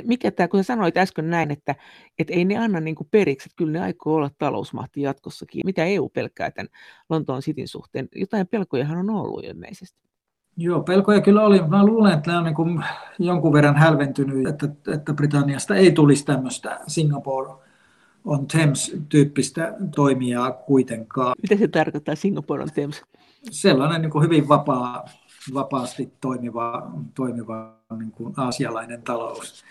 mikä 0.05 0.31
tämä, 0.31 0.49
kun 0.49 0.65
sanoit 0.65 0.97
äsken 0.97 1.31
näin, 1.31 1.51
että, 1.51 1.75
että 2.19 2.35
ei 2.35 2.45
ne 2.45 2.57
anna 2.59 2.81
niin 2.81 2.97
periksi, 3.11 3.49
että 3.49 3.57
kyllä 3.57 3.73
ne 3.73 3.81
aikoo 3.81 4.15
olla 4.15 4.31
talousmahti 4.39 5.03
jatkossakin. 5.03 5.63
Mitä 5.65 5.85
EU 5.85 6.09
pelkää 6.09 6.51
tämän 6.51 6.69
Lontoon 7.11 7.43
Cityn 7.43 7.69
suhteen? 7.69 8.09
Jotain 8.15 8.47
pelkojahan 8.47 8.99
on 8.99 9.11
ollut 9.11 9.45
ilmeisesti. 9.45 10.06
Joo, 10.57 10.83
pelkoja 10.83 11.21
kyllä 11.21 11.43
oli. 11.43 11.63
Mä 11.63 11.87
luulen, 11.87 12.13
että 12.13 12.31
ne 12.31 12.39
on 12.39 12.45
niin 12.45 12.85
jonkun 13.19 13.53
verran 13.53 13.77
hälventynyt, 13.77 14.47
että, 14.47 14.69
että 14.95 15.15
Britanniasta 15.15 15.75
ei 15.75 15.93
tulisi 15.93 16.25
tämmöistä 16.25 16.81
Singapore 16.87 17.51
on 18.25 18.47
Thames-tyyppistä 18.47 19.75
toimijaa 19.95 20.53
kuitenkaan. 20.53 21.35
Mitä 21.43 21.57
se 21.57 21.69
tarkoittaa 21.69 22.15
Singapore 22.15 22.63
on 22.63 22.71
Thames? 22.75 23.03
Sellainen 23.51 24.03
niin 24.03 24.23
hyvin 24.23 24.49
vapaa, 24.49 25.05
vapaasti 25.55 26.13
toimiva, 26.21 26.91
toimiva 27.15 27.77
niin 27.99 28.11
kuin 28.11 28.35
aasialainen 28.37 29.03
talous. 29.03 29.65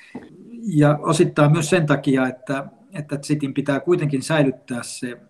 Ja 0.64 1.00
osittain 1.02 1.52
myös 1.52 1.70
sen 1.70 1.86
takia, 1.86 2.28
että, 2.28 2.68
että 2.94 3.18
Cityn 3.18 3.54
pitää 3.54 3.80
kuitenkin 3.80 4.24
säilyttää 4.24 4.84
se, 4.84 5.22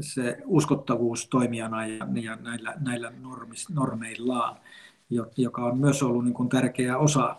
se 0.00 0.38
uskottavuus 0.44 1.28
toimijana 1.28 1.86
ja, 1.86 2.06
ja 2.22 2.36
näillä, 2.36 2.74
näillä 2.80 3.12
normis, 3.22 3.68
normeillaan 3.68 4.56
joka 5.36 5.64
on 5.64 5.78
myös 5.78 6.02
ollut 6.02 6.24
niin 6.24 6.34
kuin 6.34 6.48
tärkeä 6.48 6.98
osa 6.98 7.36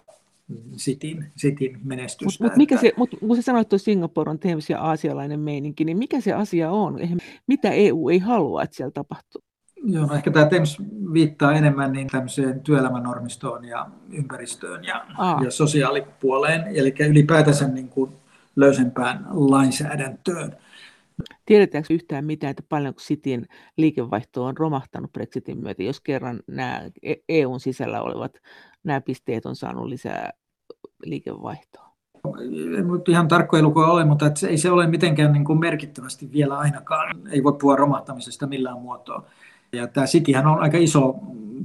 Cityn, 0.78 1.32
Cityn 1.40 1.80
menestystä. 1.84 2.44
Mutta 2.44 2.58
mut 2.58 2.72
että... 2.72 2.98
mut, 2.98 3.10
kun 3.20 3.36
sä 3.36 3.42
sanoit 3.42 3.70
tuossa 3.70 3.86
Singapore 3.86 4.32
on 4.32 4.40
Thames 4.40 4.70
ja 4.70 4.82
aasialainen 4.82 5.40
meininki, 5.40 5.86
niin 5.86 5.98
mikä 5.98 6.22
se 6.22 6.34
asia 6.34 6.72
on? 6.72 7.00
Mitä 7.48 7.72
EU 7.72 8.10
ei 8.10 8.20
halua, 8.20 8.64
että 8.64 8.76
siellä 8.76 8.92
tapahtuu? 8.92 9.42
Joo, 9.84 10.06
no 10.06 10.14
ehkä 10.14 10.32
tämä 10.32 10.46
Thames 10.46 10.78
viittaa 11.14 11.54
enemmän 11.54 11.92
niin 11.92 12.08
tämmöiseen 12.08 12.62
työelämänormistoon 12.62 13.66
ja 13.66 13.88
ympäristöön 14.12 14.84
ja, 14.84 15.06
ja 15.44 15.52
sosiaalipuoleen, 15.52 16.64
eli 16.68 16.96
ylipäätänsä 17.00 17.68
niin 17.68 17.90
kuin 17.90 18.12
löysempään 18.56 19.28
lainsäädäntöön. 19.30 20.58
Tiedetäänkö 21.46 21.94
yhtään 21.94 22.26
mitään, 22.26 22.52
että 22.52 22.64
paljonko 22.70 23.00
Cityn 23.00 23.46
liikevaihto 23.78 24.46
on 24.46 24.58
romahtanut 24.58 25.14
Brexitin 25.14 25.62
myötä, 25.62 25.84
jos 25.84 26.02
kerran 26.02 26.40
nämä 26.48 26.82
EUn 27.30 27.56
e 27.56 27.60
sisällä 27.60 28.02
olevat 28.02 28.38
nämä 28.84 29.02
pisteet 29.02 29.46
on 29.46 29.56
saanut 29.56 29.86
lisää 29.86 30.30
liikevaihtoa? 31.06 31.90
Ihan 33.08 33.28
tarkkoja 33.28 33.64
lukuja 33.64 33.88
ole, 33.88 34.06
mutta 34.06 34.26
että 34.26 34.48
ei 34.48 34.58
se 34.58 34.72
ole 34.72 34.88
mitenkään 34.88 35.34
niin 35.34 35.46
kuin 35.46 35.60
merkittävästi 35.60 36.32
vielä 36.32 36.58
ainakaan. 36.58 37.28
Ei 37.32 37.44
voi 37.44 37.54
puhua 37.54 37.76
romahtamisesta 37.76 38.48
millään 38.48 38.82
muotoa. 38.82 39.26
Ja 39.74 39.88
tämä 39.88 40.06
Cityhän 40.06 40.48
on 40.48 40.60
aika 40.60 40.78
iso 40.78 41.16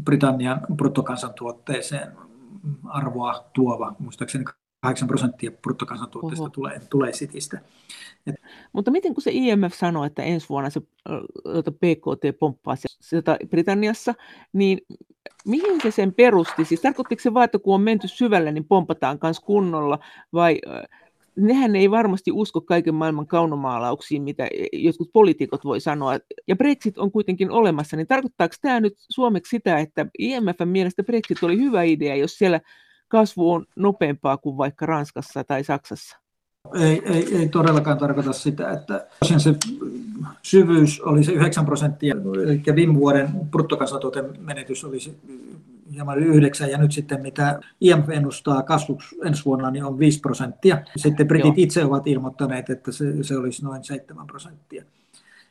Britannian 0.05 0.61
bruttokansantuotteeseen 0.77 2.13
arvoa 2.85 3.45
tuova, 3.53 3.95
muistaakseni 3.99 4.45
8 4.85 5.09
prosenttia 5.09 5.51
bruttokansantuotteesta 5.51 6.51
tulee, 6.51 6.81
tulee 6.91 7.13
Citystä. 7.13 7.61
Et... 8.27 8.35
Mutta 8.73 8.91
miten 8.91 9.15
kun 9.15 9.23
se 9.23 9.31
IMF 9.35 9.75
sanoo, 9.75 10.05
että 10.05 10.23
ensi 10.23 10.49
vuonna 10.49 10.71
se 10.71 10.81
PKT 11.71 12.39
pomppaa 12.39 12.77
sieltä 13.01 13.39
Britanniassa, 13.51 14.15
niin 14.53 14.79
mihin 15.47 15.81
se 15.81 15.91
sen 15.91 16.15
perusti? 16.15 16.65
Siis 16.65 16.81
tarkoittiko 16.81 17.23
se 17.23 17.35
vain, 17.35 17.45
että 17.45 17.59
kun 17.59 17.75
on 17.75 17.81
menty 17.81 18.09
syvälle, 18.09 18.53
niin 18.53 18.65
pompataan 18.65 19.19
myös 19.23 19.41
kunnolla, 19.41 19.99
vai 20.33 20.61
nehän 21.37 21.77
ei 21.77 21.91
varmasti 21.91 22.33
usko 22.33 22.61
kaiken 22.61 22.95
maailman 22.95 23.27
kaunomaalauksiin, 23.27 24.23
mitä 24.23 24.49
jotkut 24.73 25.11
poliitikot 25.13 25.65
voi 25.65 25.81
sanoa. 25.81 26.19
Ja 26.49 26.57
Brexit 26.57 26.99
on 26.99 27.13
kuitenkin 27.13 27.51
olemassa, 27.51 27.97
niin 27.97 28.07
tarkoittaako 28.07 28.55
tämä 28.61 28.81
nyt 28.81 28.95
suomeksi 29.09 29.51
sitä, 29.51 29.79
että 29.79 30.07
IMFn 30.19 30.69
mielestä 30.69 31.03
Brexit 31.05 31.43
oli 31.43 31.59
hyvä 31.59 31.83
idea, 31.83 32.17
jos 32.17 32.39
siellä 32.39 32.61
kasvu 33.15 33.53
on 33.53 33.67
nopeampaa 33.77 34.37
kuin 34.37 34.57
vaikka 34.57 34.87
Ranskassa 34.87 35.45
tai 35.45 35.65
Saksassa? 35.65 36.19
Ei, 36.75 37.03
ei, 37.05 37.37
ei 37.37 37.49
todellakaan 37.49 37.99
tarkoita 37.99 38.33
sitä, 38.33 38.71
että 38.71 39.07
se 39.23 39.55
syvyys 40.43 41.01
oli 41.01 41.25
se 41.25 41.33
9 41.33 41.65
prosenttia, 41.65 42.15
eli 42.45 42.63
viime 42.75 42.95
vuoden 42.95 43.29
bruttokansantuotemenetys 43.51 44.85
oli 44.85 45.01
se 45.01 45.11
hieman 45.93 46.19
yli 46.19 46.27
9, 46.27 46.71
ja 46.71 46.79
nyt 46.79 46.93
sitten 46.93 47.23
mitä 47.23 47.61
IMF 47.81 48.11
ennustaa 48.11 48.63
kasvuksi 48.63 49.17
ensi 49.25 49.45
vuonna, 49.45 49.71
niin 49.71 49.85
on 49.85 49.99
5 49.99 50.21
prosenttia. 50.21 50.79
Sitten 50.97 51.29
britit 51.29 51.47
Joo. 51.47 51.55
itse 51.57 51.85
ovat 51.85 52.07
ilmoittaneet, 52.07 52.71
että 52.71 52.93
se, 52.93 53.23
se 53.23 53.37
olisi 53.37 53.65
noin 53.65 53.85
7 53.85 54.27
prosenttia. 54.27 54.85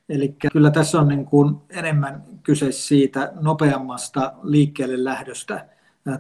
Eli 0.09 0.35
kyllä 0.51 0.71
tässä 0.71 0.99
on 0.99 1.07
niin 1.07 1.25
kuin 1.25 1.55
enemmän 1.69 2.23
kyse 2.43 2.71
siitä 2.71 3.33
nopeammasta 3.41 4.33
liikkeelle 4.43 5.03
lähdöstä 5.03 5.72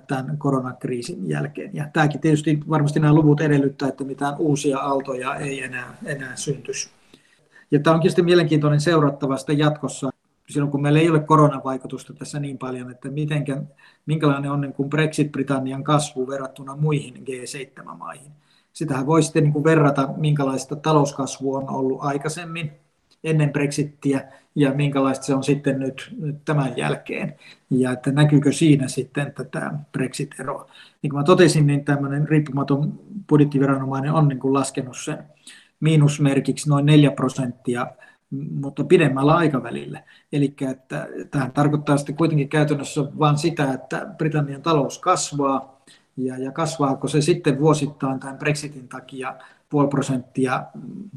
tämän 0.07 0.37
koronakriisin 0.37 1.29
jälkeen. 1.29 1.69
Ja 1.73 1.89
tämäkin 1.93 2.21
tietysti 2.21 2.59
varmasti 2.69 2.99
nämä 2.99 3.13
luvut 3.13 3.41
edellyttää, 3.41 3.89
että 3.89 4.03
mitään 4.03 4.37
uusia 4.37 4.79
aaltoja 4.79 5.35
ei 5.35 5.63
enää, 5.63 5.97
enää 6.05 6.35
syntyisi. 6.35 6.89
Ja 7.71 7.79
tämä 7.79 7.93
onkin 7.93 8.11
sitten 8.11 8.25
mielenkiintoinen 8.25 8.81
seurattavasta 8.81 9.53
jatkossa, 9.53 10.09
silloin 10.49 10.71
kun 10.71 10.81
meillä 10.81 10.99
ei 10.99 11.09
ole 11.09 11.19
koronavaikutusta 11.19 12.13
tässä 12.13 12.39
niin 12.39 12.57
paljon, 12.57 12.91
että 12.91 13.09
mitenkä, 13.09 13.61
minkälainen 14.05 14.51
on 14.51 14.61
niin 14.61 14.73
kuin 14.73 14.89
Brexit-Britannian 14.89 15.83
kasvu 15.83 16.27
verrattuna 16.27 16.75
muihin 16.75 17.13
G7-maihin. 17.13 18.31
Sitähän 18.73 19.05
voi 19.05 19.23
sitten 19.23 19.43
niin 19.43 19.53
kuin 19.53 19.63
verrata, 19.63 20.09
minkälaista 20.17 20.75
talouskasvua 20.75 21.57
on 21.57 21.69
ollut 21.69 21.99
aikaisemmin 22.01 22.71
ennen 23.23 23.53
Brexittiä 23.53 24.21
ja 24.55 24.73
minkälaista 24.73 25.25
se 25.25 25.35
on 25.35 25.43
sitten 25.43 25.79
nyt, 25.79 26.15
nyt 26.19 26.35
tämän 26.45 26.77
jälkeen. 26.77 27.35
Ja 27.69 27.91
että 27.91 28.11
näkyykö 28.11 28.51
siinä 28.51 28.87
sitten 28.87 29.33
tätä 29.33 29.71
Brexit-eroa. 29.91 30.71
Niin 31.01 31.09
kuin 31.09 31.19
mä 31.19 31.23
totesin, 31.23 31.67
niin 31.67 31.85
tämmöinen 31.85 32.27
riippumaton 32.27 32.99
budjettiviranomainen 33.29 34.13
on 34.13 34.27
niin 34.27 34.39
kuin 34.39 34.53
laskenut 34.53 34.97
sen 34.97 35.17
miinusmerkiksi 35.79 36.69
noin 36.69 36.85
4 36.85 37.11
prosenttia, 37.11 37.87
mutta 38.61 38.83
pidemmällä 38.83 39.35
aikavälillä. 39.35 40.03
Eli 40.33 40.53
että 40.71 41.07
tähän 41.31 41.51
tarkoittaa 41.51 41.97
sitten 41.97 42.15
kuitenkin 42.15 42.49
käytännössä 42.49 43.01
vain 43.19 43.37
sitä, 43.37 43.73
että 43.73 44.07
Britannian 44.17 44.61
talous 44.61 44.99
kasvaa, 44.99 45.81
ja, 46.17 46.37
ja 46.37 46.51
kasvaako 46.51 47.07
se 47.07 47.21
sitten 47.21 47.59
vuosittain 47.59 48.19
tämän 48.19 48.37
Brexitin 48.37 48.87
takia 48.87 49.35
puoli 49.69 49.87
prosenttia 49.87 50.63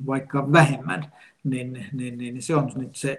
vaikka 0.06 0.52
vähemmän, 0.52 1.12
niin, 1.50 1.86
niin, 1.92 2.18
niin 2.18 2.42
se 2.42 2.56
on 2.56 2.72
nyt 2.76 2.96
se, 2.96 3.18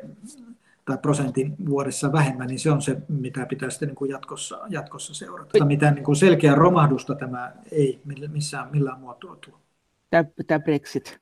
tai 0.86 0.98
prosentin 0.98 1.56
vuodessa 1.70 2.12
vähemmän, 2.12 2.48
niin 2.48 2.60
se 2.60 2.72
on 2.72 2.82
se, 2.82 2.98
mitä 3.08 3.46
pitää 3.46 3.70
sitten 3.70 3.88
niin 3.88 3.96
kuin 3.96 4.12
jatkossa, 4.12 4.62
jatkossa 4.70 5.14
seurata. 5.14 5.66
Mitään 5.66 5.96
niin 5.96 6.06
kuin 6.06 6.16
selkeää 6.16 6.56
romahdusta 6.56 7.16
tämä 7.16 7.54
ei 7.72 8.02
missään 8.32 8.70
millään 8.72 9.00
muotoa 9.00 9.36
tuo. 9.36 9.60
Tämä, 10.48 10.60
Brexit 10.60 11.20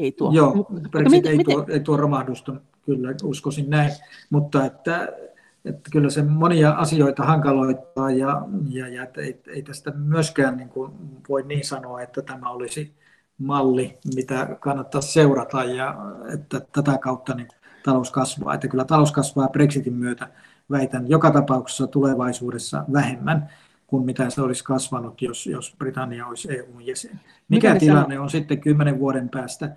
ei 0.00 0.12
tuo. 0.12 0.32
Joo, 0.32 0.66
Brexit 0.90 1.10
miten, 1.10 1.32
ei, 1.32 1.44
tuo, 1.44 1.66
ei 1.68 1.80
tuo 1.80 1.96
romahdusta, 1.96 2.54
kyllä 2.86 3.14
uskoisin 3.22 3.70
näin, 3.70 3.92
mutta 4.30 4.64
että, 4.64 5.12
että 5.64 5.90
kyllä 5.92 6.10
se 6.10 6.22
monia 6.22 6.70
asioita 6.70 7.24
hankaloittaa 7.24 8.10
ja, 8.10 8.42
ja, 8.68 8.88
ja 8.88 9.02
että 9.02 9.20
ei, 9.20 9.40
ei 9.46 9.62
tästä 9.62 9.90
myöskään 9.90 10.56
niin 10.56 10.68
kuin 10.68 10.92
voi 11.28 11.42
niin 11.42 11.64
sanoa, 11.64 12.02
että 12.02 12.22
tämä 12.22 12.50
olisi 12.50 12.94
malli, 13.38 13.98
mitä 14.14 14.56
kannattaa 14.60 15.00
seurata 15.00 15.64
ja 15.64 15.96
että 16.32 16.60
tätä 16.60 16.98
kautta 16.98 17.34
niin 17.34 17.48
talous 17.84 18.10
kasvaa. 18.10 18.54
Että 18.54 18.68
kyllä 18.68 18.84
talous 18.84 19.12
kasvaa 19.12 19.48
Brexitin 19.48 19.94
myötä, 19.94 20.28
väitän, 20.70 21.08
joka 21.08 21.30
tapauksessa 21.30 21.86
tulevaisuudessa 21.86 22.84
vähemmän 22.92 23.48
kuin 23.86 24.04
mitä 24.04 24.30
se 24.30 24.42
olisi 24.42 24.64
kasvanut, 24.64 25.22
jos, 25.22 25.46
jos 25.46 25.74
Britannia 25.78 26.26
olisi 26.26 26.58
EU-jäsen. 26.58 27.20
Mikä 27.48 27.68
Mitä 27.68 27.80
tilanne 27.80 28.20
on 28.20 28.30
sitten 28.30 28.60
kymmenen 28.60 28.98
vuoden 28.98 29.28
päästä, 29.28 29.76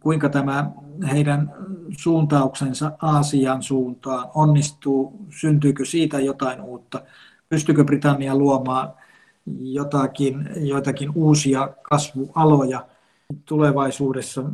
kuinka 0.00 0.28
tämä 0.28 0.70
heidän 1.12 1.54
suuntauksensa 1.98 2.92
Aasian 3.02 3.62
suuntaan 3.62 4.30
onnistuu, 4.34 5.26
syntyykö 5.30 5.84
siitä 5.84 6.20
jotain 6.20 6.60
uutta, 6.60 7.02
pystyykö 7.48 7.84
Britannia 7.84 8.36
luomaan 8.36 8.92
jotakin, 9.60 10.48
joitakin 10.56 11.12
uusia 11.14 11.68
kasvualoja 11.82 12.86
tulevaisuudessa 13.44 14.44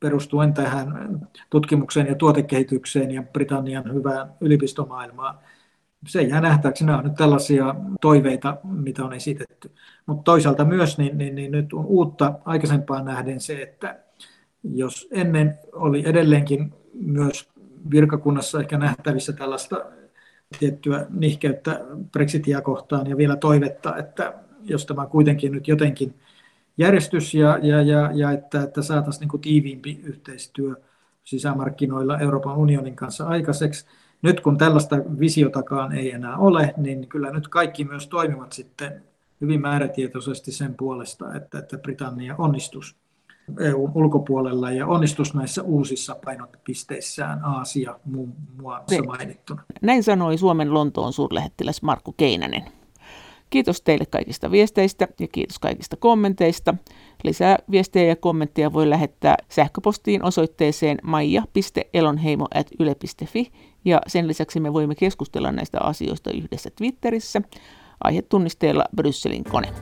perustuen 0.00 0.54
tähän 0.54 1.20
tutkimukseen 1.50 2.06
ja 2.06 2.14
tuotekehitykseen 2.14 3.10
ja 3.10 3.22
Britannian 3.22 3.94
hyvään 3.94 4.32
yliopistomaailmaan. 4.40 5.38
Se 6.06 6.22
jää 6.22 6.40
nähtäväksi. 6.40 6.84
Nämä 6.84 6.98
on 6.98 7.04
nyt 7.04 7.14
tällaisia 7.14 7.74
toiveita, 8.00 8.56
mitä 8.64 9.04
on 9.04 9.12
esitetty. 9.12 9.70
Mutta 10.06 10.22
toisaalta 10.22 10.64
myös 10.64 10.98
niin, 10.98 11.18
niin, 11.18 11.34
niin 11.34 11.52
nyt 11.52 11.72
on 11.72 11.86
uutta 11.86 12.34
aikaisempaan 12.44 13.04
nähden 13.04 13.40
se, 13.40 13.62
että 13.62 13.98
jos 14.64 15.08
ennen 15.10 15.58
oli 15.72 16.02
edelleenkin 16.06 16.74
myös 16.94 17.48
virkakunnassa 17.90 18.60
ehkä 18.60 18.78
nähtävissä 18.78 19.32
tällaista 19.32 19.84
tiettyä 20.58 21.06
nihkeyttä 21.10 21.80
Brexitia 22.12 22.60
kohtaan 22.60 23.06
ja 23.06 23.16
vielä 23.16 23.36
toivetta, 23.36 23.96
että 23.96 24.34
jos 24.64 24.86
tämä 24.86 25.06
kuitenkin 25.06 25.52
nyt 25.52 25.68
jotenkin 25.68 26.14
järjestys 26.78 27.34
ja, 27.34 27.58
ja, 27.62 27.82
ja, 27.82 28.10
ja 28.14 28.30
että, 28.30 28.62
että 28.62 28.82
saataisiin 28.82 29.28
niin 29.28 29.40
tiiviimpi 29.40 30.00
yhteistyö 30.02 30.74
sisämarkkinoilla 31.24 32.18
Euroopan 32.18 32.56
unionin 32.56 32.96
kanssa 32.96 33.26
aikaiseksi. 33.26 33.86
Nyt 34.22 34.40
kun 34.40 34.58
tällaista 34.58 34.96
visiotakaan 35.18 35.92
ei 35.92 36.12
enää 36.12 36.36
ole, 36.36 36.74
niin 36.76 37.08
kyllä 37.08 37.30
nyt 37.30 37.48
kaikki 37.48 37.84
myös 37.84 38.08
toimivat 38.08 38.52
sitten 38.52 39.02
hyvin 39.40 39.60
määrätietoisesti 39.60 40.52
sen 40.52 40.74
puolesta, 40.74 41.34
että, 41.34 41.58
että 41.58 41.78
Britannia 41.78 42.34
onnistus 42.38 43.01
EU-ulkopuolella 43.60 44.70
ja 44.70 44.86
onnistus 44.86 45.34
näissä 45.34 45.62
uusissa 45.62 46.16
painopisteissään 46.24 47.44
Aasia 47.44 48.00
muun 48.04 48.34
muassa 48.62 49.02
mainittuna. 49.02 49.62
Näin 49.82 50.02
sanoi 50.02 50.38
Suomen 50.38 50.74
Lontoon 50.74 51.12
suurlähettiläs 51.12 51.82
Markku 51.82 52.14
Keinänen. 52.16 52.64
Kiitos 53.50 53.82
teille 53.82 54.06
kaikista 54.06 54.50
viesteistä 54.50 55.08
ja 55.20 55.28
kiitos 55.28 55.58
kaikista 55.58 55.96
kommenteista. 55.96 56.74
Lisää 57.24 57.56
viestejä 57.70 58.08
ja 58.08 58.16
kommentteja 58.16 58.72
voi 58.72 58.90
lähettää 58.90 59.36
sähköpostiin 59.48 60.24
osoitteeseen 60.24 60.98
maija.elonheimo.yle.fi 61.02 63.52
ja 63.84 64.00
sen 64.06 64.28
lisäksi 64.28 64.60
me 64.60 64.72
voimme 64.72 64.94
keskustella 64.94 65.52
näistä 65.52 65.78
asioista 65.80 66.30
yhdessä 66.30 66.70
Twitterissä 66.76 67.42
aihetunnisteella 68.04 68.84
Brysselin 68.96 69.44
kone. 69.44 69.72